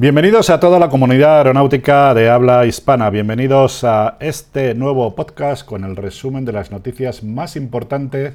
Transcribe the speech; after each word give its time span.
Bienvenidos 0.00 0.48
a 0.48 0.60
toda 0.60 0.78
la 0.78 0.90
comunidad 0.90 1.38
aeronáutica 1.38 2.14
de 2.14 2.30
habla 2.30 2.64
hispana. 2.66 3.10
Bienvenidos 3.10 3.82
a 3.82 4.16
este 4.20 4.72
nuevo 4.76 5.16
podcast 5.16 5.66
con 5.66 5.82
el 5.82 5.96
resumen 5.96 6.44
de 6.44 6.52
las 6.52 6.70
noticias 6.70 7.24
más 7.24 7.56
importantes 7.56 8.34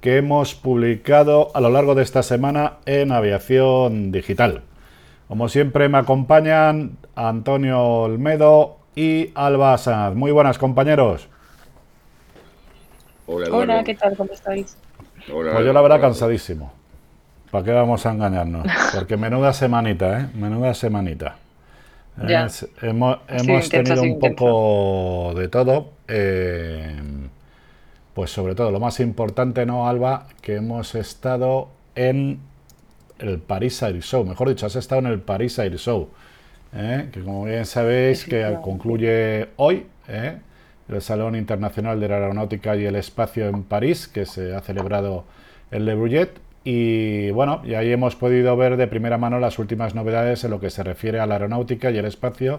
que 0.00 0.16
hemos 0.16 0.56
publicado 0.56 1.52
a 1.54 1.60
lo 1.60 1.70
largo 1.70 1.94
de 1.94 2.02
esta 2.02 2.24
semana 2.24 2.78
en 2.86 3.12
aviación 3.12 4.10
digital. 4.10 4.62
Como 5.28 5.48
siempre 5.48 5.88
me 5.88 5.98
acompañan 5.98 6.96
Antonio 7.14 7.80
Olmedo 7.80 8.78
y 8.96 9.30
Alba 9.36 9.78
Sanz. 9.78 10.16
Muy 10.16 10.32
buenas 10.32 10.58
compañeros. 10.58 11.28
Hola, 13.28 13.46
Hola 13.52 13.84
¿qué 13.84 13.94
tal? 13.94 14.16
¿Cómo 14.16 14.32
estáis? 14.32 14.76
Hola, 15.32 15.52
pues 15.52 15.66
yo 15.66 15.72
la 15.72 15.82
verdad 15.82 16.00
cansadísimo. 16.00 16.75
¿Para 17.50 17.64
qué 17.64 17.72
vamos 17.72 18.04
a 18.06 18.12
engañarnos? 18.12 18.66
Porque 18.94 19.16
menuda 19.16 19.52
semanita, 19.52 20.20
¿eh? 20.20 20.26
Menuda 20.34 20.74
semanita. 20.74 21.36
hemos, 22.82 23.68
tenido 23.68 24.02
un 24.02 24.18
poco 24.18 25.34
de 25.34 25.48
todo. 25.48 25.92
Eh, 26.08 27.00
pues 28.14 28.30
sobre 28.30 28.54
todo, 28.54 28.70
lo 28.70 28.80
más 28.80 29.00
importante, 29.00 29.66
¿no, 29.66 29.88
Alba? 29.88 30.26
Que 30.40 30.56
hemos 30.56 30.94
estado 30.94 31.68
en 31.94 32.40
el 33.18 33.38
Paris 33.38 33.82
Air 33.82 34.00
Show. 34.00 34.24
Mejor 34.24 34.48
dicho, 34.48 34.66
has 34.66 34.76
estado 34.76 35.00
en 35.00 35.08
el 35.08 35.20
Paris 35.20 35.58
Air 35.58 35.76
Show. 35.76 36.08
¿eh? 36.74 37.08
Que 37.12 37.20
como 37.20 37.44
bien 37.44 37.66
sabéis, 37.66 38.24
que 38.24 38.56
concluye 38.62 39.48
hoy. 39.56 39.86
¿eh? 40.08 40.38
el 40.88 41.02
Salón 41.02 41.34
Internacional 41.34 41.98
de 41.98 42.08
la 42.08 42.16
Aeronáutica 42.16 42.76
y 42.76 42.84
el 42.84 42.96
Espacio 42.96 43.48
en 43.48 43.64
París, 43.64 44.08
que 44.08 44.24
se 44.24 44.54
ha 44.54 44.60
celebrado 44.60 45.24
en 45.70 45.84
Le 45.84 45.94
Bourget. 45.94 46.30
Y 46.68 47.30
bueno, 47.30 47.62
y 47.64 47.74
ahí 47.74 47.92
hemos 47.92 48.16
podido 48.16 48.56
ver 48.56 48.76
de 48.76 48.88
primera 48.88 49.18
mano 49.18 49.38
las 49.38 49.60
últimas 49.60 49.94
novedades 49.94 50.42
en 50.42 50.50
lo 50.50 50.58
que 50.58 50.70
se 50.70 50.82
refiere 50.82 51.20
a 51.20 51.26
la 51.26 51.36
aeronáutica 51.36 51.92
y 51.92 51.98
el 51.98 52.06
espacio 52.06 52.58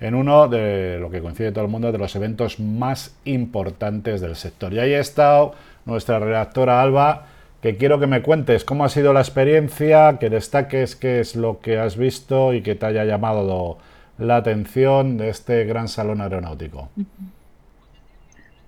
en 0.00 0.16
uno 0.16 0.48
de 0.48 0.98
lo 0.98 1.10
que 1.10 1.20
coincide 1.20 1.52
todo 1.52 1.64
el 1.64 1.70
mundo 1.70 1.92
de 1.92 1.98
los 1.98 2.16
eventos 2.16 2.58
más 2.58 3.14
importantes 3.24 4.20
del 4.20 4.34
sector. 4.34 4.72
Y 4.72 4.80
ahí 4.80 4.94
ha 4.94 4.98
estado 4.98 5.54
nuestra 5.84 6.18
redactora 6.18 6.82
Alba, 6.82 7.26
que 7.62 7.76
quiero 7.76 8.00
que 8.00 8.08
me 8.08 8.20
cuentes 8.20 8.64
cómo 8.64 8.84
ha 8.84 8.88
sido 8.88 9.12
la 9.12 9.20
experiencia, 9.20 10.18
que 10.18 10.28
destaques 10.28 10.96
qué 10.96 11.20
es 11.20 11.36
lo 11.36 11.60
que 11.60 11.78
has 11.78 11.96
visto 11.96 12.52
y 12.52 12.62
que 12.62 12.74
te 12.74 12.86
haya 12.86 13.04
llamado 13.04 13.78
la 14.18 14.38
atención 14.38 15.18
de 15.18 15.28
este 15.28 15.64
gran 15.66 15.86
salón 15.86 16.20
aeronáutico. 16.20 16.88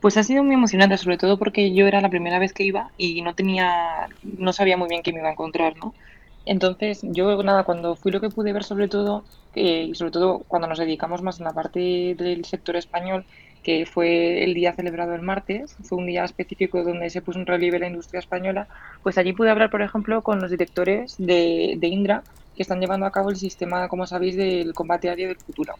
Pues 0.00 0.16
ha 0.16 0.22
sido 0.22 0.44
muy 0.44 0.54
emocionante, 0.54 0.96
sobre 0.96 1.18
todo 1.18 1.38
porque 1.38 1.74
yo 1.74 1.86
era 1.86 2.00
la 2.00 2.08
primera 2.10 2.38
vez 2.38 2.52
que 2.52 2.62
iba 2.64 2.92
y 2.96 3.20
no 3.22 3.34
tenía, 3.34 4.08
no 4.22 4.52
sabía 4.52 4.76
muy 4.76 4.88
bien 4.88 5.02
qué 5.02 5.12
me 5.12 5.18
iba 5.18 5.28
a 5.28 5.32
encontrar, 5.32 5.76
¿no? 5.76 5.96
Entonces, 6.44 7.00
yo 7.02 7.42
nada, 7.42 7.64
cuando 7.64 7.96
fui 7.96 8.12
lo 8.12 8.20
que 8.20 8.30
pude 8.30 8.52
ver 8.52 8.62
sobre 8.64 8.88
todo, 8.88 9.26
eh, 9.54 9.88
y 9.90 9.94
sobre 9.96 10.12
todo 10.12 10.44
cuando 10.46 10.68
nos 10.68 10.78
dedicamos 10.78 11.22
más 11.22 11.40
en 11.40 11.44
la 11.46 11.52
parte 11.52 12.14
del 12.16 12.44
sector 12.44 12.76
español, 12.76 13.26
que 13.62 13.86
fue 13.86 14.44
el 14.44 14.54
día 14.54 14.72
celebrado 14.74 15.14
el 15.14 15.22
martes, 15.22 15.76
fue 15.82 15.98
un 15.98 16.06
día 16.06 16.24
específico 16.24 16.82
donde 16.84 17.10
se 17.10 17.20
puso 17.22 17.38
un 17.40 17.46
relieve 17.46 17.78
la 17.80 17.88
industria 17.88 18.20
española, 18.20 18.68
pues 19.02 19.18
allí 19.18 19.32
pude 19.32 19.50
hablar, 19.50 19.70
por 19.70 19.82
ejemplo, 19.82 20.22
con 20.22 20.40
los 20.40 20.50
directores 20.50 21.16
de, 21.18 21.74
de 21.78 21.88
Indra, 21.88 22.24
que 22.54 22.62
están 22.62 22.80
llevando 22.80 23.04
a 23.06 23.12
cabo 23.12 23.30
el 23.30 23.36
sistema, 23.36 23.88
como 23.88 24.06
sabéis, 24.06 24.36
del 24.36 24.74
combate 24.74 25.08
aéreo 25.08 25.28
del 25.28 25.38
futuro. 25.38 25.74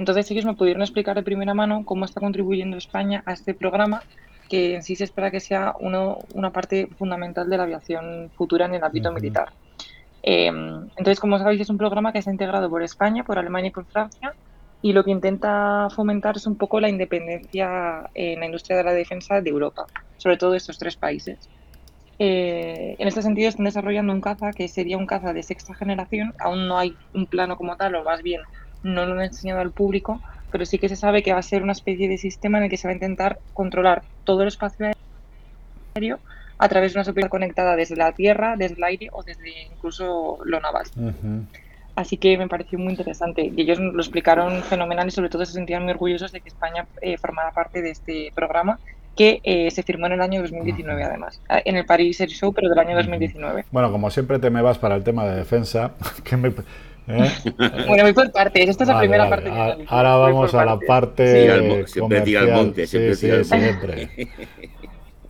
Entonces 0.00 0.30
ellos 0.30 0.46
me 0.46 0.54
pudieron 0.54 0.80
explicar 0.80 1.14
de 1.14 1.22
primera 1.22 1.52
mano 1.52 1.84
cómo 1.84 2.06
está 2.06 2.20
contribuyendo 2.20 2.78
España 2.78 3.22
a 3.26 3.34
este 3.34 3.52
programa, 3.52 4.02
que 4.48 4.74
en 4.74 4.82
sí 4.82 4.96
se 4.96 5.04
espera 5.04 5.30
que 5.30 5.40
sea 5.40 5.74
una 5.78 6.50
parte 6.54 6.88
fundamental 6.98 7.50
de 7.50 7.58
la 7.58 7.64
aviación 7.64 8.30
futura 8.34 8.64
en 8.64 8.76
el 8.76 8.82
ámbito 8.82 9.12
militar. 9.12 9.52
Em, 10.22 10.88
entonces, 10.96 11.20
como 11.20 11.38
sabéis, 11.38 11.60
es 11.60 11.68
un 11.68 11.76
programa 11.76 12.14
que 12.14 12.20
está 12.20 12.30
integrado 12.30 12.70
por 12.70 12.82
España, 12.82 13.24
por 13.24 13.38
Alemania 13.38 13.68
y 13.68 13.72
por 13.72 13.84
Francia, 13.84 14.32
y 14.80 14.94
lo 14.94 15.04
que 15.04 15.10
intenta 15.10 15.88
fomentar 15.90 16.34
es 16.38 16.46
un 16.46 16.56
poco 16.56 16.80
la 16.80 16.88
independencia 16.88 18.08
en 18.14 18.40
la 18.40 18.46
industria 18.46 18.78
de 18.78 18.84
la 18.84 18.94
defensa 18.94 19.42
de 19.42 19.50
Europa, 19.50 19.84
sobre 20.16 20.38
todo 20.38 20.52
de 20.52 20.56
estos 20.56 20.78
tres 20.78 20.96
países. 20.96 21.50
Eh, 22.18 22.96
en 22.98 23.06
este 23.06 23.20
sentido, 23.20 23.50
están 23.50 23.66
desarrollando 23.66 24.14
un 24.14 24.22
caza 24.22 24.52
que 24.52 24.66
sería 24.66 24.96
un 24.96 25.04
caza 25.04 25.34
de 25.34 25.42
sexta 25.42 25.74
generación. 25.74 26.32
Aún 26.38 26.68
no 26.68 26.78
hay 26.78 26.96
un 27.12 27.26
plano 27.26 27.58
como 27.58 27.76
tal, 27.76 27.96
o 27.96 28.04
más 28.04 28.22
bien 28.22 28.40
no 28.82 29.06
lo 29.06 29.14
han 29.14 29.22
enseñado 29.22 29.60
al 29.60 29.70
público, 29.70 30.20
pero 30.50 30.66
sí 30.66 30.78
que 30.78 30.88
se 30.88 30.96
sabe 30.96 31.22
que 31.22 31.32
va 31.32 31.38
a 31.38 31.42
ser 31.42 31.62
una 31.62 31.72
especie 31.72 32.08
de 32.08 32.18
sistema 32.18 32.58
en 32.58 32.64
el 32.64 32.70
que 32.70 32.76
se 32.76 32.88
va 32.88 32.92
a 32.92 32.94
intentar 32.94 33.38
controlar 33.54 34.02
todo 34.24 34.42
el 34.42 34.48
espacio 34.48 34.90
aéreo 35.94 36.18
a 36.58 36.68
través 36.68 36.92
de 36.92 36.98
una 36.98 37.04
superficie 37.04 37.30
conectada 37.30 37.76
desde 37.76 37.96
la 37.96 38.12
tierra, 38.12 38.56
desde 38.56 38.76
el 38.76 38.84
aire 38.84 39.08
o 39.12 39.22
desde 39.22 39.62
incluso 39.72 40.38
lo 40.44 40.60
naval. 40.60 40.86
Así 41.96 42.16
que 42.16 42.36
me 42.38 42.48
pareció 42.48 42.78
muy 42.78 42.90
interesante 42.90 43.50
y 43.54 43.60
ellos 43.60 43.78
lo 43.78 44.00
explicaron 44.00 44.62
fenomenal 44.62 45.08
y 45.08 45.10
sobre 45.10 45.28
todo 45.28 45.44
se 45.44 45.52
sentían 45.52 45.82
muy 45.82 45.92
orgullosos 45.92 46.32
de 46.32 46.40
que 46.40 46.48
España 46.48 46.86
eh, 47.00 47.16
formara 47.18 47.52
parte 47.52 47.82
de 47.82 47.90
este 47.90 48.32
programa 48.34 48.78
que 49.16 49.40
eh, 49.42 49.70
se 49.70 49.82
firmó 49.82 50.06
en 50.06 50.12
el 50.12 50.20
año 50.20 50.40
2019 50.40 51.02
además, 51.02 51.42
en 51.48 51.76
el 51.76 51.84
Paris 51.84 52.20
Air 52.20 52.30
Show, 52.30 52.52
pero 52.52 52.68
del 52.68 52.78
año 52.78 52.96
2019. 52.96 53.66
Bueno, 53.70 53.90
como 53.90 54.10
siempre 54.10 54.38
te 54.38 54.50
me 54.50 54.62
vas 54.62 54.78
para 54.78 54.94
el 54.96 55.04
tema 55.04 55.26
de 55.26 55.36
defensa, 55.36 55.92
que 56.24 56.36
me, 56.36 56.52
¿Eh? 57.10 57.30
Bueno, 57.86 58.04
voy 58.04 58.12
por 58.12 58.30
partes. 58.30 58.68
Esta 58.68 58.84
es 58.84 58.88
la 58.88 58.98
primera 58.98 59.28
parte. 59.28 59.50
Ahora 59.88 60.16
vamos 60.16 60.54
a 60.54 60.64
la 60.64 60.78
parte. 60.78 61.86
siempre 61.86 62.38
al 62.38 62.52
monte, 62.52 62.86
siempre 62.86 63.44
siempre. 63.44 64.10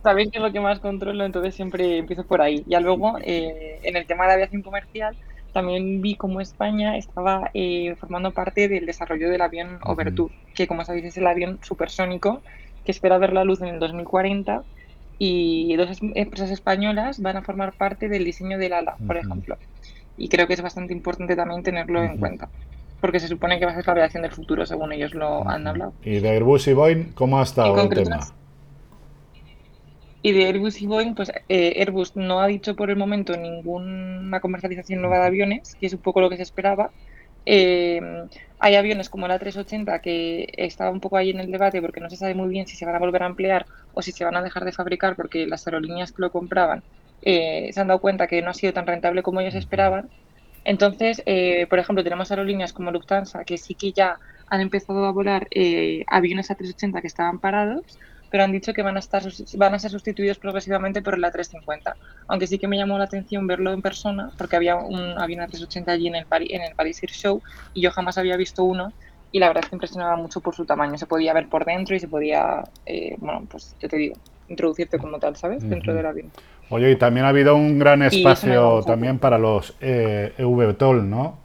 Sabéis 0.03 0.31
que 0.31 0.39
es 0.39 0.43
lo 0.43 0.51
que 0.51 0.59
más 0.59 0.79
controlo, 0.79 1.23
entonces 1.23 1.53
siempre 1.53 1.97
empiezo 1.97 2.25
por 2.25 2.41
ahí. 2.41 2.63
Ya 2.65 2.79
luego, 2.79 3.17
eh, 3.21 3.79
en 3.83 3.95
el 3.95 4.07
tema 4.07 4.25
de 4.25 4.33
aviación 4.33 4.63
comercial, 4.63 5.15
también 5.53 6.01
vi 6.01 6.15
cómo 6.15 6.41
España 6.41 6.97
estaba 6.97 7.51
eh, 7.53 7.95
formando 7.99 8.31
parte 8.31 8.67
del 8.67 8.87
desarrollo 8.87 9.29
del 9.29 9.41
avión 9.41 9.79
Overture, 9.83 10.33
que 10.55 10.65
como 10.65 10.83
sabéis 10.85 11.05
es 11.05 11.17
el 11.17 11.27
avión 11.27 11.59
supersónico 11.61 12.41
que 12.83 12.91
espera 12.91 13.19
ver 13.19 13.33
la 13.33 13.43
luz 13.43 13.61
en 13.61 13.67
el 13.67 13.79
2040 13.79 14.63
y 15.19 15.75
dos 15.75 15.99
empresas 16.15 16.49
españolas 16.49 17.21
van 17.21 17.37
a 17.37 17.43
formar 17.43 17.73
parte 17.73 18.09
del 18.09 18.25
diseño 18.25 18.57
del 18.57 18.73
ala, 18.73 18.95
por 19.05 19.17
ejemplo 19.17 19.55
y 20.21 20.29
creo 20.29 20.45
que 20.45 20.53
es 20.53 20.61
bastante 20.61 20.93
importante 20.93 21.35
también 21.35 21.63
tenerlo 21.63 22.03
en 22.03 22.17
cuenta. 22.17 22.47
Porque 22.99 23.19
se 23.19 23.27
supone 23.27 23.57
que 23.57 23.65
va 23.65 23.71
a 23.71 23.75
ser 23.75 23.87
la 23.87 23.93
aviación 23.93 24.21
del 24.21 24.31
futuro, 24.31 24.65
según 24.67 24.93
ellos 24.93 25.15
lo 25.15 25.47
han 25.49 25.65
hablado. 25.65 25.93
¿Y 26.03 26.19
de 26.19 26.29
Airbus 26.29 26.67
y 26.67 26.73
Boeing 26.73 27.13
cómo 27.13 27.39
ha 27.39 27.43
estado 27.43 27.81
el 27.81 27.89
tema? 27.89 28.19
Y 30.21 30.33
de 30.33 30.45
Airbus 30.45 30.79
y 30.79 30.85
Boeing, 30.85 31.15
pues 31.15 31.31
eh, 31.49 31.73
Airbus 31.79 32.15
no 32.15 32.39
ha 32.39 32.45
dicho 32.45 32.75
por 32.75 32.91
el 32.91 32.97
momento 32.97 33.35
ninguna 33.35 34.39
comercialización 34.39 35.01
nueva 35.01 35.17
de 35.17 35.25
aviones, 35.25 35.75
que 35.79 35.87
es 35.87 35.93
un 35.93 35.99
poco 35.99 36.21
lo 36.21 36.29
que 36.29 36.37
se 36.37 36.43
esperaba. 36.43 36.91
Eh, 37.47 37.99
hay 38.59 38.75
aviones 38.75 39.09
como 39.09 39.27
la 39.27 39.39
380 39.39 39.99
que 39.99 40.53
estaba 40.55 40.91
un 40.91 40.99
poco 40.99 41.17
ahí 41.17 41.31
en 41.31 41.39
el 41.39 41.51
debate 41.51 41.81
porque 41.81 41.99
no 41.99 42.11
se 42.11 42.17
sabe 42.17 42.35
muy 42.35 42.49
bien 42.49 42.67
si 42.67 42.75
se 42.75 42.85
van 42.85 42.93
a 42.93 42.99
volver 42.99 43.23
a 43.23 43.25
emplear 43.25 43.65
o 43.95 44.03
si 44.03 44.11
se 44.11 44.23
van 44.23 44.35
a 44.35 44.43
dejar 44.43 44.63
de 44.63 44.71
fabricar 44.71 45.15
porque 45.15 45.47
las 45.47 45.65
aerolíneas 45.65 46.11
que 46.11 46.21
lo 46.21 46.31
compraban 46.31 46.83
eh, 47.21 47.69
se 47.71 47.79
han 47.79 47.87
dado 47.87 47.99
cuenta 47.99 48.27
que 48.27 48.41
no 48.41 48.49
ha 48.49 48.53
sido 48.53 48.73
tan 48.73 48.87
rentable 48.87 49.23
como 49.23 49.41
ellos 49.41 49.55
esperaban. 49.55 50.09
Entonces, 50.63 51.23
eh, 51.25 51.67
por 51.67 51.79
ejemplo, 51.79 52.03
tenemos 52.03 52.31
aerolíneas 52.31 52.73
como 52.73 52.91
Lufthansa 52.91 53.43
que 53.43 53.57
sí 53.57 53.75
que 53.75 53.91
ya 53.93 54.19
han 54.47 54.61
empezado 54.61 55.05
a 55.05 55.11
volar 55.11 55.47
eh, 55.51 56.03
aviones 56.07 56.49
A380 56.49 57.01
que 57.01 57.07
estaban 57.07 57.39
parados, 57.39 57.83
pero 58.29 58.43
han 58.43 58.51
dicho 58.51 58.73
que 58.73 58.81
van 58.81 58.95
a, 58.95 58.99
estar, 58.99 59.23
van 59.57 59.73
a 59.73 59.79
ser 59.79 59.91
sustituidos 59.91 60.37
progresivamente 60.37 61.01
por 61.01 61.15
el 61.15 61.23
A350. 61.23 61.95
Aunque 62.27 62.47
sí 62.47 62.59
que 62.59 62.67
me 62.67 62.77
llamó 62.77 62.97
la 62.97 63.05
atención 63.05 63.47
verlo 63.47 63.73
en 63.73 63.81
persona, 63.81 64.31
porque 64.37 64.55
había 64.55 64.75
un 64.75 65.19
avión 65.19 65.41
A380 65.41 65.87
allí 65.89 66.07
en 66.07 66.15
el, 66.15 66.25
en 66.29 66.61
el 66.61 66.75
Paris 66.75 67.01
Air 67.03 67.11
Show 67.11 67.41
y 67.73 67.81
yo 67.81 67.91
jamás 67.91 68.17
había 68.17 68.37
visto 68.37 68.63
uno 68.63 68.93
y 69.31 69.39
la 69.39 69.47
verdad 69.47 69.63
es 69.63 69.69
que 69.69 69.75
impresionaba 69.75 70.15
mucho 70.15 70.41
por 70.41 70.55
su 70.55 70.65
tamaño. 70.65 70.97
Se 70.97 71.07
podía 71.07 71.33
ver 71.33 71.47
por 71.49 71.65
dentro 71.65 71.95
y 71.95 71.99
se 71.99 72.07
podía, 72.07 72.63
bueno, 73.17 73.47
pues 73.49 73.75
yo 73.79 73.87
te 73.87 73.97
digo, 73.97 74.15
introducirte 74.47 74.97
como 74.97 75.17
tal, 75.19 75.35
¿sabes? 75.37 75.67
Dentro 75.67 75.93
del 75.93 76.05
avión. 76.05 76.31
Oye, 76.71 76.91
y 76.91 76.95
también 76.95 77.25
ha 77.25 77.29
habido 77.29 77.55
un 77.55 77.77
gran 77.79 78.01
espacio 78.01 78.81
también 78.83 79.19
para 79.19 79.37
los 79.37 79.75
eh, 79.81 80.33
EVTOL, 80.37 81.09
¿no? 81.09 81.37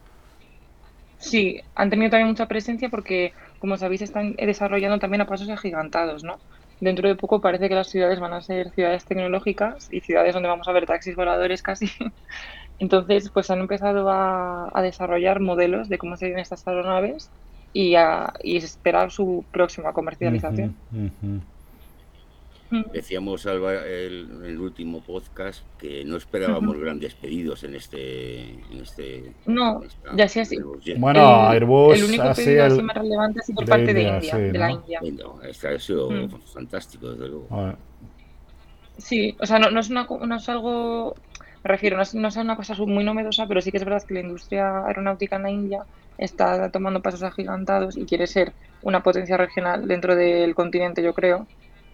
Sí, 1.18 1.60
han 1.74 1.90
tenido 1.90 2.10
también 2.10 2.28
mucha 2.28 2.46
presencia 2.46 2.88
porque, 2.88 3.32
como 3.58 3.76
sabéis, 3.76 4.02
están 4.02 4.36
desarrollando 4.36 5.00
también 5.00 5.22
a 5.22 5.26
pasos 5.26 5.48
agigantados, 5.48 6.22
¿no? 6.22 6.38
Dentro 6.80 7.08
de 7.08 7.16
poco 7.16 7.40
parece 7.40 7.68
que 7.68 7.74
las 7.74 7.88
ciudades 7.88 8.20
van 8.20 8.34
a 8.34 8.40
ser 8.40 8.70
ciudades 8.70 9.04
tecnológicas 9.04 9.88
y 9.90 10.00
ciudades 10.00 10.32
donde 10.32 10.48
vamos 10.48 10.68
a 10.68 10.72
ver 10.72 10.86
taxis 10.86 11.16
voladores 11.16 11.60
casi. 11.60 11.90
Entonces, 12.78 13.28
pues 13.30 13.50
han 13.50 13.58
empezado 13.58 14.08
a, 14.08 14.70
desarrollar 14.80 15.40
modelos 15.40 15.88
de 15.88 15.98
cómo 15.98 16.16
serían 16.16 16.38
estas 16.38 16.68
aeronaves 16.68 17.30
y, 17.72 17.96
a, 17.96 18.32
y 18.44 18.58
esperar 18.58 19.10
su 19.10 19.44
próxima 19.50 19.92
comercialización. 19.92 20.76
Decíamos 22.92 23.46
Alba 23.46 23.74
el, 23.74 24.42
el 24.44 24.60
último 24.60 25.00
podcast 25.00 25.62
que 25.78 26.04
no 26.04 26.16
esperábamos 26.16 26.76
grandes 26.78 27.14
pedidos 27.14 27.62
en 27.64 27.74
este. 27.76 28.54
En 28.70 28.80
este 28.82 29.32
no, 29.46 29.82
ya 30.16 30.28
sí 30.28 30.40
así. 30.40 30.58
Bueno, 30.96 31.48
Airbus. 31.48 31.98
El 31.98 32.04
único 32.04 32.34
pedido 32.34 32.64
así 32.64 32.82
más 32.82 32.96
relevante 32.96 33.40
ha 33.40 33.54
por 33.54 33.66
parte 33.66 33.94
de 33.94 34.02
India, 34.02 34.36
de 34.36 34.58
la 34.58 34.70
India. 34.72 35.00
Este 35.48 35.68
ha 35.68 35.78
sido 35.78 36.10
mm. 36.10 36.28
fantástico, 36.52 37.10
desde 37.10 37.28
luego. 37.28 37.76
Sí, 38.98 39.36
o 39.38 39.46
sea, 39.46 39.58
no, 39.58 39.70
no, 39.70 39.80
es 39.80 39.90
una, 39.90 40.06
no 40.06 40.36
es 40.36 40.48
algo 40.48 41.14
Me 41.62 41.68
refiero, 41.68 41.96
no 41.96 42.02
es, 42.02 42.14
no 42.14 42.28
es 42.28 42.36
una 42.36 42.56
cosa 42.56 42.74
muy 42.74 43.04
novedosa, 43.04 43.46
pero 43.46 43.60
sí 43.60 43.70
que 43.70 43.76
es 43.76 43.84
verdad 43.84 44.02
que 44.02 44.14
la 44.14 44.20
industria 44.20 44.86
aeronáutica 44.86 45.36
en 45.36 45.42
la 45.42 45.50
India 45.50 45.84
está 46.18 46.70
tomando 46.70 47.02
pasos 47.02 47.22
agigantados 47.22 47.96
y 47.96 48.06
quiere 48.06 48.26
ser 48.26 48.52
una 48.82 49.02
potencia 49.02 49.36
regional 49.36 49.86
dentro 49.86 50.16
del 50.16 50.54
continente, 50.54 51.02
yo 51.02 51.12
creo. 51.12 51.46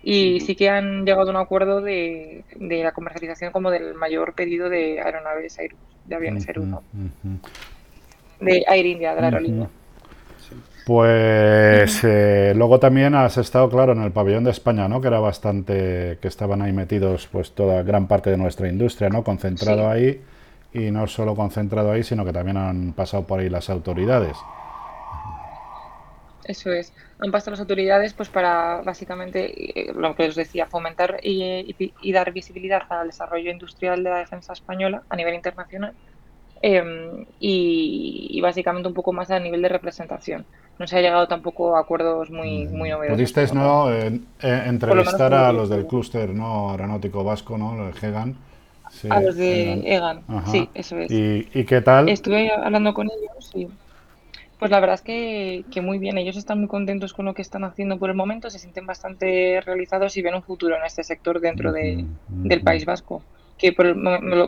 Y 0.03 0.41
sí 0.41 0.57
que 0.57 0.69
han 0.69 1.05
llegado 1.05 1.29
a 1.29 1.31
un 1.31 1.37
acuerdo 1.37 1.81
de, 1.81 2.45
de 2.57 2.83
la 2.83 2.93
comercialización 2.93 3.53
como 3.53 3.71
del 3.71 3.95
mayor 3.95 4.35
pedido 4.35 4.69
de 4.69 5.01
aeronaves 5.01 5.59
Airbus, 5.59 5.79
de 6.07 6.15
aviones 6.15 6.49
Airbus, 6.49 6.81
de 8.41 8.65
Air 8.67 8.87
India, 8.87 9.15
de 9.15 9.21
la 9.21 9.27
aerolínea. 9.29 9.69
Pues 10.85 12.03
eh, 12.03 12.53
luego 12.57 12.81
también 12.81 13.15
has 13.15 13.39
estado, 13.39 13.71
claro, 13.71 13.93
en 13.93 14.03
el 14.03 14.11
pabellón 14.11 14.43
de 14.43 14.51
España, 14.51 14.89
¿no? 14.89 15.01
Que 15.01 15.07
era 15.07 15.21
bastante, 15.21 16.19
que 16.21 16.27
estaban 16.27 16.61
ahí 16.61 16.73
metidos, 16.73 17.29
pues 17.31 17.53
toda 17.53 17.85
gran 17.85 18.09
parte 18.09 18.31
de 18.31 18.37
nuestra 18.37 18.69
industria, 18.69 19.09
¿no? 19.09 19.23
Concentrado 19.23 19.89
ahí 19.89 20.21
y 20.75 20.91
no 20.91 21.07
solo 21.07 21.37
concentrado 21.37 21.93
ahí, 21.93 22.03
sino 22.03 22.25
que 22.25 22.33
también 22.33 22.57
han 22.57 22.93
pasado 22.95 23.25
por 23.25 23.39
ahí 23.39 23.49
las 23.49 23.71
autoridades. 23.71 24.37
Eso 26.45 26.73
es. 26.73 26.93
Han 27.21 27.31
pasado 27.31 27.53
las 27.53 27.61
autoridades, 27.61 28.15
pues 28.15 28.29
para 28.29 28.83
básicamente 28.83 29.81
eh, 29.81 29.93
lo 29.95 30.15
que 30.15 30.29
os 30.29 30.35
decía, 30.35 30.67
fomentar 30.67 31.21
y, 31.23 31.75
y, 32.01 32.13
dar 32.13 32.33
visibilidad 32.33 32.83
al 32.89 33.09
desarrollo 33.09 33.51
industrial 33.51 34.03
de 34.03 34.11
la 34.11 34.19
defensa 34.19 34.53
española 34.53 35.03
a 35.09 35.17
nivel 35.17 35.35
internacional. 35.35 35.95
Em, 36.61 37.27
y, 37.41 38.41
básicamente 38.41 38.89
un 38.89 38.95
poco 38.95 39.13
más 39.13 39.31
a 39.31 39.41
nivel 39.41 39.63
de 39.63 39.69
representación 39.69 40.45
no 40.79 40.87
se 40.87 40.97
ha 40.97 41.01
llegado 41.01 41.27
tampoco 41.27 41.77
a 41.77 41.81
acuerdos 41.81 42.31
muy, 42.31 42.67
muy 42.67 42.89
novedosos. 42.89 43.17
Pudisteis 43.17 43.53
¿no? 43.53 43.89
entrevistar 44.41 45.35
a 45.35 45.53
los 45.53 45.69
del 45.69 45.87
clúster 45.87 46.31
¿no? 46.31 46.71
aeronáutico 46.71 47.23
vasco, 47.23 47.59
¿no? 47.59 47.87
El 47.87 47.95
GEGAN. 47.95 48.37
a 49.11 49.21
los 49.21 49.37
de 49.37 49.83
EGAN, 49.85 50.23
sí, 50.51 50.69
eso 50.75 50.99
es. 50.99 51.11
¿Y, 51.11 51.65
qué 51.65 51.81
tal? 51.83 52.09
Estuve 52.09 52.51
hablando 52.53 52.95
con 52.95 53.11
ellos 53.11 53.51
y 53.55 53.69
pues 54.63 54.71
la 54.71 54.79
verdad 54.79 54.95
es 54.95 55.03
que, 55.03 55.65
que, 55.73 55.81
muy 55.81 55.99
bien, 55.99 56.19
ellos 56.19 56.37
están 56.37 56.61
muy 56.61 56.69
contentos 56.69 57.13
con 57.13 57.27
lo 57.27 57.35
que 57.35 57.43
están 57.43 57.65
haciendo 57.65 57.99
por 57.99 58.11
el 58.11 58.15
momento, 58.15 58.49
se 58.49 58.61
sienten 58.61 58.87
bastante 58.87 59.61
realizados 59.61 60.17
y 60.17 60.23
ven 60.23 60.37
un 60.37 60.43
futuro 60.45 60.77
en 60.77 60.85
este 60.85 61.03
sector 61.03 61.41
dentro 61.41 61.73
de, 61.73 62.05
del 62.29 62.61
País 62.61 62.85
Vasco, 62.85 63.25
que 63.59 63.73
por, 63.73 63.93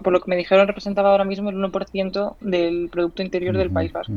por, 0.04 0.12
lo 0.12 0.20
que 0.20 0.30
me 0.30 0.36
dijeron 0.36 0.68
representaba 0.68 1.10
ahora 1.10 1.24
mismo 1.24 1.50
el 1.50 1.56
1% 1.56 2.36
del 2.42 2.90
Producto 2.92 3.24
Interior 3.24 3.56
del 3.56 3.72
País 3.72 3.92
Vasco. 3.92 4.12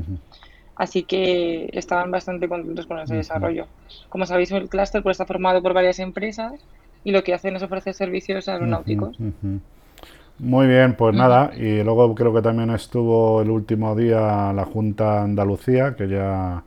Así 0.76 1.02
que 1.02 1.68
estaban 1.74 2.12
bastante 2.12 2.48
contentos 2.48 2.86
con 2.86 3.00
ese 3.00 3.16
desarrollo. 3.16 3.66
Como 4.10 4.28
sabéis, 4.28 4.52
el 4.52 4.70
clúster 4.70 5.02
pues, 5.02 5.16
está 5.16 5.26
formado 5.26 5.64
por 5.64 5.74
varias 5.74 5.98
empresas 5.98 6.64
y 7.04 7.10
lo 7.10 7.24
que 7.24 7.34
hacen 7.34 7.56
es 7.56 7.64
ofrecer 7.64 7.96
servicios 7.96 8.48
aeronáuticos. 8.48 9.18
Muy 10.40 10.68
bien, 10.68 10.96
pues 10.96 11.16
nada, 11.16 11.52
y 11.56 11.82
luego 11.84 12.14
creo 12.14 12.34
que 12.34 12.42
también 12.42 12.70
estuvo 12.70 13.42
el 13.42 13.50
último 13.50 13.96
día 13.96 14.54
la 14.54 14.66
Junta 14.66 15.24
Andalucía, 15.24 15.96
que 15.96 16.08
ya 16.08 16.64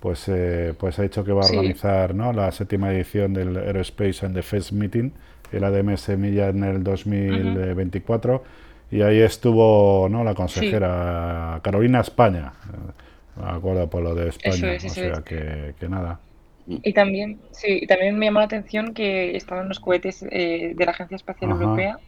pues, 0.00 0.26
eh, 0.28 0.72
pues 0.78 0.98
ha 0.98 1.02
dicho 1.02 1.22
que 1.22 1.32
va 1.32 1.42
a 1.42 1.46
organizar 1.46 2.14
¿no? 2.14 2.32
la 2.32 2.50
séptima 2.50 2.90
edición 2.92 3.34
del 3.34 3.56
Aerospace 3.58 4.24
and 4.24 4.34
Defense 4.34 4.74
Meeting, 4.74 5.12
el 5.52 5.64
ADM 5.64 5.96
Semilla 5.98 6.48
en 6.48 6.64
el 6.64 6.82
2024, 6.82 8.42
y 8.90 9.02
ahí 9.02 9.20
estuvo 9.20 10.08
¿no? 10.08 10.24
la 10.24 10.34
consejera 10.34 11.60
Carolina 11.62 12.00
España 12.00 12.52
acuerdo 13.44 13.88
por 13.88 14.02
lo 14.02 14.14
de 14.14 14.28
España, 14.28 14.76
o 14.76 14.88
sea 14.88 15.22
que, 15.24 15.74
nada. 15.88 16.20
Y 16.66 16.92
también, 16.92 17.40
sí, 17.50 17.86
también 17.86 18.18
me 18.18 18.26
llamó 18.26 18.38
la 18.40 18.44
atención 18.44 18.94
que 18.94 19.36
estaban 19.36 19.68
los 19.68 19.80
cohetes 19.80 20.24
eh, 20.30 20.74
de 20.76 20.84
la 20.84 20.92
Agencia 20.92 21.16
Espacial 21.16 21.50
Europea, 21.50 21.98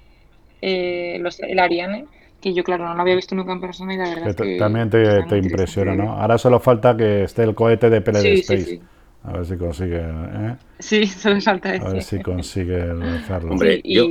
eh, 0.63 1.19
los, 1.21 1.41
el 1.41 1.59
Ariane, 1.59 2.07
que 2.41 2.55
yo, 2.55 2.65
claro, 2.65 2.89
no 2.89 2.95
lo 2.95 3.03
había 3.03 3.15
visto 3.15 3.35
nunca 3.35 3.53
en 3.53 3.61
persona 3.61 3.95
y 3.95 3.99
la 3.99 4.09
verdad 4.09 4.35
que, 4.35 4.57
También 4.59 4.89
te, 4.89 5.23
te 5.25 5.37
impresiona, 5.37 5.95
¿no? 5.95 6.13
Ahora 6.13 6.39
solo 6.39 6.59
falta 6.61 6.97
que 6.97 7.25
esté 7.25 7.43
el 7.43 7.55
cohete 7.55 7.91
de 7.91 8.01
PLD 8.01 8.27
Space. 8.39 8.81
A 9.25 9.33
ver 9.35 9.47
si 9.47 9.57
consigue. 9.57 10.01
¿eh? 10.01 10.57
Sí, 10.79 11.07
solo 11.07 11.41
falta 11.41 11.75
eso. 11.75 11.87
A 11.87 11.93
ver 11.93 12.03
si 12.03 12.21
consigue 12.21 12.87
lanzarlo. 12.87 13.53
Hombre, 13.53 13.81
yo, 13.85 14.07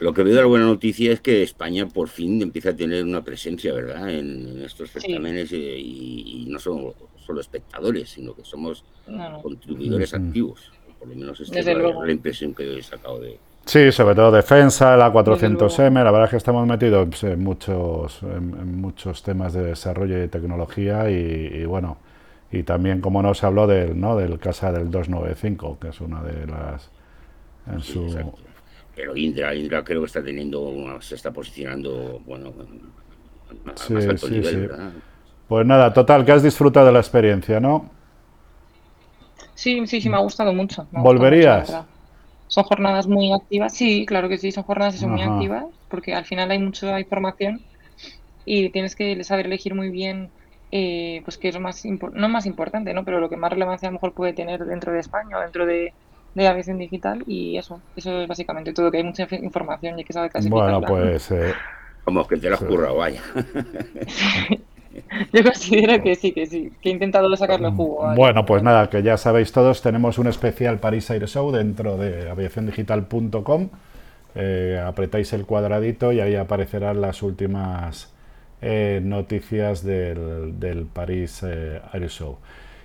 lo 0.00 0.12
que 0.12 0.22
veo 0.22 0.34
de 0.34 0.40
la 0.40 0.46
buena 0.46 0.66
noticia 0.66 1.12
es 1.12 1.20
que 1.20 1.42
España 1.42 1.86
por 1.86 2.08
fin 2.08 2.42
empieza 2.42 2.70
a 2.70 2.76
tener 2.76 3.04
una 3.04 3.24
presencia, 3.24 3.72
¿verdad?, 3.72 4.10
en, 4.10 4.62
estos 4.62 4.90
certámenes 4.90 5.52
eh, 5.52 5.78
y, 5.78 6.44
no 6.48 6.58
somos 6.58 6.94
solo 7.24 7.40
espectadores, 7.40 8.10
sino 8.10 8.34
que 8.34 8.44
somos 8.44 8.84
contribuidores 9.42 10.12
activos. 10.12 10.70
Por 10.98 11.08
lo 11.08 11.14
menos 11.14 11.40
esta 11.40 11.58
es 11.58 11.66
la, 11.66 12.12
impresión 12.12 12.54
que 12.54 12.78
he 12.78 12.82
sacado 12.82 13.20
de, 13.20 13.38
Sí, 13.66 13.90
sobre 13.90 14.14
todo 14.14 14.30
defensa, 14.30 14.96
la 14.96 15.12
400M, 15.12 15.92
la 15.92 16.12
verdad 16.12 16.24
es 16.24 16.30
que 16.30 16.36
estamos 16.36 16.64
metidos 16.68 17.24
en 17.24 17.42
muchos, 17.42 18.22
en, 18.22 18.80
muchos 18.80 19.24
temas 19.24 19.52
de 19.54 19.64
desarrollo 19.64 20.16
y 20.16 20.20
de 20.20 20.28
tecnología 20.28 21.10
y, 21.10 21.64
bueno, 21.64 21.98
y 22.52 22.62
también 22.62 23.00
como 23.00 23.22
nos 23.22 23.42
habló 23.42 23.66
del, 23.66 24.00
¿no? 24.00 24.16
del 24.16 24.38
Casa 24.38 24.70
del 24.70 24.88
295, 24.92 25.78
que 25.80 25.88
es 25.88 26.00
una 26.00 26.22
de 26.22 26.46
las... 26.46 26.90
En 27.66 27.80
su, 27.80 28.06
pero 28.94 29.16
Indra, 29.16 29.52
Indra 29.52 29.82
creo 29.82 30.00
que 30.00 30.06
está 30.06 30.22
teniendo, 30.22 30.72
se 31.00 31.16
está 31.16 31.32
posicionando, 31.32 32.22
bueno, 32.24 32.54
a 33.50 33.68
más 33.68 33.90
alto 33.90 34.30
nivel, 34.30 34.70
Pues 35.48 35.66
nada, 35.66 35.92
total, 35.92 36.24
que 36.24 36.30
has 36.30 36.42
disfrutado 36.44 36.86
de 36.86 36.92
la 36.92 37.00
experiencia, 37.00 37.58
¿no? 37.58 37.90
Sí, 39.56 39.84
sí, 39.88 40.00
sí, 40.00 40.08
me 40.08 40.16
ha 40.16 40.20
gustado 40.20 40.52
mucho. 40.52 40.86
¿Volverías? 40.92 41.76
Son 42.48 42.64
jornadas 42.64 43.06
muy 43.06 43.32
activas, 43.32 43.74
sí, 43.74 44.06
claro 44.06 44.28
que 44.28 44.38
sí, 44.38 44.52
son 44.52 44.64
jornadas 44.64 44.96
son 44.96 45.10
muy 45.12 45.22
activas, 45.22 45.64
porque 45.88 46.14
al 46.14 46.24
final 46.24 46.50
hay 46.50 46.58
mucha 46.58 46.98
información 47.00 47.60
y 48.44 48.70
tienes 48.70 48.96
que 48.96 49.22
saber 49.24 49.46
elegir 49.46 49.74
muy 49.74 49.90
bien 49.90 50.30
eh, 50.72 51.22
pues 51.24 51.38
qué 51.38 51.48
es 51.48 51.54
lo 51.54 51.60
más 51.60 51.84
no 51.84 52.28
más 52.28 52.46
importante, 52.46 52.92
¿no? 52.94 53.04
Pero 53.04 53.20
lo 53.20 53.28
que 53.28 53.36
más 53.36 53.50
relevancia 53.52 53.88
a 53.88 53.90
lo 53.90 53.94
mejor 53.94 54.12
puede 54.14 54.32
tener 54.32 54.64
dentro 54.64 54.92
de 54.92 55.00
España 55.00 55.38
o 55.38 55.40
dentro 55.40 55.66
de, 55.66 55.94
de 56.34 56.46
aviación 56.48 56.78
digital 56.78 57.24
y 57.26 57.56
eso, 57.58 57.82
eso 57.96 58.20
es 58.22 58.28
básicamente 58.28 58.72
todo, 58.72 58.90
que 58.90 58.98
hay 58.98 59.04
mucha 59.04 59.26
información 59.42 59.98
y 59.98 60.04
que 60.04 60.12
sabe 60.12 60.30
clasificarla. 60.30 60.80
Bueno, 60.80 60.82
pues... 60.86 61.30
Eh, 61.30 61.54
Como 62.04 62.26
que 62.26 62.36
te 62.36 62.48
lo 62.48 62.56
has 62.56 62.62
currado, 62.62 62.96
vaya. 62.96 63.22
Yo 65.32 65.42
considero 65.42 66.02
que 66.02 66.14
sí, 66.14 66.32
que 66.32 66.46
sí, 66.46 66.72
que 66.80 66.90
he 66.90 66.92
intentado 66.92 67.34
sacarle 67.36 67.70
jugo. 67.70 68.14
Bueno, 68.14 68.44
pues 68.46 68.62
nada, 68.62 68.88
que 68.88 69.02
ya 69.02 69.16
sabéis 69.16 69.52
todos, 69.52 69.82
tenemos 69.82 70.18
un 70.18 70.26
especial 70.26 70.78
Paris 70.78 71.10
Air 71.10 71.26
Show 71.28 71.50
dentro 71.52 71.96
de 71.96 72.30
aviaciondigital.com. 72.30 73.68
Eh, 74.38 74.82
apretáis 74.84 75.32
el 75.32 75.46
cuadradito 75.46 76.12
y 76.12 76.20
ahí 76.20 76.34
aparecerán 76.34 77.00
las 77.00 77.22
últimas 77.22 78.12
eh, 78.60 79.00
noticias 79.02 79.82
del, 79.82 80.60
del 80.60 80.84
Paris 80.84 81.42
eh, 81.42 81.80
Air 81.94 82.08
Show. 82.08 82.36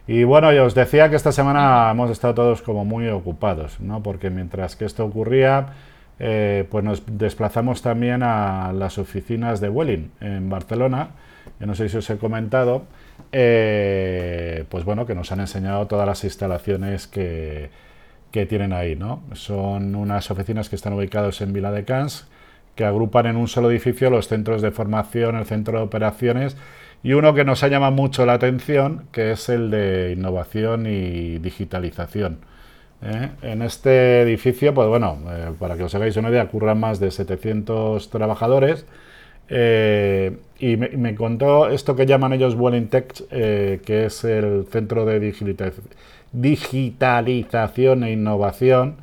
Y 0.07 0.23
bueno, 0.23 0.53
yo 0.53 0.65
os 0.65 0.75
decía 0.75 1.09
que 1.09 1.17
esta 1.17 1.33
semana 1.33 1.89
hemos 1.91 2.09
estado 2.09 2.33
todos 2.33 2.61
como 2.61 2.85
muy 2.85 3.09
ocupados, 3.09 3.79
¿no? 3.81 4.01
porque 4.01 4.29
mientras 4.29 4.75
que 4.75 4.85
esto 4.85 5.05
ocurría, 5.05 5.67
pues 6.17 6.83
nos 6.83 7.03
desplazamos 7.05 7.81
también 7.81 8.21
a 8.21 8.73
las 8.73 8.97
oficinas 8.97 9.59
de 9.59 9.69
Welling 9.69 10.11
en 10.21 10.49
Barcelona. 10.49 11.09
Yo 11.59 11.67
no 11.67 11.75
sé 11.75 11.89
si 11.89 11.97
os 11.97 12.09
he 12.09 12.17
comentado, 12.17 12.83
eh, 13.31 14.65
pues 14.69 14.83
bueno, 14.83 15.05
que 15.05 15.15
nos 15.15 15.31
han 15.31 15.39
enseñado 15.39 15.87
todas 15.87 16.07
las 16.07 16.23
instalaciones 16.23 17.07
que, 17.07 17.69
que 18.31 18.45
tienen 18.45 18.73
ahí, 18.73 18.95
¿no? 18.95 19.21
Son 19.33 19.95
unas 19.95 20.31
oficinas 20.31 20.69
que 20.69 20.75
están 20.75 20.93
ubicadas 20.93 21.41
en 21.41 21.53
Vila 21.53 21.71
de 21.71 21.85
Cans, 21.85 22.27
que 22.75 22.85
agrupan 22.85 23.27
en 23.27 23.37
un 23.37 23.47
solo 23.47 23.69
edificio 23.69 24.09
los 24.09 24.27
centros 24.27 24.61
de 24.61 24.71
formación, 24.71 25.35
el 25.35 25.45
centro 25.45 25.77
de 25.77 25.83
operaciones 25.83 26.55
y 27.03 27.13
uno 27.13 27.33
que 27.33 27.43
nos 27.43 27.63
ha 27.63 27.67
llamado 27.67 27.91
mucho 27.91 28.25
la 28.25 28.33
atención, 28.33 29.07
que 29.11 29.31
es 29.31 29.49
el 29.49 29.71
de 29.71 30.13
innovación 30.15 30.85
y 30.85 31.39
digitalización. 31.39 32.39
¿eh? 33.01 33.29
En 33.41 33.61
este 33.63 34.21
edificio, 34.21 34.73
pues 34.73 34.87
bueno, 34.87 35.17
eh, 35.29 35.51
para 35.59 35.77
que 35.77 35.83
os 35.83 35.95
hagáis 35.95 36.15
una 36.17 36.29
idea, 36.29 36.47
curran 36.47 36.79
más 36.79 36.99
de 36.99 37.09
700 37.09 38.09
trabajadores. 38.09 38.85
Eh, 39.53 40.37
y 40.59 40.77
me, 40.77 41.13
contó 41.15 41.69
esto 41.69 41.95
que 41.95 42.05
llaman 42.05 42.31
ellos 42.33 42.55
Welling 42.55 42.87
Tech, 42.87 43.13
que 43.29 44.05
es 44.05 44.23
el 44.23 44.65
centro 44.71 45.05
de 45.05 45.19
digitalización 46.31 48.03
e 48.03 48.11
innovación. 48.11 48.95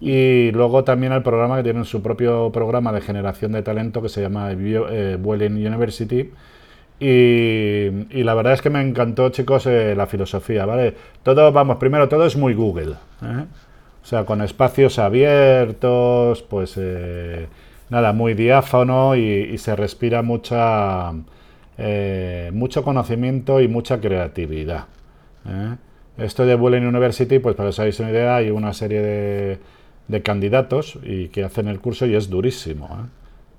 Y 0.00 0.50
luego 0.52 0.82
también 0.82 1.12
el 1.12 1.22
programa 1.22 1.58
que 1.58 1.62
tienen 1.62 1.84
su 1.84 2.02
propio 2.02 2.50
programa 2.50 2.90
de 2.92 3.02
generación 3.02 3.52
de 3.52 3.62
talento 3.62 4.02
que 4.02 4.08
se 4.08 4.22
llama 4.22 4.50
Welling 4.50 5.66
University, 5.66 6.30
y, 7.00 8.22
la 8.22 8.34
verdad 8.34 8.52
es 8.54 8.62
que 8.62 8.70
me 8.70 8.80
encantó, 8.80 9.28
chicos, 9.30 9.66
eh, 9.66 9.94
la 9.96 10.06
filosofía, 10.06 10.64
¿vale? 10.64 10.94
Todo, 11.22 11.52
vamos, 11.52 11.76
primero, 11.76 12.08
todo 12.08 12.24
es 12.24 12.36
muy 12.36 12.54
Google. 12.54 12.92
¿eh? 13.22 13.44
O 14.02 14.06
sea, 14.06 14.24
con 14.24 14.42
espacios 14.42 14.98
abiertos, 14.98 16.42
pues 16.42 16.74
eh, 16.76 17.48
nada, 17.90 18.12
muy 18.12 18.34
diáfano 18.34 19.16
y, 19.16 19.56
se 19.58 19.76
respira 19.76 20.22
mucha, 20.22 21.12
mucho 22.52 22.82
conocimiento 22.82 23.60
y 23.60 23.68
mucha 23.68 24.00
creatividad. 24.00 24.86
Esto 26.16 26.46
de 26.46 26.54
Bullen 26.54 26.86
University, 26.86 27.38
pues 27.38 27.56
para 27.56 27.66
que 27.66 27.70
os 27.70 27.78
hagáis 27.80 27.98
una 28.00 28.10
idea, 28.10 28.36
hay 28.36 28.50
una 28.50 28.72
serie 28.72 29.02
de, 29.02 29.58
de 30.08 30.22
candidatos 30.22 30.98
y 31.02 31.28
que 31.28 31.44
hacen 31.44 31.68
el 31.68 31.80
curso 31.80 32.06
y 32.06 32.14
es 32.14 32.30
durísimo. 32.30 33.08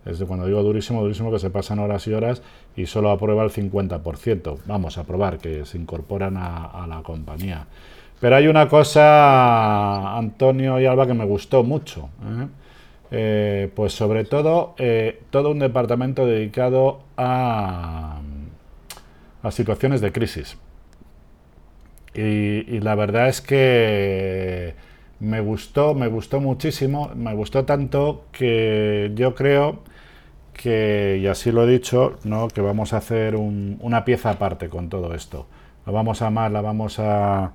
Es 0.06 0.24
cuando 0.24 0.46
digo 0.46 0.62
durísimo, 0.62 1.02
durísimo, 1.02 1.32
que 1.32 1.40
se 1.40 1.50
pasan 1.50 1.80
horas 1.80 2.06
y 2.08 2.14
horas 2.14 2.44
y 2.76 2.86
solo 2.86 3.10
aprueba 3.10 3.44
el 3.44 3.50
50%. 3.50 4.60
Vamos 4.68 4.98
a 5.00 5.04
probar 5.04 5.40
que 5.40 5.66
se 5.66 5.80
incorporan 5.80 6.38
a, 6.38 6.86
la 6.88 7.02
compañía. 7.02 7.66
Pero 8.20 8.36
hay 8.36 8.48
una 8.48 8.68
cosa, 8.68 10.16
Antonio 10.16 10.80
y 10.80 10.86
Alba, 10.86 11.08
que 11.08 11.16
me 11.16 11.26
gustó 11.26 11.64
mucho. 11.64 12.10
¿eh? 12.24 12.48
Eh, 13.12 13.72
pues 13.76 13.94
sobre 13.94 14.24
todo, 14.26 14.76
eh, 14.78 15.22
todo 15.30 15.52
un 15.52 15.60
departamento 15.60 16.26
dedicado 16.26 17.00
a, 17.18 18.20
a 19.44 19.52
situaciones 19.52 20.02
de 20.02 20.12
crisis. 20.12 20.58
y 22.14 22.80
la 22.80 22.96
verdad 22.96 23.28
es 23.28 23.42
que 23.42 24.74
me 25.20 25.40
gustó, 25.42 25.94
me 25.96 26.08
gustó 26.08 26.40
muchísimo, 26.40 27.12
me 27.16 27.34
gustó 27.34 27.66
tanto 27.66 28.26
que 28.32 29.12
yo 29.16 29.36
creo 29.36 29.80
que, 30.54 31.20
y 31.22 31.28
así 31.28 31.52
lo 31.52 31.64
he 31.64 31.72
dicho, 31.72 32.18
¿no? 32.24 32.48
que 32.48 32.62
vamos 32.62 32.94
a 32.94 32.98
hacer 32.98 33.36
una 33.36 34.06
pieza 34.06 34.32
aparte 34.32 34.70
con 34.70 34.90
todo 34.90 35.14
esto. 35.14 35.48
La 35.86 35.92
vamos 35.92 36.22
a 36.22 36.28
amar, 36.28 36.52
la 36.52 36.62
vamos 36.62 37.00
a, 37.00 37.54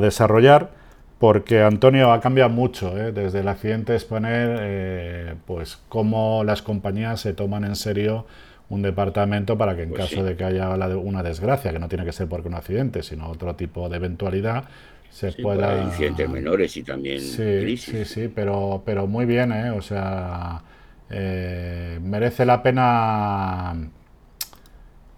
desarrollar, 0.00 0.70
porque 1.18 1.62
Antonio 1.62 2.12
ha 2.12 2.20
cambiado 2.20 2.50
mucho, 2.50 2.96
¿eh? 2.96 3.12
desde 3.12 3.40
el 3.40 3.48
accidente 3.48 3.94
exponer, 3.94 4.58
eh, 4.60 5.34
pues 5.46 5.78
cómo 5.88 6.44
las 6.44 6.62
compañías 6.62 7.20
se 7.20 7.32
toman 7.32 7.64
en 7.64 7.76
serio 7.76 8.26
un 8.68 8.82
departamento 8.82 9.56
para 9.56 9.74
que 9.74 9.82
en 9.82 9.90
pues 9.90 10.02
caso 10.02 10.22
de 10.22 10.36
que 10.36 10.44
haya 10.44 10.68
una 10.70 11.22
desgracia, 11.22 11.72
que 11.72 11.78
no 11.78 11.88
tiene 11.88 12.04
que 12.04 12.12
ser 12.12 12.28
porque 12.28 12.48
un 12.48 12.54
accidente, 12.54 13.02
sino 13.02 13.28
otro 13.28 13.56
tipo 13.56 13.88
de 13.88 13.96
eventualidad, 13.96 14.64
se 15.10 15.32
pueda... 15.32 15.82
incidentes 15.82 16.28
menores 16.28 16.76
y 16.76 16.82
también 16.82 17.20
sí, 17.20 17.76
Sí, 17.76 18.04
sí, 18.04 18.28
pero, 18.32 18.82
pero 18.84 19.06
muy 19.06 19.24
bien, 19.24 19.52
¿eh? 19.52 19.70
O 19.70 19.80
sea, 19.80 20.62
eh, 21.10 21.98
merece 22.02 22.44
la 22.44 22.62
pena... 22.62 23.74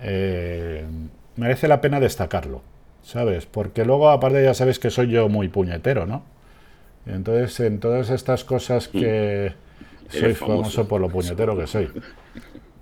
Eh, 0.00 0.84
merece 1.36 1.68
la 1.68 1.80
pena 1.80 2.00
destacarlo, 2.00 2.62
¿sabes? 3.10 3.46
Porque 3.46 3.84
luego, 3.84 4.10
aparte, 4.10 4.42
ya 4.42 4.54
sabes 4.54 4.78
que 4.78 4.90
soy 4.90 5.08
yo 5.08 5.28
muy 5.28 5.48
puñetero, 5.48 6.06
¿no? 6.06 6.22
entonces, 7.06 7.58
en 7.60 7.80
todas 7.80 8.10
estas 8.10 8.44
cosas 8.44 8.86
que 8.86 9.52
mm. 10.08 10.12
soy 10.12 10.34
famoso 10.34 10.86
por 10.86 11.00
lo 11.00 11.08
puñetero 11.08 11.56
que 11.56 11.66
soy. 11.66 11.88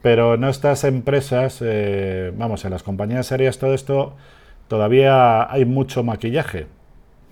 Pero 0.02 0.34
en 0.34 0.44
estas 0.44 0.84
empresas, 0.84 1.58
eh, 1.62 2.32
vamos, 2.36 2.64
en 2.64 2.72
las 2.72 2.82
compañías 2.82 3.26
serias, 3.26 3.58
todo 3.58 3.74
esto, 3.74 4.16
todavía 4.68 5.50
hay 5.50 5.64
mucho 5.64 6.02
maquillaje 6.02 6.66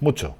mucho. 0.00 0.36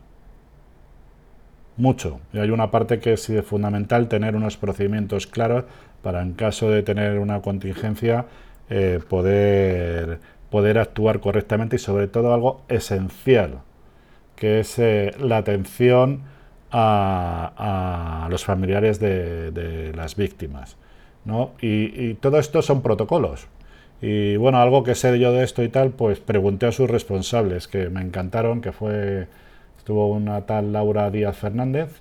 Mucho. 1.76 2.20
Y 2.32 2.38
hay 2.38 2.50
una 2.50 2.70
parte 2.70 3.00
que 3.00 3.14
es 3.14 3.30
fundamental 3.44 4.08
tener 4.08 4.34
unos 4.34 4.56
procedimientos 4.56 5.26
claros 5.26 5.64
para 6.02 6.22
en 6.22 6.32
caso 6.32 6.70
de 6.70 6.82
tener 6.82 7.18
una 7.18 7.42
contingencia 7.42 8.26
eh, 8.70 9.00
poder, 9.08 10.18
poder 10.56 10.78
actuar 10.78 11.20
correctamente 11.20 11.76
y 11.76 11.78
sobre 11.78 12.08
todo 12.08 12.32
algo 12.32 12.62
esencial, 12.68 13.60
que 14.36 14.60
es 14.60 14.78
eh, 14.78 15.12
la 15.20 15.36
atención 15.36 16.22
a, 16.72 18.26
los 18.30 18.44
familiares 18.44 18.98
de, 18.98 19.92
las 19.94 20.16
víctimas. 20.16 20.76
¿no? 21.26 21.52
Y, 21.60 22.08
y, 22.08 22.14
todo 22.14 22.38
esto 22.38 22.62
son 22.62 22.80
protocolos. 22.80 23.48
Y 24.00 24.36
bueno, 24.36 24.58
algo 24.58 24.82
que 24.82 24.94
sé 24.94 25.18
yo 25.18 25.32
de 25.32 25.44
esto 25.44 25.62
y 25.62 25.68
tal, 25.68 25.90
pues 25.90 26.20
pregunté 26.20 26.64
a 26.66 26.72
sus 26.72 26.88
responsables, 26.88 27.68
que 27.68 27.90
me 27.90 28.00
encantaron, 28.00 28.62
que 28.62 28.72
fue 28.72 29.26
Estuvo 29.86 30.08
una 30.08 30.46
tal 30.46 30.72
Laura 30.72 31.12
Díaz 31.12 31.36
Fernández 31.36 32.00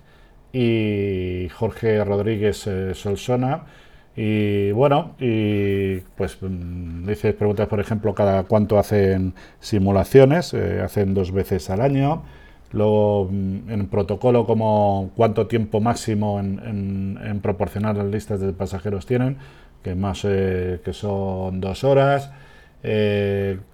y 0.51 1.49
Jorge 1.49 2.03
Rodríguez 2.03 2.65
eh, 2.65 2.95
Solsona. 2.95 3.65
Y 4.15 4.71
bueno, 4.71 5.15
y 5.19 5.97
pues 6.15 6.37
mm, 6.41 7.05
dices 7.05 7.33
preguntas, 7.33 7.67
por 7.67 7.79
ejemplo, 7.79 8.15
cada 8.15 8.43
cuánto 8.43 8.79
hacen 8.79 9.33
simulaciones, 9.59 10.53
eh, 10.53 10.81
hacen 10.81 11.13
dos 11.13 11.31
veces 11.31 11.69
al 11.69 11.81
año. 11.81 12.23
Luego, 12.71 13.29
mm, 13.31 13.69
en 13.69 13.87
protocolo, 13.87 14.45
como 14.45 15.11
cuánto 15.15 15.47
tiempo 15.47 15.81
máximo 15.81 16.39
en, 16.39 17.39
proporcionar 17.43 17.97
las 17.97 18.07
listas 18.07 18.39
de 18.39 18.53
pasajeros 18.53 19.05
tienen, 19.05 19.37
que 19.83 19.95
más 19.95 20.21
eh, 20.25 20.79
que 20.83 20.93
son 20.93 21.59
dos 21.61 21.83
horas. 21.83 22.31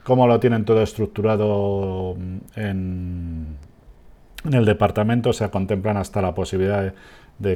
cómo 0.03 0.27
lo 0.27 0.39
tienen 0.39 0.65
todo 0.65 0.81
estructurado 0.81 2.15
mm, 2.17 2.60
en, 2.60 3.57
en 4.45 4.53
el 4.53 4.65
departamento 4.65 5.33
se 5.33 5.50
contemplan 5.50 5.98
hasta 5.98 6.21
la 6.21 6.33
posibilidad 6.33 6.81
de, 6.83 6.93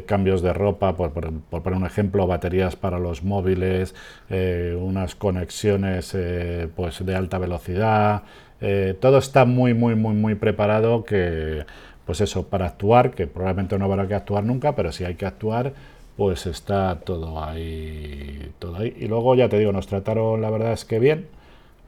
cambios 0.06 0.42
de 0.42 0.54
ropa, 0.54 0.96
por, 0.96 1.12
poner 1.12 1.74
un 1.74 1.86
ejemplo, 1.86 2.28
baterías 2.28 2.76
para 2.76 3.00
los 3.00 3.24
móviles, 3.24 3.96
eh, 4.30 4.78
unas 4.80 5.16
conexiones 5.16 6.14
eh, 6.14 6.68
pues 6.76 7.06
de 7.06 7.16
alta 7.16 7.38
velocidad. 7.38 8.24
Eh, 8.62 8.96
todo 9.00 9.18
está 9.18 9.46
muy, 9.46 9.74
muy, 9.74 9.96
muy, 9.96 10.14
muy 10.14 10.36
preparado 10.36 11.04
que, 11.04 11.66
pues 12.06 12.22
eso, 12.22 12.48
para 12.48 12.68
actuar, 12.68 13.12
que 13.12 13.28
probablemente 13.28 13.78
no 13.78 13.86
habrá 13.86 14.08
que 14.08 14.16
actuar 14.16 14.44
nunca, 14.44 14.76
pero 14.76 14.92
si 14.92 15.04
hay 15.04 15.16
que 15.16 15.26
actuar, 15.26 15.74
pues 16.18 16.46
está 16.46 17.00
todo 17.02 17.44
ahí, 17.44 18.52
todo 18.60 18.78
ahí. 18.78 18.96
Y 18.98 19.08
luego 19.08 19.36
ya 19.36 19.50
te 19.50 19.60
digo, 19.60 19.72
nos 19.72 19.88
trataron, 19.88 20.42
la 20.42 20.50
verdad 20.50 20.74
es 20.74 20.86
que 20.86 21.00
bien. 21.00 21.28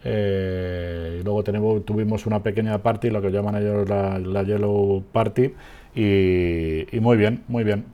Y 0.03 1.23
luego 1.23 1.43
tenemos, 1.43 1.83
tuvimos 1.83 2.25
una 2.25 2.41
pequeña 2.41 2.77
party, 2.77 3.09
lo 3.09 3.21
que 3.21 3.29
llaman 3.31 3.55
ellos 3.55 3.89
la, 3.89 4.43
Yellow 4.43 5.03
Party, 5.11 5.53
y, 5.99 6.99
muy 6.99 7.17
bien, 7.17 7.43
muy 7.47 7.63
bien. 7.63 7.85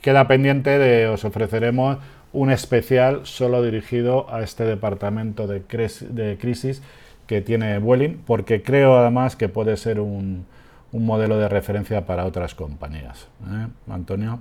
queda 0.00 0.26
pendiente 0.26 0.78
de, 0.78 1.08
os 1.08 1.24
ofreceremos 1.24 1.98
un 2.32 2.50
especial 2.50 3.26
solo 3.26 3.62
dirigido 3.62 4.32
a 4.32 4.42
este 4.42 4.64
departamento 4.64 5.46
de, 5.46 5.60
de 5.60 6.38
crisis 6.38 6.82
que 7.26 7.42
tiene 7.42 7.78
Vueling, 7.78 8.22
porque 8.26 8.62
creo 8.62 8.96
además 8.96 9.36
que 9.36 9.48
puede 9.48 9.76
ser 9.76 10.00
un, 10.00 10.46
un 10.92 11.06
modelo 11.06 11.38
de 11.38 11.48
referencia 11.48 12.06
para 12.06 12.24
otras 12.24 12.54
compañías. 12.54 13.28
¿eh? 13.46 13.66
Antonio. 13.88 14.40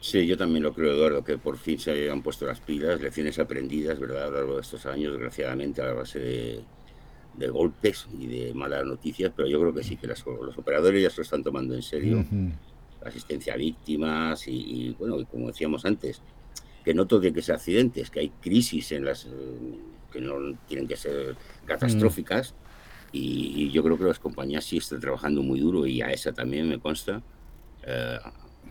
Sí, 0.00 0.26
yo 0.26 0.36
también 0.36 0.62
lo 0.62 0.74
creo, 0.74 0.92
Eduardo, 0.92 1.24
que 1.24 1.38
por 1.38 1.56
fin 1.56 1.78
se 1.78 2.10
han 2.10 2.22
puesto 2.22 2.46
las 2.46 2.60
pilas, 2.60 3.00
lecciones 3.00 3.38
aprendidas, 3.38 3.98
¿verdad? 3.98 4.24
A 4.24 4.30
lo 4.30 4.36
largo 4.36 4.54
de 4.56 4.60
estos 4.60 4.84
años, 4.84 5.12
desgraciadamente, 5.12 5.80
a 5.80 5.86
la 5.86 5.92
base 5.94 6.18
de, 6.18 6.60
golpes 7.50 8.06
y 8.18 8.26
de 8.26 8.54
malas 8.54 8.84
noticias, 8.84 9.32
pero 9.34 9.48
yo 9.48 9.60
creo 9.60 9.74
que 9.74 9.82
sí, 9.82 9.96
que 9.96 10.06
los 10.06 10.26
operadores 10.58 11.02
ya 11.02 11.10
se 11.10 11.18
lo 11.18 11.22
están 11.22 11.42
tomando 11.42 11.74
en 11.74 11.82
serio. 11.82 12.24
La 13.00 13.08
asistencia 13.08 13.54
a 13.54 13.56
víctimas 13.56 14.48
y, 14.48 14.94
bueno, 14.98 15.20
y 15.20 15.26
como 15.26 15.48
decíamos 15.48 15.84
antes, 15.84 16.22
que 16.84 16.94
no 16.94 17.06
todo 17.06 17.20
tiene 17.20 17.34
que 17.34 17.42
ser 17.42 17.56
accidentes, 17.56 18.10
que 18.10 18.20
hay 18.20 18.28
crisis 18.40 18.92
en 18.92 19.04
las 19.04 19.26
que 20.12 20.20
no 20.20 20.56
tienen 20.66 20.86
que 20.86 20.96
ser 20.96 21.36
catastróficas. 21.66 22.54
y, 23.12 23.70
yo 23.70 23.82
creo 23.82 23.98
que 23.98 24.04
las 24.04 24.18
compañías 24.18 24.64
sí 24.64 24.78
están 24.78 25.00
trabajando 25.00 25.42
muy 25.42 25.60
duro 25.60 25.86
y 25.86 26.02
a 26.02 26.06
esa 26.06 26.32
también 26.32 26.68
me 26.68 26.78
consta 26.78 27.22
eh, 27.86 28.18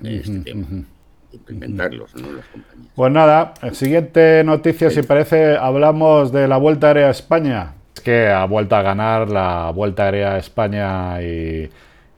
este 0.04 0.40
tema 0.40 0.86
implementarlos, 1.34 2.16
¿no? 2.16 2.32
Las 2.32 2.46
compañías. 2.46 2.92
Pues 2.96 3.12
nada, 3.12 3.54
siguiente 3.74 4.44
noticia, 4.44 4.90
si 4.90 5.02
parece, 5.02 5.58
hablamos 5.58 6.32
de 6.32 6.48
la 6.48 6.58
Vuelta 6.58 6.88
Aérea 6.88 7.08
a 7.08 7.12
España. 7.12 7.74
Es 7.96 8.02
que 8.02 8.28
ha 8.28 8.46
vuelto 8.46 8.76
a 8.76 8.82
ganar 8.82 9.30
la 9.30 9.72
Vuelta 9.72 10.06
Aérea 10.06 10.34
a 10.36 10.38
España 10.40 11.22
y, 11.22 11.70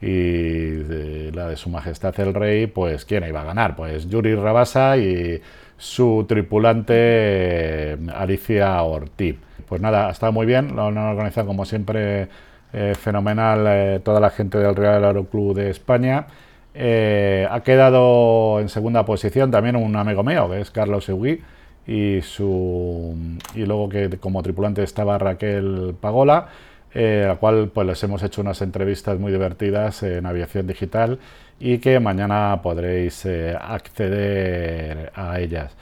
la 0.02 1.48
de 1.50 1.56
Su 1.58 1.70
Majestad 1.70 2.20
el 2.20 2.34
Rey, 2.34 2.68
pues 2.68 3.06
¿quién 3.06 3.26
iba 3.26 3.42
a 3.42 3.46
ganar? 3.46 3.76
Pues 3.76 4.08
Yuri 4.08 4.36
Rabasa 4.36 4.98
y 4.98 5.42
su 5.78 6.26
tripulante 6.28 7.98
Alicia 8.14 8.82
Ortiz. 8.84 9.38
Pues 9.68 9.82
nada, 9.82 10.10
está 10.12 10.32
muy 10.32 10.46
bien, 10.46 10.76
lo 10.76 10.88
han 10.88 10.98
organizado 10.98 11.48
como 11.48 11.66
siempre 11.66 12.28
eh, 12.74 12.94
fenomenal 12.94 13.66
eh, 13.68 14.00
toda 14.04 14.20
la 14.20 14.30
gente 14.30 14.58
del 14.58 14.76
Real 14.76 15.04
Aeroclub 15.04 15.56
de 15.56 15.70
España. 15.70 16.28
Eh, 16.74 17.48
ha 17.50 17.62
quedado 17.62 18.60
en 18.60 18.68
segunda 18.68 19.06
posición 19.06 19.50
también 19.50 19.78
un 19.78 19.96
amigo 19.96 20.24
mío, 20.24 20.50
que 20.50 20.60
es 20.60 20.72
Carlos 20.72 21.08
Eugui, 21.08 21.42
y, 21.88 22.22
su, 22.22 23.16
y 23.54 23.66
luego 23.66 23.90
que 23.90 24.10
como 24.20 24.42
tripulante 24.44 24.84
estaba 24.84 25.18
Raquel 25.18 25.96
Pagola, 26.00 26.48
eh, 26.94 27.24
a 27.26 27.30
la 27.30 27.36
cual 27.36 27.70
pues 27.74 27.88
les 27.88 28.04
hemos 28.04 28.24
hecho 28.24 28.42
unas 28.42 28.62
entrevistas 28.62 29.20
muy 29.20 29.32
divertidas 29.32 30.04
en 30.04 30.26
aviación 30.26 30.68
digital 30.68 31.20
y 31.60 31.80
que 31.80 32.00
mañana 32.00 32.60
podréis 32.64 33.26
eh, 33.26 33.56
acceder 33.60 35.12
a 35.16 35.40
ellas. 35.40 35.76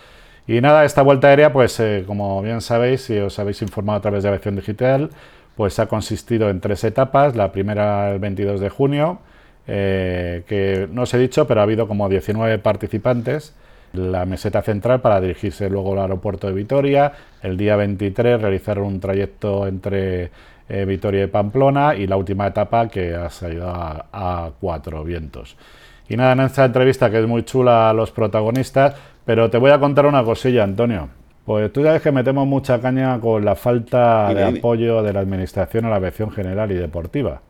Y 0.47 0.59
nada, 0.59 0.83
esta 0.85 1.01
vuelta 1.03 1.29
aérea, 1.29 1.53
pues 1.53 1.81
como 2.05 2.41
bien 2.41 2.61
sabéis, 2.61 3.01
si 3.03 3.17
os 3.17 3.39
habéis 3.39 3.61
informado 3.61 3.99
a 3.99 4.01
través 4.01 4.23
de 4.23 4.29
aviación 4.29 4.55
digital, 4.57 5.09
pues 5.55 5.79
ha 5.79 5.87
consistido 5.87 6.49
en 6.49 6.59
tres 6.59 6.83
etapas. 6.83 7.35
La 7.35 7.51
primera 7.51 8.11
el 8.11 8.19
22 8.19 8.59
de 8.59 8.69
junio, 8.69 9.19
eh, 9.67 10.43
que 10.47 10.87
no 10.91 11.03
os 11.03 11.13
he 11.13 11.17
dicho, 11.17 11.47
pero 11.47 11.61
ha 11.61 11.63
habido 11.63 11.87
como 11.87 12.09
19 12.09 12.59
participantes. 12.59 13.53
La 13.93 14.25
meseta 14.25 14.63
central 14.63 15.01
para 15.01 15.21
dirigirse 15.21 15.69
luego 15.69 15.93
al 15.93 15.99
aeropuerto 15.99 16.47
de 16.47 16.53
Vitoria. 16.53 17.11
El 17.43 17.57
día 17.57 17.75
23 17.75 18.41
realizaron 18.41 18.85
un 18.85 18.99
trayecto 18.99 19.67
entre 19.67 20.31
eh, 20.67 20.85
Vitoria 20.85 21.25
y 21.25 21.27
Pamplona 21.27 21.93
y 21.93 22.07
la 22.07 22.17
última 22.17 22.47
etapa 22.47 22.87
que 22.87 23.13
ha 23.13 23.29
salido 23.29 23.69
a, 23.69 24.51
cuatro 24.59 25.03
vientos. 25.03 25.55
Y 26.09 26.17
nada, 26.17 26.33
en 26.33 26.39
esta 26.39 26.65
entrevista 26.65 27.11
que 27.11 27.19
es 27.19 27.27
muy 27.27 27.43
chula 27.43 27.89
a 27.89 27.93
los 27.93 28.11
protagonistas, 28.11 28.95
Pero 29.25 29.49
te 29.49 29.57
voy 29.57 29.71
a 29.71 29.79
contar 29.79 30.05
una 30.05 30.23
cosilla, 30.23 30.63
Antonio. 30.63 31.07
Pues 31.45 31.71
tú 31.71 31.83
sabes 31.83 32.01
que 32.01 32.11
metemos 32.11 32.47
mucha 32.47 32.81
caña 32.81 33.19
con 33.19 33.45
la 33.45 33.55
falta 33.55 34.33
de 34.33 34.43
apoyo 34.43 35.03
de 35.03 35.13
la 35.13 35.19
Administración 35.19 35.85
a 35.85 35.89
la 35.89 35.97
aviación 35.97 36.31
general 36.31 36.71
y 36.71 36.75
deportiva. 36.75 37.41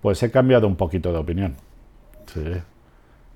Pues 0.00 0.22
he 0.22 0.30
cambiado 0.30 0.66
un 0.66 0.76
poquito 0.76 1.12
de 1.12 1.18
opinión. 1.18 1.56
Sí, 2.26 2.44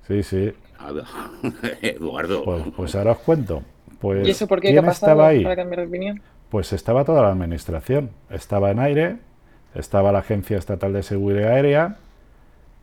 sí, 0.07 0.23
sí. 0.23 0.53
Eduardo. 1.81 2.43
Pues, 2.43 2.63
pues, 2.75 2.95
ahora 2.95 3.11
os 3.11 3.19
cuento. 3.19 3.63
Pues, 3.99 4.27
¿Y 4.27 4.31
eso 4.31 4.47
por 4.47 4.61
qué? 4.61 4.71
¿Quién 4.71 4.85
estaba 4.85 5.27
ahí? 5.27 5.43
para 5.43 5.55
cambiar 5.55 5.81
de 5.81 5.87
opinión? 5.87 6.21
Pues 6.49 6.71
estaba 6.73 7.03
toda 7.03 7.23
la 7.23 7.29
Administración. 7.29 8.11
Estaba 8.29 8.71
en 8.71 8.79
aire, 8.79 9.17
estaba 9.75 10.11
la 10.11 10.19
Agencia 10.19 10.57
Estatal 10.57 10.93
de 10.93 11.03
Seguridad 11.03 11.51
Aérea 11.51 11.97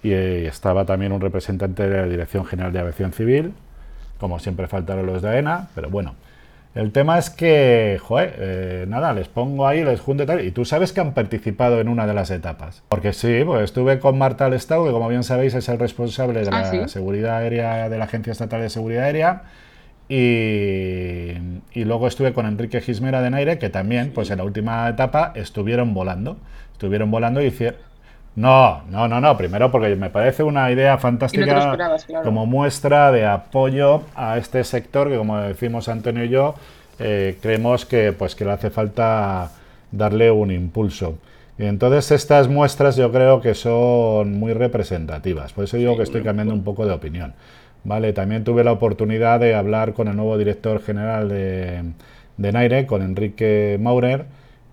y 0.03 0.13
eh, 0.13 0.47
estaba 0.47 0.85
también 0.85 1.13
un 1.13 1.21
representante 1.21 1.89
de 1.89 1.97
la 1.97 2.07
Dirección 2.07 2.45
General 2.45 2.73
de 2.73 2.81
Aviación 2.81 3.13
Civil. 3.13 3.55
Como 4.19 4.39
siempre 4.39 4.69
faltaron 4.69 5.07
los 5.07 5.23
de 5.23 5.31
AENA, 5.31 5.69
pero 5.75 5.89
bueno. 5.89 6.15
El 6.75 6.91
tema 6.91 7.19
es 7.19 7.31
que, 7.31 8.01
joder, 8.03 8.35
eh, 8.39 8.85
nada, 8.89 9.13
les 9.13 9.29
pongo 9.29 9.67
ahí, 9.69 9.85
les 9.85 10.01
junto 10.01 10.25
y 10.25 10.27
tal, 10.27 10.45
y 10.45 10.51
tú 10.51 10.65
sabes 10.65 10.93
que 10.93 11.01
han 11.01 11.15
participado 11.15 11.81
en 11.81 11.89
una 11.89 12.07
de 12.07 12.15
las 12.15 12.31
etapas. 12.33 12.83
Porque 12.89 13.13
sí, 13.13 13.43
pues 13.47 13.63
estuve 13.63 14.01
con 14.01 14.19
Marta 14.19 14.47
Alestado, 14.47 14.85
que 14.85 14.91
como 14.91 15.09
bien 15.09 15.23
sabéis 15.23 15.55
es 15.55 15.69
el 15.69 15.79
responsable 15.79 16.41
de 16.41 16.49
ah, 16.51 16.73
la 16.73 16.89
seguridad 16.89 17.37
aérea 17.37 17.89
de 17.89 17.97
la 17.97 18.05
Agencia 18.05 18.33
Estatal 18.33 18.61
de 18.61 18.71
Seguridad 18.71 19.05
Aérea, 19.05 19.43
y, 20.09 21.33
y, 21.73 21.85
luego 21.85 22.09
estuve 22.09 22.35
con 22.35 22.45
Enrique 22.45 22.81
Gismera 22.81 23.23
de 23.23 23.31
Naire, 23.31 23.59
que 23.59 23.71
también, 23.71 24.13
pues 24.13 24.31
en 24.31 24.39
la 24.39 24.45
última 24.45 24.87
etapa, 24.89 25.33
estuvieron 25.35 25.95
volando. 25.95 26.37
Estuvieron 26.73 27.11
volando 27.11 27.41
y 27.41 27.47
hicieron 27.47 27.79
no, 28.37 28.83
no, 28.91 29.07
no, 29.07 29.21
no. 29.21 29.37
Primero 29.37 29.71
porque 29.71 29.95
me 29.95 30.11
parece 30.11 30.43
una 30.43 30.71
idea 30.71 30.99
fantástica 30.99 31.77
como 32.25 32.47
muestra 32.47 33.13
de 33.13 33.27
apoyo 33.27 34.03
a 34.17 34.39
este 34.39 34.65
sector 34.65 35.09
que, 35.09 35.17
como 35.17 35.39
decimos 35.39 35.89
Antonio 35.89 36.25
y 36.25 36.29
yo, 36.29 36.55
eh, 36.99 37.39
creemos 37.41 37.87
que, 37.87 38.13
pues, 38.13 38.35
que 38.35 38.45
le 38.45 38.53
hace 38.53 38.71
falta 38.71 39.51
darle 39.93 40.31
un 40.31 40.51
impulso. 40.51 41.17
Y 41.59 41.67
entonces 41.67 42.11
estas 42.11 42.49
muestras 42.49 42.97
yo 42.97 43.13
creo 43.13 43.41
que 43.41 43.55
son 43.55 44.39
muy 44.39 44.53
representativas. 44.53 45.53
Por 45.53 45.65
eso 45.65 45.77
digo 45.77 45.97
que 45.97 46.03
estoy 46.03 46.23
cambiando 46.23 46.53
un 46.53 46.65
poco 46.65 46.85
de 46.87 46.93
opinión. 46.93 47.35
Vale, 47.85 48.13
también 48.13 48.43
tuve 48.43 48.65
la 48.65 48.73
oportunidad 48.73 49.39
de 49.39 49.55
hablar 49.55 49.93
con 49.93 50.09
el 50.09 50.17
nuevo 50.17 50.37
director 50.39 50.83
general 50.83 51.29
de, 51.29 51.85
de 52.37 52.53
Naire, 52.53 52.87
con 52.87 53.03
Enrique 53.03 53.79
Maurer 53.81 54.25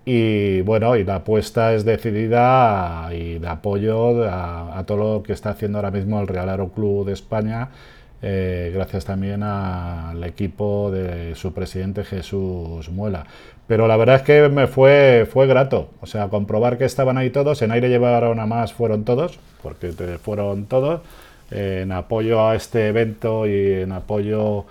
y 0.04 0.62
bueno, 0.62 0.96
y 0.96 1.04
la 1.04 1.16
apuesta 1.16 1.74
es 1.74 1.84
decidida 1.84 3.08
y 3.12 3.38
de 3.38 3.48
apoyo 3.48 4.24
a, 4.28 4.82
todo 4.86 4.96
lo 4.96 5.22
que 5.22 5.32
está 5.32 5.50
haciendo 5.50 5.78
ahora 5.78 5.92
mismo 5.92 6.20
el 6.20 6.26
Real 6.26 6.48
Aeroclub 6.48 7.06
de 7.06 7.12
España, 7.12 7.68
eh, 8.20 8.72
gracias 8.74 9.04
también 9.04 9.42
al 9.42 10.22
equipo 10.24 10.90
de 10.90 11.34
su 11.36 11.52
presidente 11.52 12.04
Jesús 12.04 12.88
Muela. 12.88 13.26
Pero 13.68 13.86
la 13.86 13.96
verdad 13.96 14.16
es 14.16 14.22
que 14.22 14.48
me 14.48 14.66
fue, 14.66 15.26
fue 15.30 15.46
grato, 15.46 15.90
o 16.00 16.06
sea, 16.06 16.28
comprobar 16.28 16.78
que 16.78 16.84
estaban 16.84 17.16
ahí 17.16 17.30
todos, 17.30 17.62
en 17.62 17.70
aire 17.70 17.88
llevaron 17.88 18.40
a 18.40 18.46
más, 18.46 18.72
fueron 18.72 19.04
todos, 19.04 19.38
porque 19.62 19.92
fueron 20.20 20.66
todos, 20.66 21.00
en 21.52 21.92
apoyo 21.92 22.48
a 22.48 22.56
este 22.56 22.88
evento 22.88 23.46
y 23.46 23.82
en 23.82 23.92
apoyo 23.92 24.64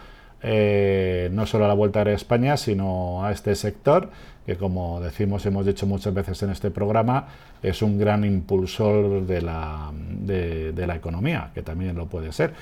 eh, 0.44 1.30
no 1.32 1.46
solo 1.46 1.66
a 1.66 1.68
la 1.68 1.74
Vuelta 1.74 2.02
a 2.02 2.12
España, 2.12 2.58
sino 2.58 3.24
a 3.24 3.32
este 3.32 3.56
sector 3.56 4.10
que 4.52 4.58
como 4.58 5.00
decimos, 5.00 5.46
hemos 5.46 5.66
dicho 5.66 5.88
muchas 5.88 6.14
veces 6.14 6.44
en 6.44 6.50
este 6.50 6.72
programa, 6.72 7.28
es 7.64 7.82
un 7.82 7.98
gran 7.98 8.26
impulsor 8.26 9.26
de 9.26 9.42
la, 9.42 9.92
de, 9.94 10.86
la 10.86 10.96
economía, 10.96 11.52
que 11.54 11.62
también 11.62 11.96
lo 11.96 12.08
puede 12.08 12.34
ser. 12.34 12.54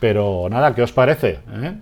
Pero 0.00 0.48
nada, 0.50 0.74
¿qué 0.74 0.82
os 0.82 0.92
parece? 0.92 1.40
Eh? 1.52 1.74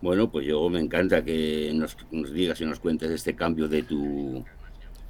Bueno, 0.00 0.30
pues 0.30 0.46
yo 0.46 0.68
me 0.68 0.80
encanta 0.80 1.24
que 1.24 1.70
nos, 1.74 1.96
digas 2.32 2.60
y 2.60 2.66
nos 2.66 2.80
cuentes 2.80 3.10
este 3.10 3.34
cambio 3.36 3.68
de 3.68 3.84
tu, 3.84 4.44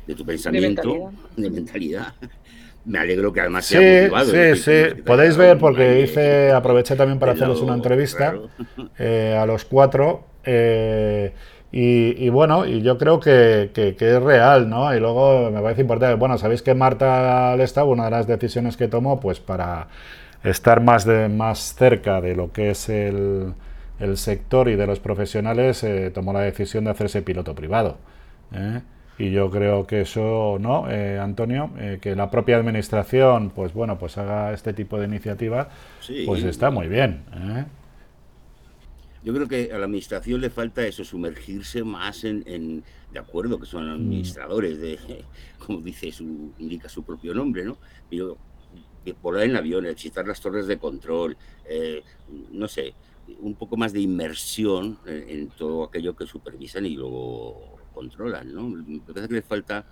de 0.07 0.15
tu 0.15 0.25
pensamiento, 0.25 1.11
de 1.37 1.51
mentalidad. 1.51 2.13
Me 2.85 2.99
alegro 2.99 3.33
que 3.33 3.41
además 3.41 3.65
sea 3.65 4.03
motivado. 4.03 4.31
Sí, 4.31 4.63
sí, 4.63 5.03
Podéis 5.03 5.39
ver, 5.39 5.57
porque 5.57 6.03
hice, 6.03 6.53
aproveché 6.53 6.95
también 6.95 7.19
para 7.19 7.33
hacerles 7.33 7.61
una 7.61 7.75
entrevista 7.75 8.35
eh, 8.99 9.35
a 9.41 9.47
los 9.47 9.65
cuatro. 9.65 10.27
Eh, 10.45 11.33
y, 11.77 12.29
bueno, 12.29 12.67
y 12.67 12.83
yo 12.83 12.99
creo 12.99 13.19
que, 13.19 13.73
es 13.75 14.23
real, 14.23 14.71
¿no? 14.71 14.95
Y 14.95 15.01
luego 15.01 15.51
me 15.51 15.61
parece 15.61 15.81
importante, 15.81 16.15
bueno, 16.15 16.39
sabéis 16.39 16.63
que 16.63 16.73
Marta 16.73 17.57
Lesta, 17.57 17.83
una 17.83 18.05
de 18.05 18.13
las 18.13 18.29
decisiones 18.29 18.77
que 18.77 18.87
tomó, 18.87 19.19
pues 19.19 19.41
para 19.41 19.89
estar 20.45 20.81
más, 20.81 21.05
de, 21.05 21.29
más 21.29 21.75
cerca 21.75 22.21
de 22.21 22.37
lo 22.37 22.53
que 22.53 22.71
es 22.71 22.89
el, 22.89 23.55
sector 24.15 24.69
y 24.69 24.77
de 24.77 24.87
los 24.87 25.01
profesionales, 25.01 25.83
eh, 25.83 26.13
tomó 26.15 26.33
la 26.33 26.43
decisión 26.43 26.85
de 26.85 26.93
hacerse 26.93 27.23
piloto 27.23 27.57
privado. 27.57 27.97
¿eh? 28.53 28.81
Y 29.19 29.33
yo 29.33 29.51
creo 29.51 29.85
que 29.85 30.03
eso, 30.03 30.59
¿no, 30.61 30.89
eh, 30.89 31.19
Antonio? 31.19 31.71
que 32.01 32.15
la 32.15 32.31
propia 32.31 32.57
administración, 32.57 33.51
pues 33.51 33.73
bueno, 33.73 33.99
pues 33.99 34.17
haga 34.17 34.53
este 34.53 34.75
tipo 34.75 34.97
de 35.01 35.07
iniciativas, 35.07 35.67
pues 36.25 36.45
está 36.45 36.71
muy 36.71 36.87
bien. 36.87 37.23
Yo 39.25 39.33
creo 39.33 39.49
que 39.49 39.73
a 39.73 39.79
la 39.79 39.87
administración 39.87 40.43
le 40.43 40.51
falta 40.51 40.87
eso, 40.87 41.03
sumergirse 41.03 41.83
más 41.83 42.25
en, 42.25 42.85
de 43.11 43.19
acuerdo, 43.19 43.59
que 43.59 43.65
son 43.65 43.89
mm. 43.89 43.95
administradores, 43.95 44.79
de, 44.79 45.25
como 45.59 45.81
dice 45.81 46.13
su, 46.13 46.53
indica 46.59 46.91
su 46.91 47.03
propio 47.05 47.33
nombre, 47.33 47.65
¿no? 47.65 47.79
Pero 48.11 48.37
volar 49.23 49.45
en 49.45 49.57
avión, 49.57 49.85
visitar 49.85 50.27
las 50.27 50.41
torres 50.41 50.67
de 50.67 50.79
control, 50.79 51.37
eh, 51.67 52.03
no 52.53 52.69
sé, 52.69 52.95
un 53.41 53.55
poco 53.55 53.77
más 53.77 53.93
de 53.93 54.01
inmersión 54.01 54.99
en, 55.07 55.49
todo 55.49 55.85
aquello 55.85 56.15
que 56.15 56.27
supervisan 56.27 56.85
y 56.85 56.95
luego 56.95 57.79
controlan, 57.95 58.55
¿no? 58.55 58.69
Me 58.69 59.01
parece 59.01 59.29
que 59.29 59.35
le 59.35 59.43
falta 59.43 59.87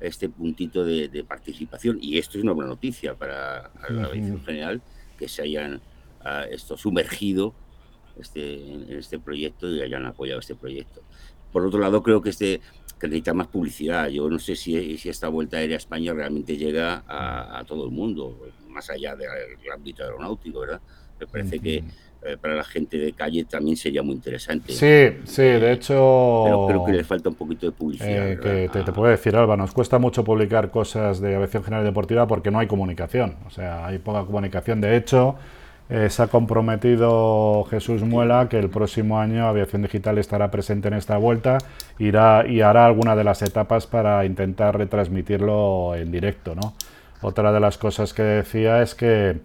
este 0.00 0.28
puntito 0.28 0.84
de, 0.84 1.24
participación 1.26 1.98
y 2.00 2.18
esto 2.18 2.36
es 2.36 2.44
una 2.44 2.52
buena 2.52 2.70
noticia 2.70 3.14
para 3.14 3.70
la 3.88 4.04
aviación 4.04 4.42
general 4.44 4.82
que 5.18 5.28
se 5.28 5.42
hayan 5.42 5.80
ah, 6.20 6.44
esto 6.50 6.76
sumergido 6.76 7.54
este, 8.20 8.72
en 8.72 8.98
este 8.98 9.18
proyecto 9.18 9.68
y 9.68 9.82
hayan 9.82 10.06
apoyado 10.06 10.40
este 10.40 10.54
proyecto. 10.54 11.02
Por 11.52 11.64
otro 11.64 11.80
lado, 11.80 12.02
creo 12.02 12.20
que, 12.20 12.30
este, 12.30 12.60
que 12.98 13.08
necesita 13.08 13.34
más 13.34 13.46
publicidad. 13.48 14.08
Yo 14.08 14.28
no 14.28 14.38
sé 14.38 14.56
si, 14.56 14.98
si 14.98 15.08
esta 15.08 15.28
vuelta 15.28 15.56
aérea 15.58 15.76
a 15.76 15.78
España 15.78 16.12
realmente 16.12 16.56
llega 16.56 17.04
a, 17.06 17.64
todo 17.66 17.84
el 17.84 17.90
mundo, 17.90 18.38
más 18.68 18.90
allá 18.90 19.16
del 19.16 19.28
ámbito 19.72 20.02
aeronáutico, 20.02 20.60
¿verdad? 20.60 20.80
Me 21.18 21.26
parece 21.26 21.58
que 21.58 21.76
eh, 21.76 22.36
para 22.36 22.56
la 22.56 22.64
gente 22.64 22.98
de 22.98 23.12
calle 23.12 23.44
también 23.44 23.76
sería 23.76 24.02
muy 24.02 24.14
interesante. 24.14 24.72
Sí, 24.72 25.20
sí, 25.24 25.42
de 25.42 25.72
hecho... 25.72 26.42
Pero 26.44 26.66
creo 26.66 26.84
que 26.84 26.92
le 26.92 27.04
falta 27.04 27.28
un 27.28 27.36
poquito 27.36 27.66
de 27.66 27.72
publicidad. 27.72 28.32
Eh, 28.32 28.38
que 28.42 28.68
te, 28.68 28.82
te, 28.82 28.92
puedo 28.92 29.10
decir, 29.10 29.34
Alba, 29.36 29.56
nos 29.56 29.72
cuesta 29.72 29.98
mucho 29.98 30.24
publicar 30.24 30.70
cosas 30.70 31.20
de 31.20 31.36
aviación 31.36 31.64
general 31.64 31.84
deportiva 31.84 32.26
porque 32.26 32.50
no 32.50 32.58
hay 32.58 32.66
comunicación. 32.66 33.36
O 33.46 33.50
sea, 33.50 33.86
hay 33.86 33.98
poca 33.98 34.24
comunicación. 34.24 34.80
De 34.80 34.96
hecho... 34.96 35.36
Eh, 35.88 36.10
se 36.10 36.20
ha 36.20 36.26
comprometido 36.26 37.64
Jesús 37.70 38.02
Muela 38.02 38.48
que 38.48 38.58
el 38.58 38.68
próximo 38.68 39.20
año 39.20 39.46
Aviación 39.46 39.82
Digital 39.82 40.18
estará 40.18 40.50
presente 40.50 40.88
en 40.88 40.94
esta 40.94 41.16
vuelta 41.16 41.58
irá, 42.00 42.44
y 42.44 42.60
hará 42.60 42.86
alguna 42.86 43.14
de 43.14 43.22
las 43.22 43.40
etapas 43.42 43.86
para 43.86 44.24
intentar 44.24 44.76
retransmitirlo 44.76 45.94
en 45.94 46.10
directo. 46.10 46.56
¿no? 46.56 46.74
Otra 47.22 47.52
de 47.52 47.60
las 47.60 47.78
cosas 47.78 48.12
que 48.12 48.22
decía 48.22 48.82
es 48.82 48.96
que, 48.96 49.38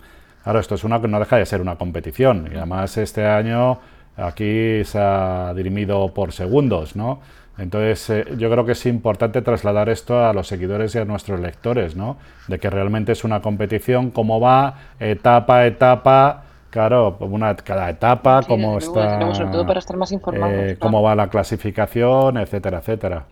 claro, 0.43 0.59
esto 0.59 0.75
es 0.75 0.83
una, 0.83 0.97
no 0.97 1.19
deja 1.19 1.37
de 1.37 1.45
ser 1.45 1.61
una 1.61 1.75
competición 1.75 2.49
y 2.51 2.57
además 2.57 2.97
este 2.97 3.27
año 3.27 3.77
aquí 4.17 4.83
se 4.83 4.97
ha 4.97 5.53
dirimido 5.55 6.11
por 6.11 6.31
segundos. 6.31 6.95
¿no? 6.95 7.19
Entonces, 7.61 8.09
eh, 8.09 8.25
yo 8.37 8.49
creo 8.49 8.65
que 8.65 8.71
es 8.71 8.85
importante 8.87 9.41
trasladar 9.41 9.87
esto 9.89 10.25
a 10.25 10.33
los 10.33 10.47
seguidores 10.47 10.95
y 10.95 10.97
a 10.97 11.05
nuestros 11.05 11.39
lectores, 11.39 11.95
¿no? 11.95 12.17
De 12.47 12.57
que 12.57 12.69
realmente 12.69 13.11
es 13.11 13.23
una 13.23 13.41
competición, 13.41 14.09
cómo 14.09 14.39
va, 14.39 14.75
etapa 14.99 15.57
a 15.57 15.67
etapa, 15.67 16.43
claro, 16.71 17.17
una, 17.19 17.55
cada 17.55 17.89
etapa, 17.89 18.41
cómo 18.47 18.79
está. 18.79 19.33
sobre 19.35 19.51
todo 19.51 19.67
para 19.67 19.79
estar 19.79 19.95
más 19.95 20.11
informados. 20.11 20.55
Eh, 20.55 20.77
cómo 20.79 21.03
va 21.03 21.15
la 21.15 21.27
clasificación, 21.27 22.37
etcétera, 22.37 22.79
etcétera. 22.79 23.25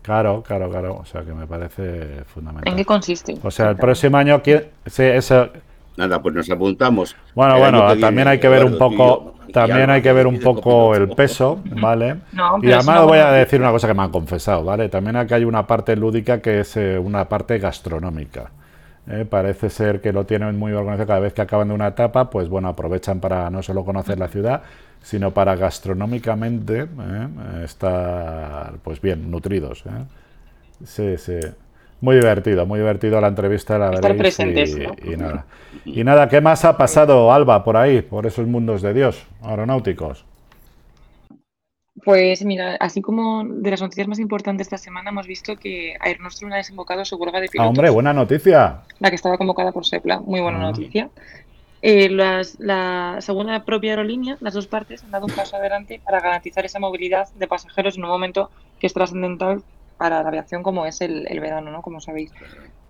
Claro, 0.00 0.42
claro, 0.42 0.70
claro. 0.70 0.96
O 1.02 1.04
sea, 1.04 1.20
que 1.22 1.34
me 1.34 1.46
parece 1.46 2.24
fundamental. 2.24 2.72
¿En 2.72 2.76
qué 2.78 2.86
consiste? 2.86 3.36
O 3.42 3.50
sea, 3.50 3.70
el 3.70 3.76
próximo 3.76 4.16
año. 4.16 4.40
Sí, 4.86 5.02
eso, 5.02 5.50
Nada, 5.98 6.22
pues 6.22 6.32
nos 6.32 6.48
apuntamos. 6.48 7.16
Bueno, 7.34 7.58
bueno, 7.58 7.98
también 7.98 8.28
hay 8.28 8.38
que 8.38 8.48
ver 8.48 8.64
un 8.64 8.78
poco, 8.78 9.34
también 9.52 9.90
hay 9.90 10.02
que 10.02 10.12
ver 10.12 10.26
un 10.26 10.40
poco 10.40 10.94
el 10.94 11.08
peso, 11.10 11.60
¿vale? 11.80 12.16
y 12.62 12.72
además 12.72 13.04
voy 13.04 13.18
a 13.18 13.30
decir 13.32 13.60
una 13.60 13.70
cosa 13.70 13.88
que 13.88 13.94
me 13.94 14.02
han 14.02 14.10
confesado, 14.10 14.64
¿vale? 14.64 14.88
También 14.88 15.16
aquí 15.16 15.34
hay 15.34 15.44
una 15.44 15.66
parte 15.66 15.96
lúdica 15.96 16.40
que 16.40 16.60
es 16.60 16.76
eh, 16.76 16.98
una 16.98 17.28
parte 17.28 17.58
gastronómica. 17.58 18.50
¿eh? 19.08 19.24
Parece 19.28 19.70
ser 19.70 20.00
que 20.00 20.12
lo 20.12 20.26
tienen 20.26 20.58
muy 20.58 20.72
organizado 20.72 21.06
cada 21.06 21.20
vez 21.20 21.32
que 21.32 21.42
acaban 21.42 21.68
de 21.68 21.74
una 21.74 21.88
etapa, 21.88 22.30
pues 22.30 22.48
bueno, 22.48 22.68
aprovechan 22.68 23.20
para 23.20 23.50
no 23.50 23.62
solo 23.62 23.84
conocer 23.84 24.18
la 24.18 24.28
ciudad, 24.28 24.62
sino 25.02 25.32
para 25.32 25.56
gastronómicamente 25.56 26.82
¿eh? 26.82 27.28
estar 27.64 28.74
pues 28.82 29.00
bien 29.00 29.30
nutridos. 29.30 29.84
Sí, 30.84 31.16
sí. 31.16 31.38
Muy 32.00 32.14
divertido, 32.16 32.64
muy 32.64 32.78
divertido 32.78 33.20
la 33.20 33.28
entrevista, 33.28 33.76
la 33.76 33.90
Estar 33.90 34.16
presentes, 34.16 34.76
y, 35.04 35.16
nada. 35.16 35.46
Y 35.84 36.04
nada, 36.04 36.28
¿qué 36.28 36.40
más 36.40 36.64
ha 36.64 36.76
pasado, 36.76 37.32
Alba, 37.32 37.64
por 37.64 37.76
ahí, 37.76 38.02
por 38.02 38.26
esos 38.26 38.46
mundos 38.46 38.82
de 38.82 38.94
Dios, 38.94 39.26
aeronáuticos? 39.42 40.24
Pues 42.04 42.44
mira, 42.44 42.76
así 42.78 43.02
como 43.02 43.44
de 43.44 43.70
las 43.70 43.80
noticias 43.80 44.06
más 44.06 44.20
importantes 44.20 44.68
esta 44.68 44.78
semana 44.78 45.10
hemos 45.10 45.26
visto 45.26 45.56
que 45.56 45.96
Air 46.04 46.20
Nostrum 46.20 46.52
ha 46.52 46.56
desembocado 46.56 47.04
su 47.04 47.16
huelga 47.16 47.40
de 47.40 47.48
pilotos. 47.48 47.66
Ah, 47.66 47.68
hombre, 47.68 47.90
buena 47.90 48.12
noticia. 48.12 48.82
La 49.00 49.10
que 49.10 49.16
estaba 49.16 49.36
convocada 49.36 49.72
por 49.72 49.84
Sepla, 49.84 50.20
muy 50.20 50.40
buena 50.40 50.58
ah. 50.58 50.70
noticia. 50.70 51.10
Eh, 51.82 52.08
las, 52.08 52.58
la, 52.60 53.16
según 53.20 53.46
la 53.48 53.64
propia 53.64 53.90
aerolínea, 53.92 54.36
las 54.40 54.54
dos 54.54 54.66
partes 54.66 55.02
han 55.04 55.10
dado 55.10 55.26
un 55.26 55.32
paso 55.32 55.56
adelante 55.56 56.00
para 56.04 56.20
garantizar 56.20 56.64
esa 56.64 56.78
movilidad 56.78 57.28
de 57.34 57.46
pasajeros 57.46 57.96
en 57.96 58.04
un 58.04 58.10
momento 58.10 58.50
que 58.80 58.86
es 58.86 58.94
trascendental 58.94 59.62
para 59.98 60.22
la 60.22 60.28
aviación 60.28 60.62
como 60.62 60.86
es 60.86 61.00
el, 61.00 61.26
verano, 61.40 61.70
¿no? 61.70 61.82
Como 61.82 62.00
sabéis. 62.00 62.32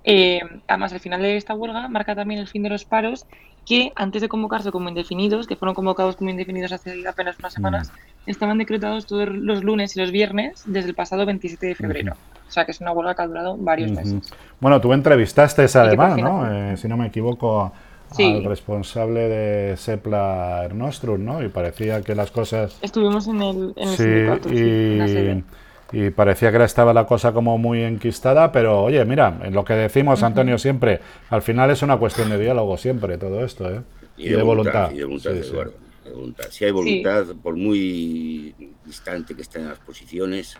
Eh, 0.04 0.40
además, 0.68 0.92
al 0.92 1.00
final 1.00 1.20
de 1.20 1.36
esta 1.36 1.54
huelga 1.54 1.88
marca 1.88 2.14
también 2.14 2.40
el 2.40 2.46
fin 2.46 2.62
de 2.62 2.68
los 2.68 2.84
paros 2.84 3.26
que 3.66 3.92
antes 3.96 4.22
de 4.22 4.28
convocarse 4.28 4.70
como 4.70 4.88
indefinidos, 4.88 5.46
que 5.46 5.54
fueron 5.54 5.74
convocados 5.74 6.16
como 6.16 6.30
indefinidos 6.30 6.72
hace 6.72 7.06
apenas 7.06 7.38
unas 7.38 7.52
semanas, 7.52 7.90
mm. 7.90 8.30
estaban 8.30 8.56
decretados 8.56 9.04
todos 9.04 9.28
los 9.28 9.62
lunes 9.62 9.94
y 9.94 10.00
los 10.00 10.10
viernes 10.10 10.62
desde 10.66 10.88
el 10.88 10.94
pasado 10.94 11.26
27 11.26 11.66
de 11.66 11.74
febrero. 11.74 12.14
O 12.48 12.50
sea 12.50 12.64
que 12.64 12.70
es 12.70 12.80
una 12.80 12.92
huelga 12.92 13.14
que 13.14 13.22
ha 13.22 13.26
durado 13.26 13.56
varios 13.58 13.90
meses. 13.90 14.32
Bueno, 14.58 14.80
tú 14.80 14.94
entrevistaste 14.94 15.66
además, 15.74 16.16
¿no? 16.16 16.50
Eh, 16.50 16.78
si 16.78 16.88
no 16.88 16.96
me 16.96 17.08
equivoco, 17.08 17.70
al 18.18 18.44
responsable 18.44 19.28
de 19.28 19.76
Sepla 19.76 20.62
Ernostrum, 20.64 21.22
¿no? 21.22 21.42
Y 21.42 21.48
parecía 21.48 22.00
que 22.00 22.14
las 22.14 22.30
cosas... 22.30 22.78
Estuvimos 22.80 23.28
en 23.28 23.42
el, 23.42 23.74
en 23.76 23.88
el 23.88 24.40
y, 24.50 25.44
y 25.92 26.10
parecía 26.10 26.52
que 26.52 26.62
estaba 26.62 26.92
la 26.92 27.06
cosa 27.06 27.32
como 27.32 27.56
muy 27.56 27.82
enquistada, 27.82 28.52
pero 28.52 28.82
oye, 28.82 29.04
mira, 29.04 29.38
en 29.42 29.54
lo 29.54 29.64
que 29.64 29.74
decimos, 29.74 30.22
Antonio, 30.22 30.58
siempre, 30.58 31.00
al 31.30 31.42
final 31.42 31.70
es 31.70 31.82
una 31.82 31.96
cuestión 31.96 32.28
de 32.28 32.38
diálogo 32.38 32.76
siempre 32.76 33.16
todo 33.16 33.44
esto, 33.44 33.70
¿eh? 33.70 33.80
Y, 34.16 34.30
de, 34.30 34.42
voluntad. 34.42 34.90
Y 34.90 34.98
de 34.98 35.04
voluntad, 35.04 36.46
Si 36.50 36.64
hay 36.64 36.72
voluntad, 36.72 37.26
por 37.42 37.56
muy 37.56 38.54
distante 38.84 39.34
que 39.34 39.42
estén 39.42 39.68
las 39.68 39.78
posiciones, 39.78 40.58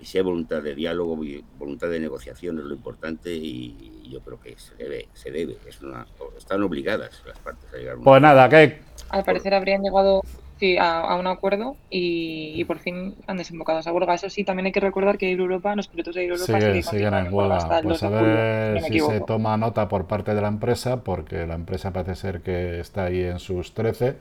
y 0.00 0.06
si 0.06 0.18
hay 0.18 0.24
voluntad 0.24 0.62
de 0.62 0.74
diálogo, 0.74 1.18
voluntad 1.58 1.88
de 1.88 2.00
negociación 2.00 2.58
es 2.58 2.64
lo 2.64 2.74
importante 2.74 3.32
y, 3.32 3.90
yo 4.10 4.20
creo 4.20 4.38
que 4.40 4.54
se 4.58 4.74
debe, 4.76 5.08
se 5.12 5.30
debe, 5.30 5.56
es 5.66 5.80
una, 5.80 6.06
están 6.38 6.62
obligadas 6.62 7.22
las 7.26 7.38
partes 7.38 7.64
a 7.74 7.76
llegar 7.78 7.96
a 7.96 8.00
Pues 8.00 8.22
nada, 8.22 8.48
que... 8.48 8.78
Al 9.08 9.24
parecer 9.24 9.54
habrían 9.54 9.82
llegado 9.82 10.22
sí, 10.58 10.76
a, 10.78 11.14
un 11.16 11.26
acuerdo 11.26 11.76
y, 11.90 12.64
por 12.64 12.78
fin 12.78 13.14
han 13.26 13.36
desembocado 13.36 13.80
esa 13.80 13.92
huelga. 13.92 14.14
Eso 14.14 14.30
sí, 14.30 14.44
también 14.44 14.66
hay 14.66 14.72
que 14.72 14.80
recordar 14.80 15.18
que 15.18 15.30
Europa, 15.30 15.74
los 15.76 15.88
pilotos 15.88 16.14
de 16.14 16.26
Europa 16.26 16.60
siguen, 16.82 17.14
en 17.14 17.32
huelga. 17.32 17.80
Pues 17.82 18.02
a 18.02 18.08
ver 18.08 18.82
si 18.82 19.00
se 19.00 19.20
toma 19.20 19.56
nota 19.56 19.88
por 19.88 20.06
parte 20.06 20.34
de 20.34 20.40
la 20.40 20.48
empresa, 20.48 21.02
porque 21.02 21.46
la 21.46 21.54
empresa 21.54 21.92
parece 21.92 22.14
ser 22.14 22.40
que 22.40 22.80
está 22.80 23.04
ahí 23.04 23.22
en 23.22 23.38
sus 23.38 23.74
13 23.74 24.16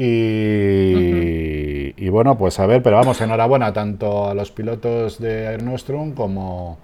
y, 0.00 2.08
bueno, 2.08 2.38
pues 2.38 2.60
a 2.60 2.66
ver, 2.66 2.84
pero 2.84 2.98
vamos, 2.98 3.20
enhorabuena 3.20 3.72
tanto 3.72 4.28
a 4.28 4.34
los 4.34 4.52
pilotos 4.52 5.18
de 5.18 5.46
Air 5.46 5.64
Nostrum 5.64 6.14
como 6.14 6.78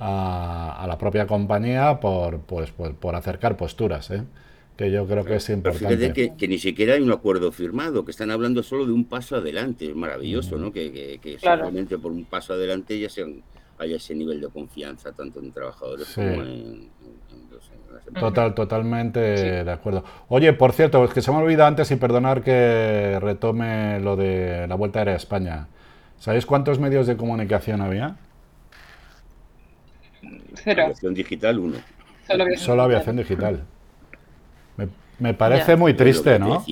a, 0.00 0.82
la 0.88 0.96
propia 0.96 1.26
compañía 1.26 2.00
por, 2.00 2.40
pues, 2.40 2.72
por, 2.72 3.16
acercar 3.16 3.58
posturas, 3.58 4.10
¿eh? 4.10 4.22
Que 4.76 4.90
yo 4.90 5.06
creo 5.06 5.24
que 5.24 5.36
es 5.36 5.48
importante. 5.50 5.96
fíjate 5.96 6.34
que, 6.36 6.48
ni 6.48 6.58
siquiera 6.58 6.94
hay 6.94 7.02
un 7.02 7.12
acuerdo 7.12 7.52
firmado, 7.52 8.04
que 8.04 8.10
están 8.10 8.30
hablando 8.30 8.62
solo 8.62 8.86
de 8.86 8.92
un 8.92 9.04
paso 9.04 9.36
adelante, 9.36 9.90
es 9.90 9.96
maravilloso, 9.96 10.56
¿no? 10.56 10.72
Que, 10.72 11.18
que, 11.22 11.38
solamente 11.38 11.98
por 11.98 12.12
un 12.12 12.24
paso 12.24 12.54
adelante 12.54 12.98
ya 12.98 13.08
se, 13.08 13.24
haya 13.78 13.96
ese 13.96 14.14
nivel 14.14 14.40
de 14.40 14.48
confianza, 14.48 15.12
tanto 15.12 15.40
en 15.40 15.52
trabajadores 15.52 16.08
como 16.14 16.26
en, 16.26 16.88
Total, 18.18 18.54
totalmente 18.54 19.20
de 19.20 19.70
acuerdo. 19.70 20.04
Oye, 20.28 20.52
por 20.52 20.72
cierto, 20.72 21.02
es 21.04 21.12
que 21.12 21.22
se 21.22 21.30
me 21.30 21.38
olvidado 21.38 21.68
antes 21.68 21.90
y 21.90 21.96
perdonar 21.96 22.42
que 22.42 23.18
retome 23.20 23.98
lo 24.00 24.16
de 24.16 24.66
la 24.68 24.74
Vuelta 24.74 24.98
Aérea 24.98 25.14
a 25.14 25.16
España. 25.16 25.68
¿Sabéis 26.18 26.44
cuántos 26.44 26.78
medios 26.78 27.06
de 27.06 27.16
comunicación 27.16 27.80
había? 27.80 28.16
Cero. 30.54 30.82
Aviación 30.82 31.14
digital, 31.14 31.58
uno. 31.58 31.76
Solo 32.56 32.82
aviación, 32.82 33.16
digital. 33.16 33.64
Me, 35.18 35.34
parece 35.34 35.76
muy 35.76 35.94
triste, 35.94 36.38
¿no? 36.38 36.64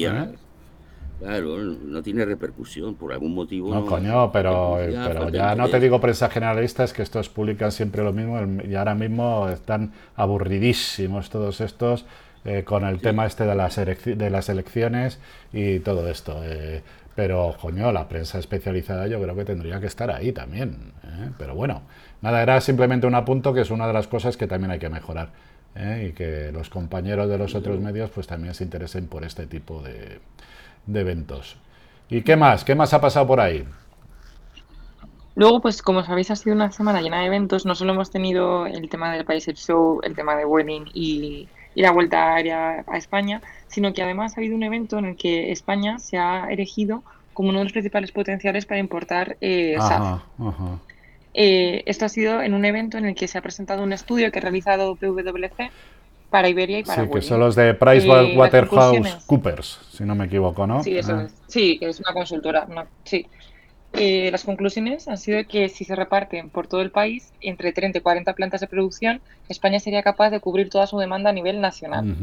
Claro, 1.20 1.56
no 1.58 2.02
tiene 2.02 2.24
repercusión 2.24 2.96
por 2.96 3.12
algún 3.12 3.32
motivo. 3.32 3.72
No, 3.72 3.86
coño, 3.86 4.32
pero, 4.32 4.78
pero 4.78 5.28
ya 5.28 5.54
no 5.54 5.68
te 5.68 5.78
digo 5.78 6.00
prensa 6.00 6.28
generalista, 6.28 6.82
es 6.82 6.92
que 6.92 7.02
estos 7.02 7.28
publican 7.28 7.70
siempre 7.70 8.02
lo 8.02 8.12
mismo 8.12 8.40
y 8.64 8.74
ahora 8.74 8.96
mismo 8.96 9.48
están 9.48 9.92
aburridísimos 10.16 11.30
todos 11.30 11.60
estos 11.60 12.04
eh, 12.44 12.64
con 12.64 12.84
el 12.84 13.00
tema 13.00 13.24
este 13.24 13.44
de 13.44 13.54
las, 13.54 13.76
de 13.76 14.30
las 14.30 14.48
elecciones 14.48 15.20
y 15.52 15.78
todo 15.78 16.08
esto. 16.08 16.40
Eh, 16.42 16.82
pero, 17.14 17.54
coño, 17.60 17.92
la 17.92 18.08
prensa 18.08 18.40
especializada 18.40 19.06
yo 19.06 19.22
creo 19.22 19.36
que 19.36 19.44
tendría 19.44 19.78
que 19.78 19.86
estar 19.86 20.10
ahí 20.10 20.32
también. 20.32 20.92
¿eh? 21.04 21.30
Pero 21.38 21.54
bueno, 21.54 21.82
nada, 22.20 22.42
era 22.42 22.60
simplemente 22.60 23.06
un 23.06 23.14
apunto 23.14 23.54
que 23.54 23.60
es 23.60 23.70
una 23.70 23.86
de 23.86 23.92
las 23.92 24.08
cosas 24.08 24.36
que 24.36 24.48
también 24.48 24.72
hay 24.72 24.80
que 24.80 24.88
mejorar. 24.88 25.28
Y 25.74 26.12
que 26.12 26.52
los 26.52 26.68
compañeros 26.68 27.28
de 27.28 27.38
los 27.38 27.54
otros 27.54 27.80
medios 27.80 28.10
pues 28.10 28.26
también 28.26 28.54
se 28.54 28.64
interesen 28.64 29.06
por 29.06 29.24
este 29.24 29.46
tipo 29.46 29.80
de, 29.82 30.20
de 30.86 31.00
eventos. 31.00 31.56
¿Y 32.10 32.22
qué 32.22 32.36
más? 32.36 32.64
¿Qué 32.64 32.74
más 32.74 32.92
ha 32.92 33.00
pasado 33.00 33.26
por 33.26 33.40
ahí? 33.40 33.64
Luego, 35.34 35.60
pues 35.60 35.80
como 35.80 36.02
sabéis, 36.04 36.30
ha 36.30 36.36
sido 36.36 36.54
una 36.54 36.70
semana 36.72 37.00
llena 37.00 37.20
de 37.20 37.26
eventos. 37.26 37.64
No 37.64 37.74
solo 37.74 37.92
hemos 37.92 38.10
tenido 38.10 38.66
el 38.66 38.88
tema 38.90 39.12
del 39.12 39.24
País 39.24 39.46
Show, 39.46 40.00
el 40.02 40.14
tema 40.14 40.36
de 40.36 40.44
Wedding 40.44 40.90
y, 40.92 41.48
la 41.74 41.90
vuelta 41.90 42.34
aérea 42.34 42.84
a 42.86 42.98
España, 42.98 43.40
sino 43.66 43.94
que 43.94 44.02
además 44.02 44.36
ha 44.36 44.40
habido 44.40 44.54
un 44.54 44.62
evento 44.62 44.98
en 44.98 45.06
el 45.06 45.16
que 45.16 45.52
España 45.52 45.98
se 45.98 46.18
ha 46.18 46.50
erigido 46.50 47.02
como 47.32 47.48
uno 47.48 47.60
de 47.60 47.64
los 47.64 47.72
principales 47.72 48.12
potenciales 48.12 48.66
para 48.66 48.78
importar 48.78 49.38
eh, 49.40 49.76
SAF. 49.78 50.20
Eh, 51.34 51.82
esto 51.86 52.04
ha 52.04 52.08
sido 52.08 52.42
en 52.42 52.54
un 52.54 52.64
evento 52.64 52.98
en 52.98 53.06
el 53.06 53.14
que 53.14 53.26
se 53.26 53.38
ha 53.38 53.42
presentado 53.42 53.82
un 53.82 53.92
estudio 53.92 54.30
que 54.30 54.38
ha 54.38 54.42
realizado 54.42 54.96
PwC 54.96 55.70
para 56.30 56.48
Iberia 56.48 56.80
y 56.80 56.82
para 56.82 57.04
Sí, 57.04 57.10
que 57.10 57.22
son 57.22 57.40
los 57.40 57.54
de 57.54 57.74
PricewaterhouseCoopers, 57.74 59.78
eh, 59.80 59.96
si 59.96 60.04
no 60.04 60.14
me 60.14 60.26
equivoco, 60.26 60.66
¿no? 60.66 60.82
Sí, 60.82 60.96
eso 60.96 61.14
ah. 61.14 61.24
es. 61.24 61.34
Sí, 61.46 61.78
que 61.78 61.88
es 61.88 62.00
una 62.00 62.12
consultora. 62.12 62.66
sí. 63.04 63.26
Eh, 63.94 64.30
las 64.32 64.44
conclusiones 64.44 65.06
han 65.06 65.18
sido 65.18 65.46
que 65.46 65.68
si 65.68 65.84
se 65.84 65.94
reparten 65.94 66.48
por 66.48 66.66
todo 66.66 66.80
el 66.80 66.90
país 66.90 67.30
entre 67.42 67.74
30 67.74 67.98
y 67.98 68.00
40 68.00 68.32
plantas 68.32 68.62
de 68.62 68.66
producción, 68.66 69.20
España 69.50 69.78
sería 69.80 70.02
capaz 70.02 70.30
de 70.30 70.40
cubrir 70.40 70.70
toda 70.70 70.86
su 70.86 70.98
demanda 70.98 71.28
a 71.28 71.34
nivel 71.34 71.60
nacional. 71.60 72.16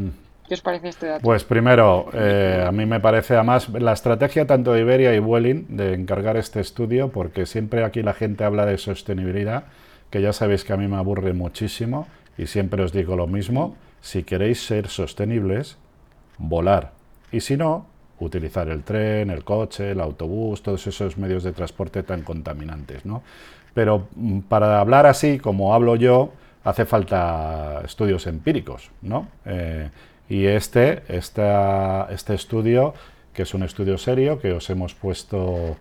¿Qué 0.50 0.56
os 0.56 0.62
parece 0.62 0.90
este? 0.90 1.20
Pues 1.22 1.44
primero, 1.44 2.10
eh, 2.12 2.66
a 2.68 2.72
mí 2.72 2.88
me 2.88 3.00
parece 3.00 3.36
además 3.36 3.70
la 3.70 3.94
estrategia 3.94 4.48
tanto 4.48 4.74
de 4.74 4.82
Iberia 4.82 5.14
y 5.14 5.20
Vueling 5.20 5.78
de 5.78 5.94
encargar 5.94 6.38
este 6.38 6.60
estudio, 6.60 7.10
porque 7.10 7.46
siempre 7.46 7.84
aquí 7.84 8.02
la 8.02 8.16
gente 8.16 8.44
habla 8.44 8.66
de 8.66 8.80
sostenibilidad, 8.80 9.66
que 10.10 10.24
ya 10.24 10.34
sabéis 10.34 10.64
que 10.64 10.74
a 10.74 10.78
mí 10.78 10.88
me 10.88 10.98
aburre 10.98 11.34
muchísimo 11.34 12.08
y 12.36 12.48
siempre 12.48 12.82
os 12.82 12.92
digo 12.92 13.16
lo 13.16 13.28
mismo 13.28 13.76
si 14.02 14.24
queréis 14.24 14.66
ser 14.66 14.88
sostenibles, 14.88 15.78
volar. 16.40 16.94
Y 17.32 17.42
si 17.42 17.56
no, 17.56 17.86
utilizar 18.20 18.70
el 18.70 18.82
tren, 18.82 19.30
el 19.30 19.44
coche, 19.44 19.92
el 19.92 20.02
autobús, 20.02 20.64
todos 20.64 20.88
esos 20.88 21.16
medios 21.20 21.44
de 21.44 21.52
transporte 21.52 22.02
tan 22.02 22.24
contaminantes. 22.24 23.06
¿no? 23.06 23.22
Pero 23.76 24.08
mm, 24.16 24.40
para 24.40 24.80
hablar 24.80 25.06
así, 25.06 25.38
como 25.38 25.76
hablo 25.76 25.96
yo, 25.96 26.34
hace 26.64 26.86
falta 26.86 27.82
estudios 27.86 28.26
empíricos. 28.26 28.90
¿no? 29.04 29.28
Eh, 29.46 29.90
y 30.30 30.46
este, 30.46 31.02
este 31.10 32.34
estudio, 32.34 32.94
que 33.34 33.44
es 33.44 33.54
un 33.54 33.64
estudio 33.64 33.98
serio, 33.98 34.40
que 34.40 34.54
os 34.54 34.70
hemos 34.70 34.94
puesto 34.94 35.78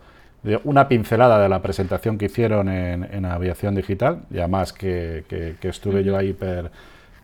una 0.65 0.89
pincelada 0.89 1.41
de 1.41 1.49
la 1.49 1.61
presentación 1.61 2.17
que 2.17 2.27
hicieron 2.27 2.69
en, 2.69 3.25
Aviación 3.25 3.75
Digital, 3.75 4.23
y 4.31 4.39
además 4.39 4.73
que, 4.73 5.25
que 5.29 5.69
estuve 5.69 6.03
yo 6.03 6.17
ahí 6.17 6.33
per, 6.33 6.71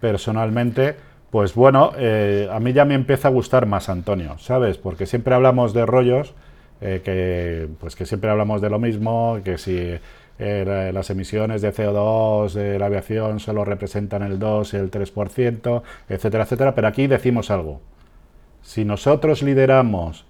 personalmente, 0.00 0.96
pues 1.34 1.54
bueno, 1.54 1.92
eh, 1.96 2.46
a 2.52 2.60
mí 2.60 2.72
ya 2.72 2.84
me 2.84 2.94
empieza 2.94 3.26
a 3.26 3.30
gustar 3.30 3.66
más 3.66 3.88
Antonio, 3.88 4.38
¿sabes? 4.38 4.78
Porque 4.78 5.04
siempre 5.04 5.34
hablamos 5.34 5.74
de 5.74 5.84
rollos, 5.84 6.34
eh, 6.80 7.00
que, 7.04 7.68
pues 7.80 7.96
que 7.96 8.06
siempre 8.06 8.30
hablamos 8.30 8.60
de 8.60 8.70
lo 8.70 8.78
mismo, 8.78 9.40
que 9.42 9.58
si 9.58 9.94
eh, 10.38 10.90
las 10.92 11.11
emisiones 11.11 11.62
de 11.62 11.73
CO2 11.73 12.53
de 12.53 12.79
la 12.79 12.87
aviación 12.87 13.40
solo 13.40 13.64
representan 13.64 14.23
el 14.23 14.38
2 14.38 14.75
y 14.75 14.77
el 14.77 14.90
3%, 14.90 15.83
etcétera, 16.09 16.44
etcétera, 16.44 16.75
pero 16.75 16.88
aquí 16.88 17.07
decimos 17.07 17.51
algo. 17.51 17.81
Si 18.62 18.85
nosotros 18.85 19.42
lideramos 19.42 20.25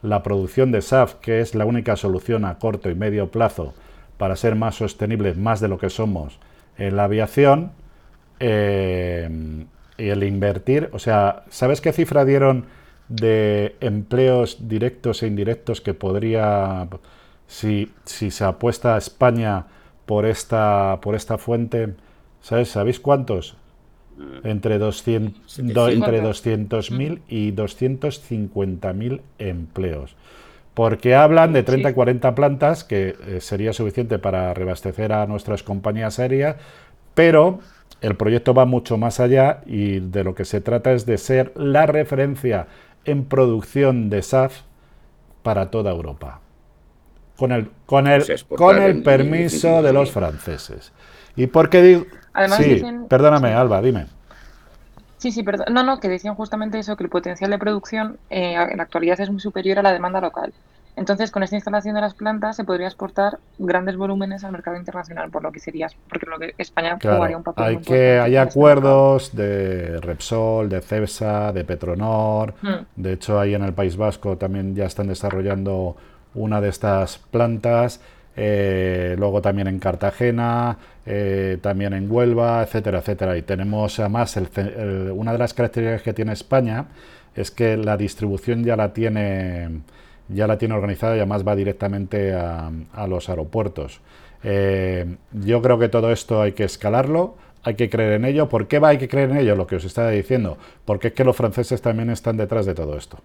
la 0.00 0.22
producción 0.22 0.72
de 0.72 0.82
SAF, 0.82 1.14
que 1.16 1.40
es 1.40 1.54
la 1.54 1.66
única 1.66 1.96
solución 1.96 2.44
a 2.44 2.58
corto 2.58 2.90
y 2.90 2.94
medio 2.94 3.30
plazo 3.30 3.74
para 4.18 4.36
ser 4.36 4.54
más 4.54 4.76
sostenibles, 4.76 5.36
más 5.36 5.60
de 5.60 5.68
lo 5.68 5.78
que 5.78 5.90
somos 5.90 6.38
en 6.78 6.96
la 6.96 7.04
aviación, 7.04 7.72
eh, 8.40 9.28
y 9.98 10.08
el 10.08 10.24
invertir, 10.24 10.88
o 10.92 10.98
sea, 10.98 11.44
¿sabes 11.48 11.80
qué 11.80 11.92
cifra 11.92 12.24
dieron 12.24 12.64
de 13.08 13.76
empleos 13.80 14.68
directos 14.68 15.22
e 15.22 15.26
indirectos 15.26 15.80
que 15.80 15.94
podría, 15.94 16.88
si, 17.52 17.92
si 18.04 18.30
se 18.30 18.44
apuesta 18.44 18.94
a 18.94 18.98
España 18.98 19.66
por 20.06 20.26
esta, 20.26 20.98
por 21.02 21.14
esta 21.14 21.38
fuente, 21.38 21.94
¿Sabes? 22.42 22.70
¿Sabéis 22.70 23.00
cuántos? 23.00 23.56
Mm. 24.18 24.46
Entre 24.46 24.78
200, 24.78 25.58
entre 25.58 26.22
200.000 26.22 27.20
y 27.28 27.52
250.000 27.52 29.20
empleos. 29.38 30.16
Porque 30.74 31.14
hablan 31.14 31.52
de 31.52 31.62
30 31.62 31.90
y 31.90 31.94
40 31.94 32.34
plantas, 32.34 32.84
que 32.84 33.14
eh, 33.26 33.40
sería 33.40 33.72
suficiente 33.72 34.18
para 34.18 34.52
reabastecer 34.54 35.12
a 35.12 35.26
nuestras 35.26 35.62
compañías 35.62 36.18
aéreas, 36.18 36.56
pero 37.14 37.60
el 38.00 38.16
proyecto 38.16 38.54
va 38.54 38.64
mucho 38.64 38.96
más 38.96 39.20
allá 39.20 39.60
y 39.66 40.00
de 40.00 40.24
lo 40.24 40.34
que 40.34 40.44
se 40.44 40.60
trata 40.60 40.92
es 40.92 41.06
de 41.06 41.18
ser 41.18 41.52
la 41.56 41.86
referencia 41.86 42.66
en 43.04 43.24
producción 43.24 44.10
de 44.10 44.22
SAF 44.22 44.62
para 45.42 45.70
toda 45.70 45.92
Europa. 45.92 46.40
Con 47.42 47.50
el, 47.50 47.68
con 47.86 48.06
el, 48.06 48.24
con 48.56 48.80
el 48.80 49.02
permiso 49.02 49.82
de 49.82 49.92
los 49.92 50.12
franceses. 50.12 50.92
¿Y 51.34 51.48
por 51.48 51.70
qué 51.70 51.82
digo...? 51.82 52.06
sí, 52.56 52.80
perdóname, 53.08 53.52
Alba, 53.52 53.82
dime. 53.82 54.06
Sí, 55.18 55.32
sí, 55.32 55.42
perdón. 55.42 55.66
No, 55.72 55.82
no, 55.82 55.98
que 55.98 56.08
decían 56.08 56.36
justamente 56.36 56.78
eso, 56.78 56.96
que 56.96 57.02
el 57.02 57.10
potencial 57.10 57.50
de 57.50 57.58
producción 57.58 58.16
eh, 58.30 58.54
en 58.54 58.76
la 58.76 58.84
actualidad 58.84 59.20
es 59.20 59.28
muy 59.28 59.40
superior 59.40 59.80
a 59.80 59.82
la 59.82 59.92
demanda 59.92 60.20
local. 60.20 60.52
Entonces, 60.94 61.32
con 61.32 61.42
esta 61.42 61.56
instalación 61.56 61.96
de 61.96 62.02
las 62.02 62.14
plantas 62.14 62.54
se 62.54 62.62
podría 62.62 62.86
exportar 62.86 63.40
grandes 63.58 63.96
volúmenes 63.96 64.44
al 64.44 64.52
mercado 64.52 64.76
internacional, 64.76 65.28
por 65.30 65.42
lo 65.42 65.50
que 65.50 65.58
sería, 65.58 65.88
porque 66.08 66.26
lo 66.26 66.38
que 66.38 66.54
España 66.58 66.96
jugaría 67.02 67.36
un 67.36 67.42
papel 67.42 67.64
hay 67.64 67.76
que 67.78 68.20
Hay 68.20 68.36
este 68.36 68.38
acuerdos 68.38 69.34
de 69.34 69.98
Repsol, 70.00 70.68
de 70.68 70.80
Cepsa, 70.80 71.52
de 71.52 71.64
Petronor. 71.64 72.54
Hmm. 72.62 72.84
De 72.94 73.14
hecho, 73.14 73.40
ahí 73.40 73.54
en 73.54 73.64
el 73.64 73.72
País 73.72 73.96
Vasco 73.96 74.38
también 74.38 74.76
ya 74.76 74.84
están 74.84 75.08
desarrollando 75.08 75.96
una 76.34 76.60
de 76.60 76.68
estas 76.68 77.18
plantas. 77.18 78.00
Eh, 78.34 79.14
luego 79.18 79.42
también 79.42 79.68
en 79.68 79.78
Cartagena, 79.78 80.78
eh, 81.04 81.58
también 81.60 81.92
en 81.92 82.10
Huelva, 82.10 82.62
etcétera, 82.62 83.00
etcétera. 83.00 83.36
Y 83.36 83.42
tenemos 83.42 83.98
además 84.00 84.36
una 84.36 85.32
de 85.32 85.38
las 85.38 85.54
características 85.54 86.02
que 86.02 86.12
tiene 86.14 86.32
España 86.32 86.86
es 87.34 87.50
que 87.50 87.76
la 87.76 87.96
distribución 87.96 88.64
ya 88.64 88.76
la 88.76 88.92
tiene 88.92 89.82
ya 90.28 90.46
la 90.46 90.58
tiene 90.58 90.74
organizada 90.74 91.14
y 91.16 91.18
además 91.18 91.46
va 91.46 91.54
directamente 91.56 92.32
a, 92.32 92.70
los 93.06 93.28
aeropuertos. 93.28 94.00
Eh, 94.44 95.16
yo 95.32 95.62
creo 95.62 95.78
que 95.78 95.88
todo 95.88 96.10
esto 96.10 96.40
hay 96.40 96.52
que 96.52 96.64
escalarlo, 96.64 97.36
hay 97.62 97.74
que 97.74 97.90
creer 97.90 98.14
en 98.14 98.24
ello. 98.24 98.48
¿Por 98.48 98.66
qué 98.66 98.78
va 98.78 98.88
hay 98.88 98.98
que 98.98 99.08
creer 99.08 99.30
en 99.30 99.36
ello? 99.38 99.56
Lo 99.56 99.66
que 99.66 99.76
os 99.76 99.84
estaba 99.84 100.10
diciendo. 100.10 100.58
Porque 100.84 101.08
es 101.08 101.14
que 101.14 101.24
los 101.24 101.36
franceses 101.36 101.82
también 101.82 102.10
están 102.10 102.36
detrás 102.36 102.66
de 102.66 102.74
todo 102.74 102.96
esto. 102.96 103.18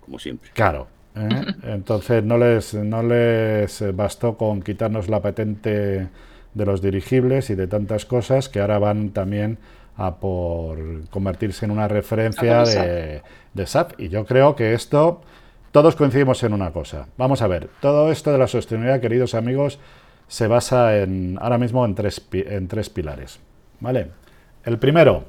como 0.00 0.18
siempre. 0.18 0.50
Claro, 0.52 0.88
¿eh? 1.14 1.46
Entonces 1.64 2.24
no 2.24 2.38
les, 2.38 2.74
no 2.74 3.02
les 3.02 3.84
bastó 3.94 4.36
con 4.36 4.62
quitarnos 4.62 5.08
la 5.08 5.20
patente 5.20 6.08
de 6.54 6.66
los 6.66 6.82
dirigibles 6.82 7.50
y 7.50 7.54
de 7.54 7.66
tantas 7.66 8.04
cosas 8.06 8.48
que 8.48 8.60
ahora 8.60 8.78
van 8.78 9.10
también 9.10 9.58
a 9.96 10.16
por 10.16 10.78
convertirse 11.10 11.66
en 11.66 11.72
una 11.72 11.88
referencia 11.88 12.64
de, 12.64 13.22
de 13.54 13.66
SAP. 13.66 14.00
Y 14.00 14.08
yo 14.08 14.24
creo 14.24 14.56
que 14.56 14.72
esto, 14.74 15.20
todos 15.72 15.96
coincidimos 15.96 16.42
en 16.42 16.54
una 16.54 16.72
cosa. 16.72 17.06
Vamos 17.18 17.42
a 17.42 17.46
ver, 17.46 17.68
todo 17.80 18.10
esto 18.10 18.32
de 18.32 18.38
la 18.38 18.46
sostenibilidad, 18.46 19.00
queridos 19.00 19.34
amigos, 19.34 19.78
se 20.26 20.46
basa 20.46 20.96
en, 20.98 21.38
ahora 21.40 21.58
mismo 21.58 21.84
en 21.84 21.94
tres, 21.94 22.26
en 22.32 22.68
tres 22.68 22.88
pilares. 22.88 23.40
¿Vale? 23.80 24.08
El 24.64 24.78
primero, 24.78 25.24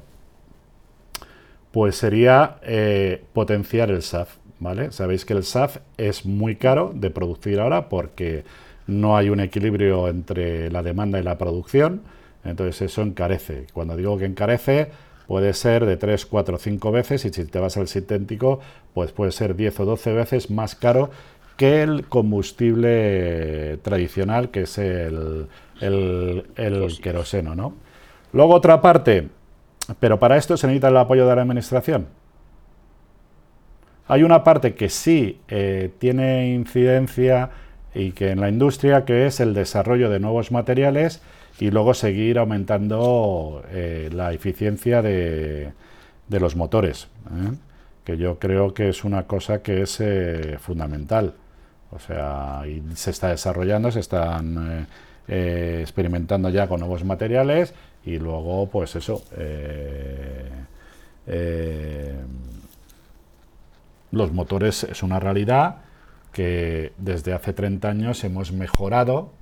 pues 1.72 1.96
sería 1.96 2.56
eh, 2.62 3.24
potenciar 3.32 3.90
el 3.90 4.02
SAF. 4.02 4.36
¿Vale? 4.62 4.92
Sabéis 4.92 5.24
que 5.24 5.34
el 5.34 5.44
SAF 5.44 5.78
es 5.96 6.24
muy 6.24 6.56
caro 6.56 6.92
de 6.94 7.10
producir 7.10 7.60
ahora 7.60 7.88
porque 7.88 8.44
no 8.86 9.16
hay 9.16 9.30
un 9.30 9.40
equilibrio 9.40 10.08
entre 10.08 10.70
la 10.70 10.82
demanda 10.82 11.18
y 11.18 11.22
la 11.22 11.38
producción, 11.38 12.02
entonces 12.44 12.82
eso 12.82 13.02
encarece. 13.02 13.66
Cuando 13.72 13.96
digo 13.96 14.18
que 14.18 14.24
encarece, 14.24 14.90
puede 15.26 15.52
ser 15.52 15.86
de 15.86 15.96
3, 15.96 16.26
4, 16.26 16.58
5 16.58 16.92
veces 16.92 17.24
y 17.24 17.30
si 17.30 17.44
te 17.44 17.58
vas 17.58 17.76
al 17.76 17.88
sintético, 17.88 18.60
pues 18.94 19.12
puede 19.12 19.32
ser 19.32 19.54
10 19.56 19.80
o 19.80 19.84
12 19.84 20.12
veces 20.12 20.50
más 20.50 20.74
caro 20.74 21.10
que 21.56 21.82
el 21.82 22.06
combustible 22.06 23.78
tradicional, 23.82 24.50
que 24.50 24.62
es 24.62 24.78
el, 24.78 25.46
el, 25.80 26.46
el 26.56 27.00
queroseno, 27.00 27.54
¿no? 27.54 27.74
Luego 28.32 28.54
otra 28.54 28.80
parte, 28.80 29.28
pero 30.00 30.18
para 30.18 30.36
esto 30.36 30.56
se 30.56 30.66
necesita 30.66 30.88
el 30.88 30.96
apoyo 30.96 31.26
de 31.26 31.36
la 31.36 31.42
administración. 31.42 32.06
Hay 34.08 34.22
una 34.24 34.42
parte 34.42 34.74
que 34.74 34.88
sí 34.88 35.40
eh, 35.48 35.90
tiene 35.98 36.52
incidencia 36.52 37.50
y 37.94 38.12
que 38.12 38.30
en 38.30 38.40
la 38.40 38.48
industria, 38.48 39.04
que 39.04 39.26
es 39.26 39.40
el 39.40 39.54
desarrollo 39.54 40.10
de 40.10 40.18
nuevos 40.18 40.50
materiales 40.50 41.22
y 41.60 41.70
luego 41.70 41.94
seguir 41.94 42.38
aumentando 42.38 43.62
eh, 43.70 44.10
la 44.12 44.32
eficiencia 44.32 45.02
de, 45.02 45.72
los 46.28 46.56
motores, 46.56 47.08
¿eh? 47.30 47.54
que 48.04 48.16
yo 48.16 48.38
creo 48.38 48.74
que 48.74 48.88
es 48.88 49.04
una 49.04 49.26
cosa 49.26 49.62
que 49.62 49.82
es 49.82 50.02
fundamental. 50.58 51.34
O 51.90 51.98
sea, 51.98 52.62
y 52.66 52.82
se 52.96 53.10
está 53.10 53.28
desarrollando, 53.28 53.90
se 53.90 54.00
están 54.00 54.88
experimentando 55.28 56.48
ya 56.48 56.66
con 56.66 56.80
nuevos 56.80 57.04
materiales 57.04 57.74
y 58.04 58.18
luego, 58.18 58.66
pues 58.70 58.96
eso, 58.96 59.22
los 64.12 64.30
motores 64.32 64.84
es 64.84 65.02
una 65.02 65.18
realidad 65.18 65.78
que 66.32 66.92
desde 66.98 67.32
hace 67.32 67.52
30 67.52 67.88
años 67.88 68.22
hemos 68.24 68.52
mejorado 68.52 69.32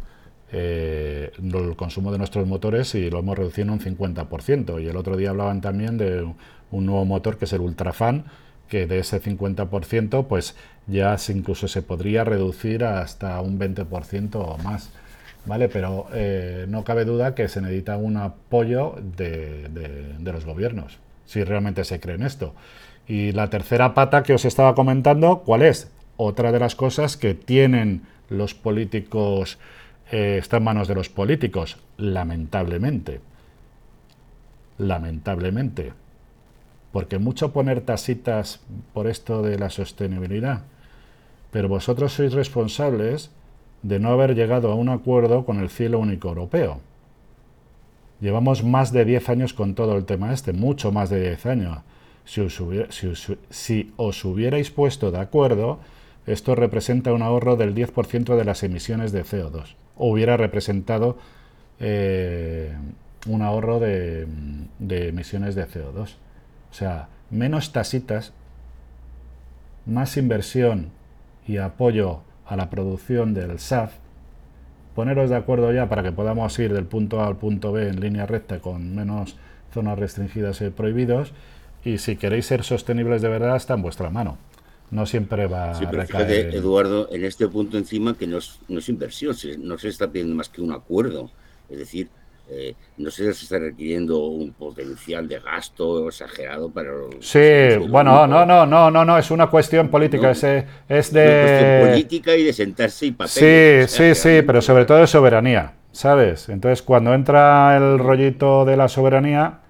eh, 0.52 1.33
el 1.38 1.76
consumo 1.76 2.11
de 2.11 2.18
nuestros 2.18 2.46
motores 2.46 2.94
y 2.94 3.11
lo 3.11 3.18
hemos 3.18 3.38
reducido 3.38 3.66
en 3.66 3.70
un 3.70 3.80
50%. 3.80 4.83
Y 4.83 4.88
el 4.88 4.96
otro 4.96 5.16
día 5.16 5.30
hablaban 5.30 5.61
también 5.61 5.98
de 5.98 6.22
un 6.70 6.87
nuevo 6.87 7.04
motor 7.04 7.37
que 7.37 7.44
es 7.44 7.52
el 7.52 7.61
Ultrafan, 7.61 8.24
que 8.68 8.87
de 8.87 9.00
ese 9.00 9.20
50% 9.20 10.26
pues 10.26 10.56
ya 10.87 11.16
incluso 11.28 11.68
se 11.68 11.83
podría 11.83 12.24
reducir 12.24 12.85
hasta 12.85 13.40
un 13.40 13.59
20% 13.59 14.37
o 14.37 14.59
más. 14.59 14.90
¿Vale? 15.46 15.68
Pero 15.68 16.06
eh, 16.12 16.66
no 16.68 16.85
cabe 16.85 17.04
duda 17.04 17.35
que 17.35 17.48
se 17.48 17.62
necesita 17.62 17.96
un 17.96 18.18
apoyo 18.18 18.96
de, 19.16 19.68
de 20.18 20.33
los 20.33 20.44
gobiernos, 20.44 20.98
si 21.24 21.42
realmente 21.44 21.85
se 21.85 21.98
cree 21.98 22.16
en 22.16 22.24
esto. 22.24 22.54
Y 23.07 23.33
la 23.33 23.51
tercera 23.51 23.95
pata 23.95 24.23
que 24.23 24.35
os 24.35 24.45
estaba 24.45 24.75
comentando, 24.75 25.43
¿cuál 25.45 25.63
es? 25.63 25.91
Otra 26.17 26.53
de 26.53 26.61
las 26.61 26.75
cosas 26.75 27.17
que 27.17 27.35
tienen 27.35 28.03
los 28.29 28.55
políticos, 28.55 29.59
eh, 30.11 30.37
está 30.39 30.59
en 30.59 30.65
manos 30.65 30.89
de 30.89 30.95
los 30.95 31.09
políticos, 31.09 31.79
lamentablemente. 31.97 33.21
Lamentablemente. 34.79 35.93
Porque 36.93 37.19
mucho 37.19 37.53
poner 37.53 37.81
tasitas 37.81 38.61
por 38.93 39.07
esto 39.07 39.43
de 39.43 39.59
la 39.59 39.71
sostenibilidad. 39.71 40.63
Pero 41.51 41.69
vosotros 41.69 42.13
sois 42.13 42.33
responsables 42.33 43.31
de 43.83 43.99
no 43.99 44.11
haber 44.11 44.35
llegado 44.35 44.71
a 44.71 44.75
un 44.75 44.89
acuerdo 44.89 45.45
con 45.45 45.59
el 45.59 45.71
cielo 45.71 45.99
único 45.99 46.29
europeo. 46.29 46.81
Llevamos 48.21 48.63
más 48.63 48.93
de 48.93 49.05
10 49.05 49.29
años 49.31 49.55
con 49.55 49.75
todo 49.75 49.97
el 49.97 50.05
tema 50.05 50.33
este, 50.33 50.53
mucho 50.53 50.93
más 50.93 51.09
de 51.09 51.21
10 51.21 51.47
años. 51.47 51.79
Si 52.31 52.40
os, 52.40 54.25
hubierais 54.25 54.71
puesto 54.71 55.11
de 55.11 55.19
acuerdo, 55.19 55.81
esto 56.27 56.55
representa 56.55 57.12
un 57.12 57.23
ahorro 57.23 57.57
del 57.57 57.75
10% 57.75 58.37
de 58.37 58.45
las 58.45 58.62
emisiones 58.62 59.11
de 59.11 59.25
CO2. 59.25 59.75
O 59.97 60.12
hubiera 60.12 60.37
representado 60.37 61.19
eh, 61.81 62.73
un 63.27 63.43
ahorro 63.43 63.81
de, 63.81 64.29
emisiones 65.09 65.57
de 65.57 65.66
CO2. 65.66 66.11
O 66.71 66.75
sea, 66.75 67.09
menos 67.31 67.73
tasitas, 67.73 68.33
más 69.85 70.16
inversión 70.16 70.90
y 71.49 71.57
apoyo 71.57 72.21
a 72.47 72.55
la 72.55 72.71
producción 72.71 73.35
del 73.35 73.59
SAF, 73.59 73.95
poneros 74.95 75.31
de 75.31 75.37
acuerdo 75.37 75.73
ya 75.73 75.88
para 75.88 76.05
que 76.05 76.12
podamos 76.12 76.57
ir 76.61 76.73
del 76.73 76.85
punto 76.85 77.23
A 77.23 77.27
al 77.27 77.38
punto 77.38 77.73
B 77.73 77.88
en 77.88 77.99
línea 77.99 78.27
recta 78.27 78.61
con 78.61 78.95
menos 78.95 79.37
zonas 79.75 79.99
restringidas 79.99 80.61
y 80.61 80.71
prohibidos 80.71 81.33
y 81.85 81.99
si 81.99 82.16
queréis 82.16 82.47
ser 82.47 82.62
sostenibles 82.62 83.23
de 83.23 83.29
verdad 83.29 83.57
está 83.57 83.75
en 83.75 83.83
vuestra 83.83 84.11
mano. 84.11 84.38
No 84.90 85.07
siempre 85.07 85.47
va 85.47 85.75
sí, 85.75 85.85
pero 85.88 86.03
a 86.03 86.07
Fíjate, 86.07 86.57
Eduardo, 86.57 87.09
en 87.12 87.25
este 87.25 87.47
punto 87.47 87.79
encima 87.79 88.16
que 88.19 88.27
no 88.27 88.38
es, 88.38 88.59
no 88.69 88.81
es 88.81 88.88
inversión, 88.88 89.37
no 89.59 89.79
se 89.79 89.88
está 89.88 90.11
pidiendo 90.11 90.35
más 90.35 90.49
que 90.49 90.61
un 90.61 90.73
acuerdo. 90.73 91.31
Es 91.69 91.79
decir, 91.79 92.09
eh, 92.53 92.75
no 92.97 93.12
se 93.12 93.31
está 93.31 93.61
requiriendo 93.61 94.19
un 94.27 94.53
potencial 94.53 95.29
de 95.29 95.38
gasto 95.38 96.09
exagerado 96.09 96.69
para 96.69 96.90
sí 97.21 97.38
bueno 97.88 98.27
no 98.27 98.45
no 98.45 98.66
no 98.66 98.90
no 98.90 99.05
no 99.05 99.19
es 99.19 99.31
una 99.31 99.47
cuestión 99.47 99.88
política 99.88 100.33
es, 100.33 100.43
es, 100.43 100.64
de 100.88 100.97
es 100.99 101.09
una 101.09 101.43
cuestión 101.43 101.90
política 101.93 102.35
y 102.35 102.43
de 102.43 102.53
sentarse 102.53 103.07
y 103.07 103.12
papel 103.12 103.31
sí 103.31 103.85
sí 103.87 104.14
sí 104.16 104.43
pero 104.45 104.61
sobre 104.62 104.85
todo 104.85 104.99
de 104.99 105.07
soberanía 105.07 105.75
sabes 105.93 106.49
entonces 106.49 106.83
cuando 106.83 107.14
entra 107.14 107.77
el 107.77 108.01
rollito 108.01 108.64
de 108.64 108.77
la 108.77 108.88
soberanía 108.88 109.61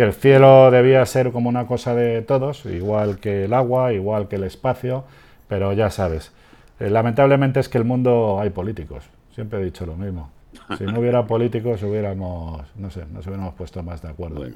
que 0.00 0.06
el 0.06 0.14
cielo 0.14 0.70
debía 0.70 1.04
ser 1.04 1.30
como 1.30 1.50
una 1.50 1.66
cosa 1.66 1.94
de 1.94 2.22
todos, 2.22 2.64
igual 2.64 3.18
que 3.18 3.44
el 3.44 3.52
agua, 3.52 3.92
igual 3.92 4.28
que 4.28 4.36
el 4.36 4.44
espacio, 4.44 5.04
pero 5.46 5.74
ya 5.74 5.90
sabes, 5.90 6.32
eh, 6.78 6.88
lamentablemente 6.88 7.60
es 7.60 7.68
que 7.68 7.76
el 7.76 7.84
mundo 7.84 8.40
hay 8.40 8.48
políticos, 8.48 9.04
siempre 9.34 9.60
he 9.60 9.64
dicho 9.64 9.84
lo 9.84 9.96
mismo. 9.96 10.30
Si 10.78 10.84
no 10.84 11.00
hubiera 11.00 11.26
políticos, 11.26 11.82
hubiéramos, 11.82 12.62
no 12.76 12.90
sé, 12.90 13.04
nos 13.12 13.26
hubiéramos 13.26 13.52
puesto 13.56 13.82
más 13.82 14.00
de 14.00 14.08
acuerdo. 14.08 14.36
Bueno, 14.36 14.54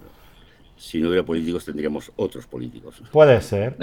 si 0.79 1.03
no 1.03 1.09
hubiera 1.09 1.27
políticos, 1.27 1.67
tendríamos 1.67 2.11
otros 2.17 2.47
políticos. 2.47 3.03
Puede 3.13 3.39
ser. 3.43 3.77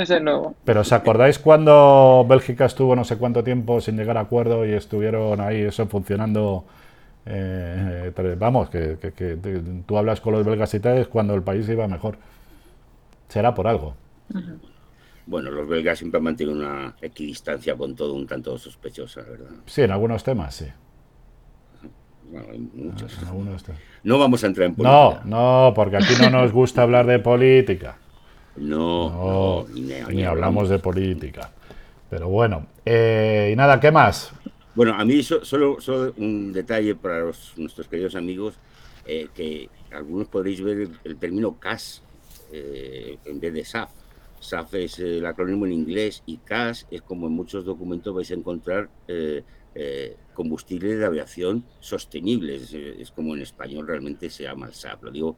Pero 0.66 0.82
¿os 0.82 0.92
acordáis 0.92 1.38
cuando 1.38 2.26
Bélgica 2.28 2.66
estuvo 2.66 2.96
no 2.96 3.04
sé 3.04 3.18
cuánto 3.18 3.44
tiempo 3.44 3.82
sin 3.82 3.98
llegar 3.98 4.18
a 4.18 4.22
acuerdo 4.22 4.66
y 4.66 4.72
estuvieron 4.72 5.40
ahí 5.40 5.62
eso 5.62 5.86
funcionando? 5.86 6.66
Eh, 7.26 8.12
vamos, 8.38 8.70
que, 8.70 8.98
tú 9.86 9.98
hablas 9.98 10.22
con 10.22 10.34
los 10.34 10.46
belgas 10.46 10.74
y 10.74 10.80
tal, 10.80 10.98
es 10.98 11.08
cuando 11.08 11.36
el 11.36 11.44
país 11.44 11.68
iba 11.70 11.88
mejor. 11.88 12.18
Será 13.28 13.54
por 13.54 13.68
algo. 13.68 13.96
Bueno, 15.26 15.52
los 15.52 15.68
belgas 15.68 16.00
siempre 16.00 16.18
han 16.18 16.24
mantenido 16.24 16.56
una 16.56 16.96
equidistancia 17.02 17.76
con 17.76 17.96
todo 17.96 18.14
un 18.14 18.28
tanto 18.28 18.58
sospechosa, 18.58 19.22
¿verdad? 19.22 19.52
Sí, 19.66 19.82
en 19.82 19.92
algunos 19.92 20.24
temas, 20.24 20.56
sí. 20.56 20.68
No 24.04 24.18
vamos 24.18 24.44
a 24.44 24.48
entrar 24.48 24.68
en 24.68 24.76
política. 24.76 25.22
No, 25.26 25.68
no, 25.68 25.74
porque 25.74 25.98
aquí 25.98 26.14
no 26.22 26.30
nos 26.30 26.52
gusta 26.52 26.82
hablar 26.82 27.06
de 27.06 27.20
política. 27.20 27.98
No, 28.58 29.66
ni, 30.10 30.24
hablamos 30.24 30.70
de 30.70 30.80
política. 30.80 31.52
Pero 32.10 32.28
bueno, 32.28 32.68
eh, 32.86 33.52
y 33.54 33.56
nada, 33.56 33.80
¿qué 33.80 33.92
más? 33.92 34.34
Bueno, 34.74 34.94
a 34.94 35.04
mí 35.04 35.22
solo, 35.22 35.82
solo 35.82 36.14
un 36.18 36.54
detalle 36.54 36.96
para 36.96 37.24
nuestros 37.58 37.88
queridos 37.88 38.16
amigos, 38.16 38.56
eh, 39.06 39.28
que 39.34 39.70
algunos 39.92 40.28
podréis 40.28 40.62
ver 40.62 40.88
el, 41.04 41.18
término 41.18 41.60
CAS 41.60 42.04
eh, 42.52 43.18
en 43.26 43.40
vez 43.40 43.54
de 43.54 43.66
SAF. 43.66 43.90
SAF 44.40 44.74
es 44.76 45.00
el 45.00 45.26
acrónimo 45.26 45.66
en 45.66 45.74
inglés 45.74 46.24
y 46.26 46.38
CAS 46.38 46.88
es 46.90 47.02
como 47.02 47.28
en 47.28 47.34
muchos 47.34 47.66
documentos 47.66 48.16
vais 48.16 48.32
a 48.32 48.34
encontrar 48.34 48.90
eh, 49.08 49.44
combustible 50.34 50.96
de 50.96 51.06
aviación 51.06 51.66
sostenibles. 51.80 52.74
Es, 52.74 53.12
como 53.12 53.36
en 53.36 53.42
español 53.42 53.88
realmente 53.88 54.30
se 54.30 54.44
llama 54.44 54.68
el 54.68 54.74
SAF. 54.74 55.04
Lo 55.04 55.12
digo 55.12 55.36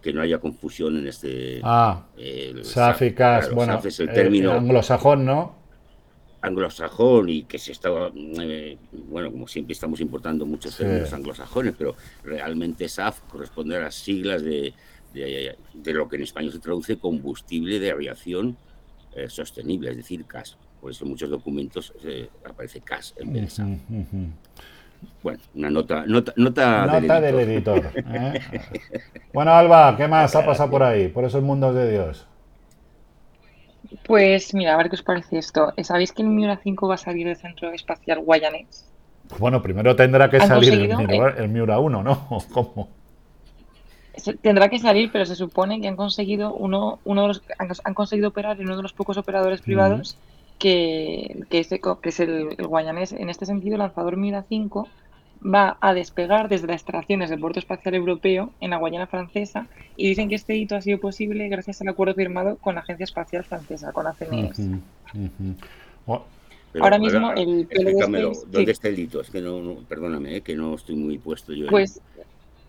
que 0.00 0.12
no 0.12 0.22
haya 0.22 0.38
confusión 0.38 0.96
en 0.96 1.06
este. 1.06 1.60
Ah, 1.62 2.06
SAF 2.62 3.02
y 3.02 3.12
CAS. 3.12 3.52
bueno, 3.52 3.80
es 3.84 4.00
el 4.00 4.12
término. 4.12 4.52
anglosajón, 4.52 5.26
¿no? 5.26 5.63
Anglosajón 6.44 7.28
y 7.28 7.44
que 7.44 7.58
se 7.58 7.72
estaba, 7.72 8.12
eh, 8.14 8.76
bueno, 9.08 9.30
como 9.32 9.48
siempre 9.48 9.72
estamos 9.72 10.00
importando 10.00 10.44
muchos 10.44 10.76
términos 10.76 11.12
anglosajones, 11.12 11.74
pero 11.76 11.96
realmente 12.22 12.88
SAF 12.88 13.20
corresponde 13.22 13.76
a 13.76 13.80
las 13.80 13.94
siglas 13.94 14.42
de, 14.42 14.74
de, 15.14 15.92
lo 15.92 16.08
que 16.08 16.16
en 16.16 16.22
español 16.22 16.52
se 16.52 16.58
traduce 16.58 16.98
combustible 16.98 17.78
de 17.78 17.90
aviación 17.90 18.56
eh, 19.14 19.28
sostenible, 19.28 19.90
es 19.90 19.96
decir, 19.96 20.24
CAS. 20.26 20.58
Por 20.80 20.90
eso 20.90 21.04
en 21.04 21.10
muchos 21.10 21.30
documentos 21.30 21.94
eh, 22.04 22.28
aparece 22.44 22.80
CAS 22.80 23.14
en 23.16 23.32
vez 23.32 23.42
de 23.42 23.50
SAF. 23.50 23.68
Bueno, 25.22 25.38
una 25.54 25.70
nota, 25.70 26.04
nota, 26.06 26.32
nota, 26.36 27.20
del 27.20 27.38
editor. 27.40 27.90
bueno, 29.34 29.52
Alba, 29.52 29.96
¿qué 29.96 30.08
más 30.08 30.34
ha 30.34 30.44
pasado 30.44 30.70
por 30.70 30.82
ahí? 30.82 31.08
Por 31.08 31.24
esos 31.24 31.42
mundos 31.42 31.74
de 31.74 31.90
Dios. 31.90 32.26
Pues 34.06 34.54
mira, 34.54 34.74
a 34.74 34.76
ver 34.76 34.88
qué 34.88 34.96
os 34.96 35.02
parece 35.02 35.38
esto. 35.38 35.72
¿Sabéis 35.82 36.12
que 36.12 36.22
el 36.22 36.28
Miura 36.28 36.58
5 36.62 36.88
va 36.88 36.94
a 36.94 36.98
salir 36.98 37.26
del 37.26 37.36
Centro 37.36 37.70
Espacial 37.72 38.20
Guayanés? 38.20 38.86
Bueno, 39.38 39.62
primero 39.62 39.96
tendrá 39.96 40.28
que 40.28 40.40
salir 40.40 40.72
el 40.72 41.48
Miura, 41.48 41.78
1, 41.78 42.02
¿no? 42.02 42.28
¿Cómo? 42.52 42.88
Tendrá 44.42 44.68
que 44.68 44.78
salir, 44.78 45.10
pero 45.12 45.26
se 45.26 45.34
supone 45.34 45.80
que 45.80 45.88
han 45.88 45.96
conseguido 45.96 46.54
uno, 46.54 47.00
uno 47.04 47.22
de 47.22 47.28
los 47.28 47.42
han, 47.58 47.94
conseguido 47.94 48.28
operar 48.28 48.60
en 48.60 48.66
uno 48.66 48.76
de 48.76 48.82
los 48.82 48.92
pocos 48.92 49.16
operadores 49.16 49.60
privados 49.60 50.16
que, 50.58 51.40
que, 51.50 51.58
es, 51.58 51.68
que 51.68 52.08
es 52.08 52.20
el, 52.20 52.54
el, 52.56 52.66
Guayanés. 52.66 53.12
En 53.12 53.28
este 53.28 53.44
sentido, 53.44 53.74
el 53.74 53.80
lanzador 53.80 54.16
Miura 54.16 54.44
5 54.48 54.88
va 55.44 55.76
a 55.80 55.92
despegar 55.92 56.48
desde 56.48 56.66
las 56.66 56.76
instalaciones 56.80 57.30
del 57.30 57.40
puerto 57.40 57.58
espacial 57.58 57.94
europeo 57.94 58.52
en 58.60 58.70
la 58.70 58.78
Guayana 58.78 59.06
francesa 59.06 59.66
y 59.96 60.08
dicen 60.08 60.28
que 60.28 60.36
este 60.36 60.56
hito 60.56 60.76
ha 60.76 60.80
sido 60.80 60.98
posible 60.98 61.48
gracias 61.48 61.82
al 61.82 61.88
acuerdo 61.88 62.14
firmado 62.14 62.56
con 62.56 62.74
la 62.74 62.80
Agencia 62.80 63.04
Espacial 63.04 63.44
Francesa, 63.44 63.92
con 63.92 64.04
la 64.04 64.14
CNES. 64.14 64.60
ahora 66.80 66.98
mismo 66.98 67.32
el 67.32 67.68
¿Dónde 68.46 68.72
está 68.72 68.88
el 68.88 68.98
hito? 68.98 69.20
Es 69.20 69.30
que 69.30 69.40
no, 69.40 69.76
perdóname, 69.88 70.36
eh, 70.36 70.40
que 70.40 70.54
no 70.54 70.74
estoy 70.74 70.96
muy 70.96 71.18
puesto 71.18 71.52
yo. 71.52 71.66
Pues 71.68 72.00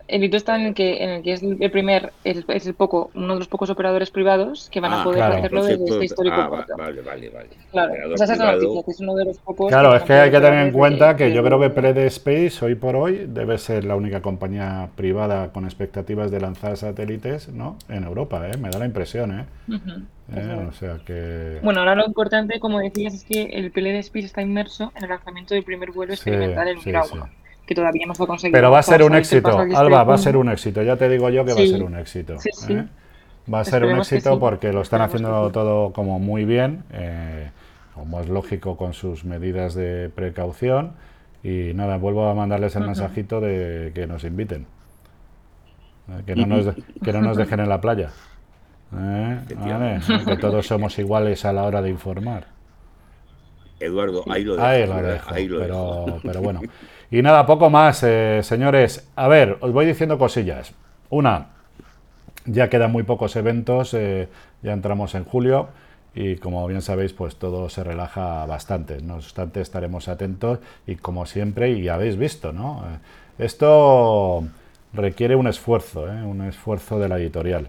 el 0.08 0.24
hito 0.24 0.36
está 0.36 0.56
en 0.56 0.66
el 0.66 0.74
que, 0.74 1.02
en 1.02 1.10
el 1.10 1.22
que 1.22 1.32
es 1.32 1.42
el 1.42 1.70
primer, 1.70 2.12
es, 2.24 2.44
el 2.66 2.74
poco, 2.74 3.10
uno 3.14 3.34
de 3.34 3.38
los 3.40 3.48
pocos 3.48 3.70
operadores 3.70 4.10
privados 4.10 4.68
que 4.70 4.80
van 4.80 4.92
a 4.92 5.00
ah, 5.00 5.04
poder 5.04 5.22
hacerlo 5.22 5.64
desde 5.64 5.84
este 5.84 6.04
histórico 6.04 6.36
ah, 6.36 6.48
Vale, 6.76 7.02
vale, 7.02 7.30
vale. 7.30 7.48
Claro, 7.72 8.14
esa 8.14 8.32
es 8.32 8.38
la 8.38 8.52
noticia, 8.52 8.82
que 8.84 8.90
es 8.90 9.00
uno 9.00 9.14
de 9.14 9.24
los 9.24 9.38
pocos. 9.38 9.68
Claro, 9.68 9.94
es 9.94 10.02
que 10.02 10.12
hay 10.12 10.30
que 10.30 10.40
tener 10.40 10.66
en 10.66 10.72
cuenta 10.72 11.16
que 11.16 11.32
yo 11.32 11.42
creo 11.42 11.60
que 11.60 11.70
Prede 11.70 12.06
Space 12.06 12.64
hoy 12.64 12.74
por 12.74 12.96
hoy 12.96 13.26
debe 13.28 13.58
ser 13.58 13.84
la 13.84 13.96
única 13.96 14.22
compañía 14.22 14.88
privada 14.94 15.52
con 15.52 15.64
expectativas 15.64 16.30
de 16.30 16.40
lanzar 16.40 16.76
satélites, 16.76 17.48
¿no? 17.48 17.76
En 17.88 18.04
Europa, 18.04 18.48
¿eh? 18.48 18.56
Me 18.56 18.70
da 18.70 18.78
la 18.78 18.86
impresión, 18.86 19.40
¿eh? 19.40 19.44
¿Eh? 20.34 20.66
O 20.68 20.72
sea 20.72 20.98
que... 21.04 21.58
Bueno, 21.62 21.80
ahora 21.80 21.94
lo 21.94 22.06
importante, 22.06 22.58
como 22.60 22.80
decías, 22.80 23.14
es 23.14 23.24
que 23.24 23.44
el 23.44 23.70
PLD 23.70 23.98
Space 24.00 24.26
está 24.26 24.42
inmerso 24.42 24.92
en 24.96 25.04
el 25.04 25.10
lanzamiento 25.10 25.54
del 25.54 25.64
primer 25.64 25.92
vuelo 25.92 26.12
experimental 26.12 26.68
en 26.68 26.76
Nicaragua 26.76 27.30
que 27.66 27.74
todavía 27.74 28.06
ha 28.08 28.26
conseguido. 28.26 28.56
Pero 28.56 28.70
va 28.70 28.78
a 28.78 28.82
ser 28.82 29.02
un 29.02 29.14
éxito, 29.14 29.58
Alba, 29.58 30.04
va 30.04 30.14
a 30.14 30.18
ser 30.18 30.36
un 30.36 30.48
éxito, 30.48 30.82
ya 30.82 30.96
te 30.96 31.08
digo 31.08 31.28
yo 31.30 31.44
que 31.44 31.52
va 31.52 31.60
a 31.60 31.66
ser 31.66 31.82
un 31.82 31.96
éxito. 31.96 32.36
¿eh? 32.68 32.86
Va 33.52 33.60
a 33.60 33.64
ser 33.64 33.84
un 33.84 33.98
éxito 33.98 34.38
porque 34.38 34.72
lo 34.72 34.82
están 34.82 35.02
haciendo 35.02 35.50
todo 35.50 35.92
como 35.92 36.18
muy 36.18 36.44
bien, 36.44 36.84
eh, 36.92 37.50
como 37.94 38.20
es 38.20 38.28
lógico 38.28 38.76
con 38.76 38.94
sus 38.94 39.24
medidas 39.24 39.74
de 39.74 40.10
precaución. 40.14 40.92
Y 41.42 41.72
nada, 41.74 41.96
vuelvo 41.98 42.28
a 42.28 42.34
mandarles 42.34 42.74
el 42.76 42.84
mensajito 42.84 43.40
de 43.40 43.92
que 43.94 44.06
nos 44.06 44.24
inviten. 44.24 44.66
¿eh? 46.08 46.22
Que, 46.24 46.34
no 46.34 46.46
nos, 46.46 46.74
que 47.04 47.12
no 47.12 47.20
nos 47.20 47.36
dejen 47.36 47.60
en 47.60 47.68
la 47.68 47.80
playa. 47.80 48.10
que 48.90 50.36
todos 50.36 50.66
somos 50.66 50.98
iguales 50.98 51.44
a 51.44 51.52
la 51.52 51.64
hora 51.64 51.82
de 51.82 51.90
informar. 51.90 52.46
Eduardo, 53.78 54.24
ahí 54.28 54.44
lo 54.44 54.56
dejo. 54.56 55.34
Ahí 55.34 55.46
lo 55.48 55.60
pero, 55.60 56.20
pero 56.22 56.40
bueno. 56.40 56.60
Y 57.10 57.22
nada, 57.22 57.46
poco 57.46 57.70
más, 57.70 58.02
eh, 58.02 58.40
señores. 58.42 59.08
A 59.14 59.28
ver, 59.28 59.58
os 59.60 59.72
voy 59.72 59.86
diciendo 59.86 60.18
cosillas. 60.18 60.72
Una, 61.08 61.48
ya 62.46 62.68
quedan 62.68 62.90
muy 62.90 63.04
pocos 63.04 63.36
eventos, 63.36 63.94
eh, 63.94 64.28
ya 64.62 64.72
entramos 64.72 65.14
en 65.14 65.24
julio 65.24 65.68
y 66.14 66.36
como 66.36 66.66
bien 66.66 66.82
sabéis, 66.82 67.12
pues 67.12 67.36
todo 67.36 67.68
se 67.68 67.84
relaja 67.84 68.44
bastante. 68.46 69.00
No 69.02 69.16
obstante, 69.16 69.60
estaremos 69.60 70.08
atentos 70.08 70.58
y 70.86 70.96
como 70.96 71.26
siempre, 71.26 71.70
y 71.70 71.88
habéis 71.88 72.16
visto, 72.16 72.52
¿no? 72.52 72.84
Eh, 72.86 73.44
esto 73.44 74.44
requiere 74.92 75.36
un 75.36 75.46
esfuerzo, 75.46 76.04
un 76.04 76.42
esfuerzo 76.42 76.98
de 76.98 77.08
la 77.08 77.18
editorial. 77.18 77.68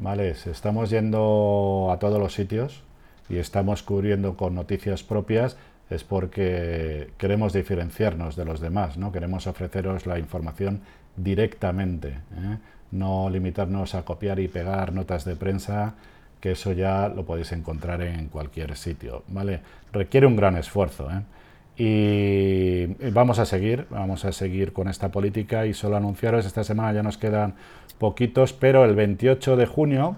¿Vale? 0.00 0.30
Estamos 0.30 0.90
yendo 0.90 1.88
a 1.90 1.98
todos 1.98 2.20
los 2.20 2.32
sitios 2.32 2.82
y 3.28 3.38
estamos 3.38 3.82
cubriendo 3.82 4.36
con 4.36 4.54
noticias 4.54 5.02
propias 5.02 5.56
es 5.90 6.04
porque 6.04 7.10
queremos 7.16 7.52
diferenciarnos 7.52 8.36
de 8.36 8.44
los 8.44 8.60
demás, 8.60 8.98
¿no? 8.98 9.10
Queremos 9.12 9.46
ofreceros 9.46 10.06
la 10.06 10.18
información 10.18 10.80
directamente, 11.16 12.08
¿eh? 12.08 12.58
no 12.90 13.28
limitarnos 13.30 13.94
a 13.94 14.04
copiar 14.04 14.38
y 14.38 14.48
pegar 14.48 14.92
notas 14.92 15.24
de 15.24 15.36
prensa, 15.36 15.94
que 16.40 16.52
eso 16.52 16.72
ya 16.72 17.08
lo 17.08 17.24
podéis 17.24 17.52
encontrar 17.52 18.02
en 18.02 18.28
cualquier 18.28 18.76
sitio, 18.76 19.24
¿vale? 19.28 19.60
Requiere 19.92 20.26
un 20.26 20.36
gran 20.36 20.56
esfuerzo, 20.56 21.08
¿eh? 21.10 21.22
Y 21.80 22.86
vamos 23.10 23.38
a 23.38 23.46
seguir, 23.46 23.86
vamos 23.88 24.24
a 24.24 24.32
seguir 24.32 24.72
con 24.72 24.88
esta 24.88 25.10
política 25.12 25.64
y 25.64 25.74
solo 25.74 25.96
anunciaros, 25.96 26.44
esta 26.44 26.64
semana 26.64 26.92
ya 26.92 27.04
nos 27.04 27.18
quedan 27.18 27.54
poquitos, 27.98 28.52
pero 28.52 28.84
el 28.84 28.96
28 28.96 29.56
de 29.56 29.66
junio, 29.66 30.16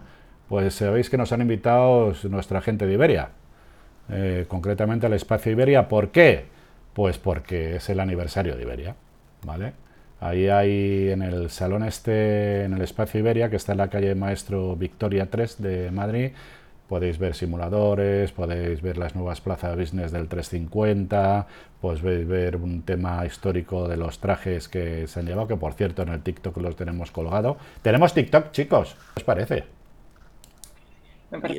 pues 0.48 0.74
sabéis 0.74 1.11
que 1.11 1.18
nos 1.18 1.33
han 1.33 1.42
invitado 1.42 2.14
nuestra 2.31 2.62
gente 2.62 2.87
de 2.87 2.94
Iberia, 2.94 3.31
eh, 4.13 4.46
concretamente 4.48 5.06
al 5.06 5.13
espacio 5.13 5.52
Iberia. 5.52 5.88
¿Por 5.88 6.11
qué? 6.11 6.44
Pues 6.92 7.19
porque 7.19 7.77
es 7.77 7.88
el 7.88 8.00
aniversario 8.00 8.56
de 8.56 8.63
Iberia, 8.63 8.96
¿vale? 9.44 9.73
Ahí 10.21 10.48
hay 10.48 11.11
en 11.11 11.23
el 11.23 11.48
salón 11.48 11.83
este, 11.83 12.65
en 12.65 12.75
el 12.75 12.83
espacio 12.83 13.21
Iberia, 13.21 13.48
que 13.48 13.56
está 13.56 13.73
en 13.73 13.79
la 13.79 13.88
calle 13.88 14.15
Maestro 14.15 14.77
Victoria 14.77 15.31
3 15.31 15.63
de 15.63 15.90
Madrid, 15.90 16.33
podéis 16.88 17.19
ver 17.19 17.35
simuladores, 17.35 18.33
podéis 18.33 18.83
ver 18.83 18.98
las 18.98 19.15
nuevas 19.15 19.40
plazas 19.40 19.77
business 19.77 20.13
del 20.13 20.29
350, 20.29 21.46
podéis 21.81 22.27
ver 22.29 22.56
un 22.56 22.83
tema 22.83 23.25
histórico 23.25 23.88
de 23.88 23.96
los 23.96 24.19
trajes 24.19 24.69
que 24.69 25.06
se 25.06 25.21
han 25.21 25.27
llevado, 25.27 25.48
que 25.48 25.56
por 25.56 25.73
cierto 25.73 26.02
en 26.02 26.11
el 26.11 26.21
TikTok 26.21 26.56
los 26.58 26.77
tenemos 26.77 27.11
colgado. 27.13 27.56
Tenemos 27.81 28.13
TikTok, 28.13 28.50
chicos, 28.50 28.96
¿qué 29.15 29.21
os 29.21 29.25
parece? 29.25 29.79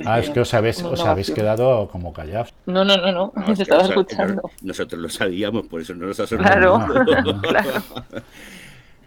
Ah, 0.05 0.19
es 0.19 0.29
que 0.29 0.41
os 0.41 0.53
habéis, 0.53 0.83
os 0.83 1.03
habéis 1.05 1.31
quedado 1.31 1.87
como 1.89 2.11
callados. 2.11 2.53
No, 2.65 2.83
no, 2.83 2.97
no, 2.97 3.11
no, 3.11 3.33
no 3.47 3.53
estaba 3.53 3.83
escuchando. 3.83 4.49
Nosotros 4.61 5.01
lo 5.01 5.09
sabíamos, 5.09 5.67
por 5.67 5.81
eso 5.81 5.95
no 5.95 6.07
nos 6.07 6.19
ha 6.19 6.27
sorprendido. 6.27 6.79
Claro, 7.03 7.41
claro. 7.41 7.69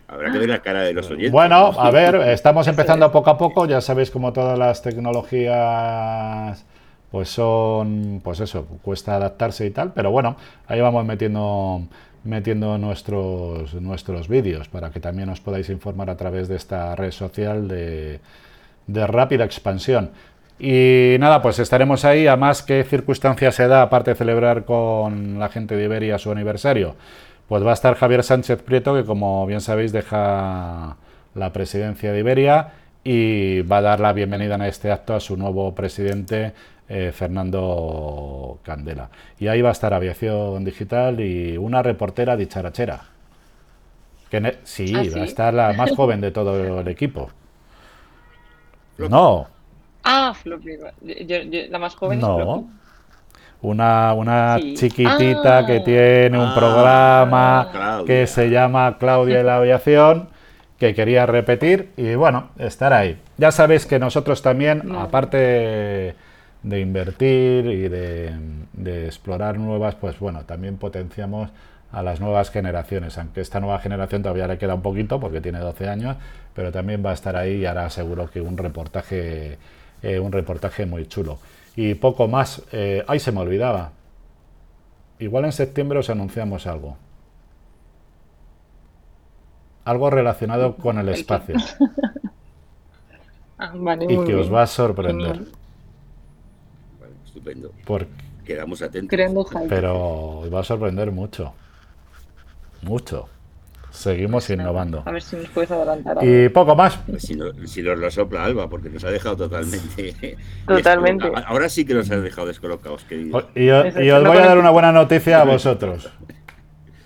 Habrá 0.09 0.31
que 0.31 0.39
ver 0.39 0.49
la 0.49 0.61
cara 0.61 0.83
de 0.83 0.93
los 0.93 1.11
oyentes. 1.11 1.33
Bueno, 1.33 1.73
a 1.77 1.91
ver, 1.91 2.15
estamos 2.15 2.69
empezando 2.69 3.11
poco 3.11 3.31
a 3.31 3.39
poco. 3.39 3.67
Ya 3.67 3.81
sabéis 3.81 4.11
como 4.11 4.33
todas 4.33 4.57
las 4.57 4.81
tecnologías, 4.81 6.65
pues 7.11 7.31
son, 7.31 8.21
pues 8.23 8.39
eso, 8.39 8.67
cuesta 8.83 9.17
adaptarse 9.17 9.67
y 9.67 9.71
tal. 9.71 9.93
Pero 9.93 10.13
bueno, 10.13 10.37
ahí 10.69 10.81
vamos 10.81 11.05
metiendo 11.05 11.83
metiendo 12.23 12.79
nuestros, 12.79 13.75
nuestros 13.75 14.29
vídeos 14.29 14.69
para 14.69 14.91
que 14.91 14.99
también 14.99 15.29
os 15.29 15.41
podáis 15.41 15.69
informar 15.69 16.09
a 16.11 16.17
través 16.17 16.49
de 16.49 16.57
esta 16.57 16.97
red 16.97 17.11
social 17.11 17.69
de, 17.69 18.21
de 18.87 19.07
rápida 19.07 19.45
expansión. 19.45 20.11
Y 20.59 21.17
nada, 21.19 21.43
pues 21.43 21.59
estaremos 21.59 22.05
ahí. 22.05 22.27
A 22.27 22.37
más 22.37 22.63
qué 22.63 22.85
circunstancias 22.85 23.55
se 23.55 23.67
da, 23.69 23.83
aparte 23.83 24.11
de 24.13 24.17
celebrar 24.17 24.65
con 24.65 25.39
la 25.39 25.49
gente 25.49 25.77
de 25.77 25.85
Iberia 25.85 26.19
su 26.19 26.31
aniversario, 26.31 26.95
pues 27.49 27.65
va 27.65 27.71
a 27.71 27.75
estar 27.75 27.95
Javier 27.97 28.23
Sánchez 28.23 28.63
Prieto, 28.63 28.95
que 28.95 29.05
como 29.05 29.45
bien 29.47 29.61
sabéis 29.61 29.93
deja 29.93 30.97
la 31.35 31.53
presidencia 31.53 32.13
de 32.13 32.21
Iberia 32.21 32.73
y 33.03 33.63
va 33.63 33.79
a 33.79 33.83
dar 33.83 34.01
la 34.01 34.13
bienvenida 34.13 34.55
en 34.55 34.63
este 34.63 34.91
acto 34.91 35.15
a 35.15 35.21
su 35.21 35.37
nuevo 35.37 35.75
presidente, 35.75 36.55
eh, 36.89 37.13
Fernando 37.13 38.61
Candela. 38.63 39.11
Y 39.39 39.49
ahí 39.49 39.61
va 39.61 39.71
a 39.71 39.73
estar 39.73 39.93
Aviación 39.93 40.65
Digital 40.65 41.21
y 41.21 41.59
una 41.59 41.83
reportera 41.83 42.37
dicharachera. 42.37 43.03
Que 44.31 44.59
sí, 44.65 44.93
¿Ah, 44.97 45.05
sí, 45.05 45.11
va 45.11 45.21
a 45.23 45.25
estar 45.25 45.53
la 45.53 45.73
más 45.75 45.95
joven 45.95 46.21
de 46.21 46.31
todo 46.31 46.81
el 46.81 46.89
equipo. 46.89 47.31
No, 48.97 49.49
Ah, 50.05 50.35
Floppy. 50.35 50.77
la 51.71 51.79
más 51.79 51.95
joven 51.95 52.21
no. 52.21 52.69
Una, 53.63 54.13
una 54.13 54.59
chiquitita 54.61 55.65
que 55.65 55.79
ah. 55.79 55.85
tiene 55.85 56.39
un 56.39 56.49
ah, 56.49 56.55
programa 56.55 58.03
que 58.07 58.27
se 58.27 58.51
llama 58.51 58.99
Claudia 58.99 59.41
y 59.41 59.43
la 59.43 59.57
aviación, 59.57 60.29
que 60.79 60.95
quería 60.95 61.25
repetir 61.25 61.91
y 61.97 62.15
bueno, 62.15 62.51
estar 62.59 62.93
ahí. 62.93 63.19
Ya 63.39 63.51
sabéis 63.53 63.87
que 63.87 63.99
nosotros 63.99 64.43
también, 64.43 64.95
aparte 64.95 66.15
de 66.63 66.81
invertir 66.81 67.65
y 67.67 67.89
de, 67.89 68.33
de, 68.75 69.07
explorar 69.07 69.59
nuevas, 69.59 69.95
pues 69.95 70.19
bueno, 70.19 70.45
también 70.45 70.77
potenciamos 70.77 71.51
a 71.91 72.03
las 72.03 72.21
nuevas 72.21 72.51
generaciones, 72.51 73.17
aunque 73.19 73.41
esta 73.41 73.61
nueva 73.61 73.79
generación 73.79 74.23
todavía 74.23 74.49
le 74.49 74.59
queda 74.59 74.75
un 74.75 74.83
poquito 74.83 75.21
porque 75.21 75.41
tiene 75.41 75.61
12 75.61 75.89
años, 75.89 76.17
pero 76.53 76.73
también 76.73 77.05
va 77.05 77.11
a 77.11 77.15
estar 77.15 77.37
ahí 77.37 77.57
y 77.57 77.67
hará 77.67 77.89
seguro 77.89 78.29
que 78.31 78.41
un 78.41 78.59
reportaje 78.59 79.59
eh, 80.05 80.21
un 80.21 80.33
reportaje 80.33 80.87
muy 80.87 81.07
chulo. 81.07 81.39
Y 81.77 81.95
poco 81.95 82.29
más, 82.29 82.63
eh, 82.73 83.05
ahí 83.09 83.19
se 83.19 83.33
me 83.33 83.41
olvidaba. 83.41 83.93
Igual 85.19 85.47
en 85.47 85.53
septiembre 85.53 85.99
os 85.99 86.11
anunciamos 86.11 86.67
algo. 86.67 86.97
Algo 89.85 90.11
relacionado 90.11 90.77
con 90.77 90.99
el 90.99 91.09
espacio. 91.09 91.57
Ah, 93.57 93.73
y 94.09 94.19
que 94.25 94.35
os 94.35 94.53
va 94.53 94.63
a 94.63 94.67
sorprender. 94.67 95.41
estupendo. 97.25 97.71
Porque, 97.87 98.11
Quedamos 98.45 98.83
atentos. 98.83 99.19
Pero 99.69 100.41
os 100.41 100.53
va 100.53 100.61
a 100.61 100.65
sorprender 100.65 101.13
mucho. 101.13 101.55
Mucho. 102.83 103.29
Seguimos 103.95 104.51
innovando. 104.51 105.05
A 105.07 105.13
ver 105.13 105.23
si 105.23 105.37
nos 105.37 105.49
puedes 105.51 105.71
adelantar. 105.71 106.19
Y 106.21 106.49
poco 106.49 106.75
más. 106.75 106.99
Pues 107.07 107.23
si, 107.23 107.39
si, 107.67 107.81
nos 107.81 107.97
lo 107.97 108.11
sopla 108.11 108.45
Alba, 108.45 108.69
porque 108.69 108.91
nos 108.91 109.05
ha 109.05 109.11
dejado 109.11 109.37
totalmente. 109.37 110.37
Totalmente. 110.67 111.31
Ahora 111.47 111.69
sí 111.69 111.85
que 111.85 111.95
nos 111.95 112.11
ha 112.11 112.21
dejado 112.21 112.49
descolocados, 112.49 113.05
queridos. 113.05 113.47
Y, 113.55 113.71
os 113.71 114.25
voy 114.25 114.37
a 114.37 114.47
dar 114.47 114.59
una 114.59 114.71
buena 114.71 114.91
noticia 114.91 115.41
a 115.41 115.45
vosotros. 115.45 116.11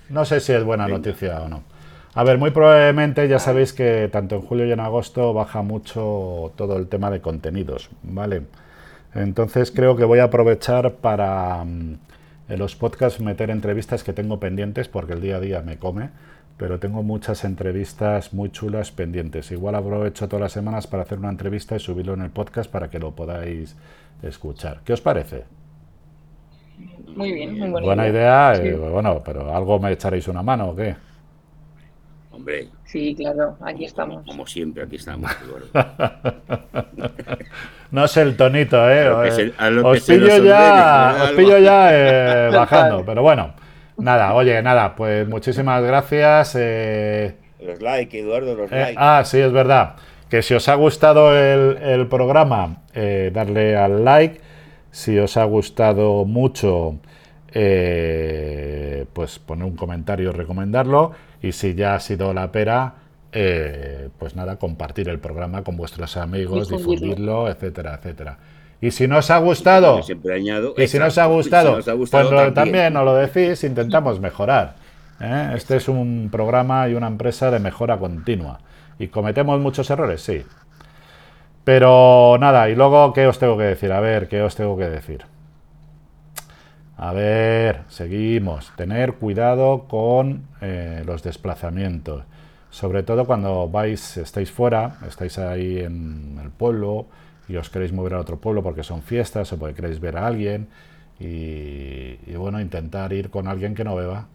No 0.09 0.25
sé 0.25 0.39
si 0.39 0.51
es 0.51 0.63
buena 0.63 0.87
noticia 0.87 1.39
o 1.43 1.47
no. 1.47 1.63
A 2.15 2.23
ver, 2.23 2.39
muy 2.39 2.49
probablemente 2.49 3.27
ya 3.27 3.37
sabéis 3.37 3.71
que 3.71 4.09
tanto 4.11 4.37
en 4.37 4.41
julio 4.41 4.65
y 4.65 4.71
en 4.71 4.79
agosto 4.79 5.31
baja 5.31 5.61
mucho 5.61 6.51
todo 6.55 6.75
el 6.77 6.87
tema 6.87 7.11
de 7.11 7.21
contenidos, 7.21 7.91
¿vale? 8.01 8.41
Entonces 9.13 9.71
creo 9.71 9.95
que 9.95 10.05
voy 10.05 10.17
a 10.17 10.23
aprovechar 10.23 10.95
para 10.95 11.63
mm, 11.63 11.99
en 12.49 12.59
los 12.59 12.75
podcasts 12.75 13.19
meter 13.19 13.51
entrevistas 13.51 14.03
que 14.03 14.11
tengo 14.11 14.39
pendientes 14.39 14.87
porque 14.87 15.13
el 15.13 15.21
día 15.21 15.35
a 15.35 15.39
día 15.39 15.61
me 15.61 15.77
come 15.77 16.09
pero 16.59 16.77
tengo 16.77 17.01
muchas 17.03 17.45
entrevistas 17.45 18.33
muy 18.33 18.51
chulas 18.51 18.91
pendientes. 18.91 19.49
Igual 19.49 19.75
aprovecho 19.75 20.27
todas 20.27 20.41
las 20.41 20.51
semanas 20.51 20.87
para 20.87 21.03
hacer 21.03 21.17
una 21.17 21.29
entrevista 21.29 21.77
y 21.77 21.79
subirlo 21.79 22.15
en 22.15 22.21
el 22.21 22.31
podcast 22.31 22.69
para 22.69 22.89
que 22.89 22.99
lo 22.99 23.11
podáis 23.11 23.77
escuchar. 24.21 24.81
¿Qué 24.83 24.91
os 24.91 24.99
parece? 24.99 25.45
Muy 27.15 27.31
bien, 27.31 27.57
muy 27.57 27.69
buena, 27.69 27.85
buena 27.85 28.09
idea. 28.09 28.55
Eh, 28.55 28.75
bueno, 28.75 29.21
pero 29.23 29.55
algo 29.55 29.79
me 29.79 29.93
echaréis 29.93 30.27
una 30.27 30.43
mano 30.43 30.71
o 30.71 30.75
qué? 30.75 30.97
Hombre. 32.33 32.67
Sí, 32.83 33.15
claro, 33.15 33.55
aquí 33.61 33.85
estamos. 33.85 34.25
Como 34.25 34.45
siempre, 34.45 34.83
aquí 34.83 34.97
estamos. 34.97 35.31
no 37.91 38.03
es 38.03 38.17
el 38.17 38.35
tonito, 38.35 38.89
¿eh? 38.89 39.07
os, 39.07 40.03
pillo 40.03 40.43
ya, 40.43 41.15
os 41.23 41.31
pillo 41.31 41.57
ya 41.57 42.49
bajando, 42.51 43.05
pero 43.05 43.21
bueno. 43.21 43.53
Nada, 43.99 44.33
oye, 44.33 44.61
nada, 44.61 44.95
pues 44.95 45.27
muchísimas 45.27 45.83
gracias. 45.83 46.55
Eh, 46.57 47.35
los 47.59 47.81
like, 47.81 48.19
Eduardo, 48.19 48.55
los 48.55 48.71
eh, 48.71 48.93
Ah, 48.97 49.23
sí, 49.25 49.39
es 49.39 49.51
verdad. 49.51 49.95
Que 50.29 50.41
si 50.41 50.53
os 50.53 50.69
ha 50.69 50.75
gustado 50.75 51.35
el, 51.35 52.07
programa, 52.07 52.83
eh, 52.93 53.31
darle 53.33 53.75
al 53.75 54.05
like. 54.05 54.41
Si 54.91 55.17
os 55.17 55.37
ha 55.37 55.43
gustado 55.43 56.25
mucho, 56.25 56.97
pues 57.51 59.39
poner 59.39 59.65
un 59.65 59.75
comentario, 59.75 60.31
recomendarlo. 60.31 61.11
Y 61.41 61.51
si 61.51 61.73
ya 61.73 61.95
ha 61.95 61.99
sido 61.99 62.33
la 62.33 62.51
pera, 62.51 62.93
pues 63.31 64.35
nada, 64.35 64.57
compartir 64.57 65.09
el 65.09 65.19
programa 65.19 65.63
con 65.63 65.77
vuestros 65.77 66.17
amigos, 66.17 66.69
difundirlo, 66.69 67.47
etcétera, 67.49 67.95
etcétera. 67.95 68.37
Y 68.81 68.91
si 68.91 69.07
no 69.07 69.17
os 69.17 69.29
ha 69.29 69.37
gustado, 69.39 69.99
y 70.77 70.87
si 70.87 70.99
no 70.99 71.07
os 71.07 71.17
ha 71.17 71.25
gustado, 71.25 71.79
pues 71.83 72.11
también. 72.53 72.93
nos 72.93 73.03
lo 73.03 73.15
decís, 73.15 73.63
intentamos 73.63 74.19
mejorar. 74.21 74.75
¿eh? 75.19 75.51
Este 75.55 75.77
es 75.77 75.89
un 75.89 76.29
programa 76.31 76.87
y 76.87 76.93
una 76.93 77.07
empresa 77.07 77.51
de 77.51 77.59
mejora 77.59 77.97
continua. 77.97 78.59
¿Y 78.97 79.07
cometemos 79.07 79.59
muchos 79.59 79.89
errores? 79.89 80.21
Sí. 80.21 80.43
Pero 81.63 82.37
nada, 82.39 82.69
y 82.69 82.75
luego, 82.75 83.13
¿qué 83.13 83.27
os 83.27 83.37
tengo 83.37 83.57
que 83.57 83.65
decir? 83.65 83.91
A 83.91 83.99
ver, 83.99 84.27
¿qué 84.27 84.41
os 84.41 84.55
tengo 84.55 84.77
que 84.77 84.89
decir? 84.89 85.25
A 86.97 87.13
ver, 87.13 87.83
seguimos. 87.87 88.71
Tener 88.75 89.13
cuidado 89.13 89.87
con 89.87 90.47
eh, 90.61 91.03
los 91.05 91.23
desplazamientos. 91.23 92.23
Sobre 92.69 93.03
todo 93.03 93.25
cuando 93.25 93.69
vais, 93.69 94.17
estáis 94.17 94.51
fuera, 94.51 94.97
estáis 95.07 95.37
ahí 95.39 95.79
en 95.79 96.39
el 96.41 96.49
pueblo, 96.49 97.07
y 97.49 97.57
os 97.57 97.69
queréis 97.69 97.91
mover 97.91 98.13
a 98.13 98.19
otro 98.19 98.37
pueblo 98.37 98.63
porque 98.63 98.83
son 98.83 99.01
fiestas 99.01 99.51
o 99.51 99.57
porque 99.57 99.75
queréis 99.75 99.99
ver 99.99 100.17
a 100.17 100.27
alguien 100.27 100.67
y, 101.19 102.15
bueno, 102.35 102.61
intentar 102.61 103.11
ir 103.11 103.29
con 103.29 103.47
alguien 103.47 103.75
que 103.75 103.83
no 103.83 103.95
beba. 103.95 104.27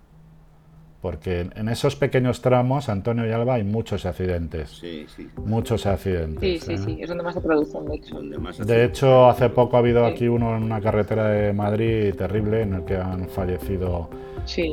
Porque 1.01 1.51
en 1.55 1.69
esos 1.69 1.97
pequeños 1.97 2.41
tramos, 2.41 2.89
Antonio 2.89 3.27
y 3.29 3.31
Alba, 3.31 3.55
hay 3.55 3.65
muchos 3.65 4.07
accidentes. 4.07 4.71
Sí, 4.71 5.05
sí. 5.07 5.29
Muchos 5.37 5.85
accidentes. 5.85 6.41
Sí, 6.41 6.59
sí, 6.59 6.73
¿eh? 6.73 6.79
sí, 6.79 6.99
es 7.03 7.09
donde 7.09 7.23
más 7.23 7.35
se 7.35 7.43
producen, 7.43 7.85
de 7.87 7.97
hecho. 7.97 8.21
de 8.65 8.85
hecho, 8.85 9.27
hace 9.27 9.51
poco 9.51 9.77
ha 9.77 9.81
habido 9.81 10.07
aquí 10.07 10.29
uno 10.29 10.57
en 10.57 10.63
una 10.63 10.81
carretera 10.81 11.29
de 11.29 11.53
Madrid 11.53 12.15
terrible 12.15 12.63
en 12.63 12.75
el 12.75 12.85
que 12.87 12.97
han 12.97 13.29
fallecido, 13.29 14.09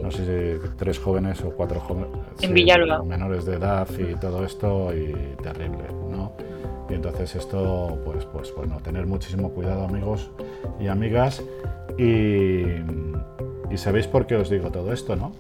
no 0.02 0.12
sé 0.12 0.60
si 0.62 0.70
tres 0.78 1.00
jóvenes 1.00 1.42
o 1.42 1.52
cuatro 1.52 1.82
jóvenes. 1.82 2.10
En 2.40 2.54
Villalba. 2.54 3.04
Menores 3.04 3.44
de 3.46 3.56
edad 3.56 3.88
y 4.00 4.16
todo 4.16 4.46
esto, 4.46 4.94
y 4.96 5.36
terrible, 5.44 5.84
¿no? 6.10 6.32
Y 6.92 6.96
entonces 6.96 7.36
esto, 7.36 7.98
pues, 8.04 8.26
pues 8.26 8.54
bueno, 8.54 8.80
tener 8.84 9.06
muchísimo 9.08 9.52
cuidado 9.52 9.86
amigos 9.86 10.30
y 10.78 10.88
amigas. 10.88 11.42
Y, 11.98 12.64
y 13.70 13.78
sabéis 13.78 14.08
por 14.08 14.28
qué 14.28 14.36
os 14.36 14.50
digo 14.50 14.72
todo 14.72 14.92
esto, 14.92 15.16
¿no? 15.16 15.32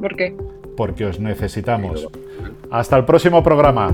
¿Por 0.00 0.16
qué? 0.16 0.36
Porque 0.76 1.06
os 1.06 1.18
necesitamos. 1.18 2.08
Hasta 2.70 2.98
el 2.98 3.06
próximo 3.06 3.42
programa. 3.42 3.90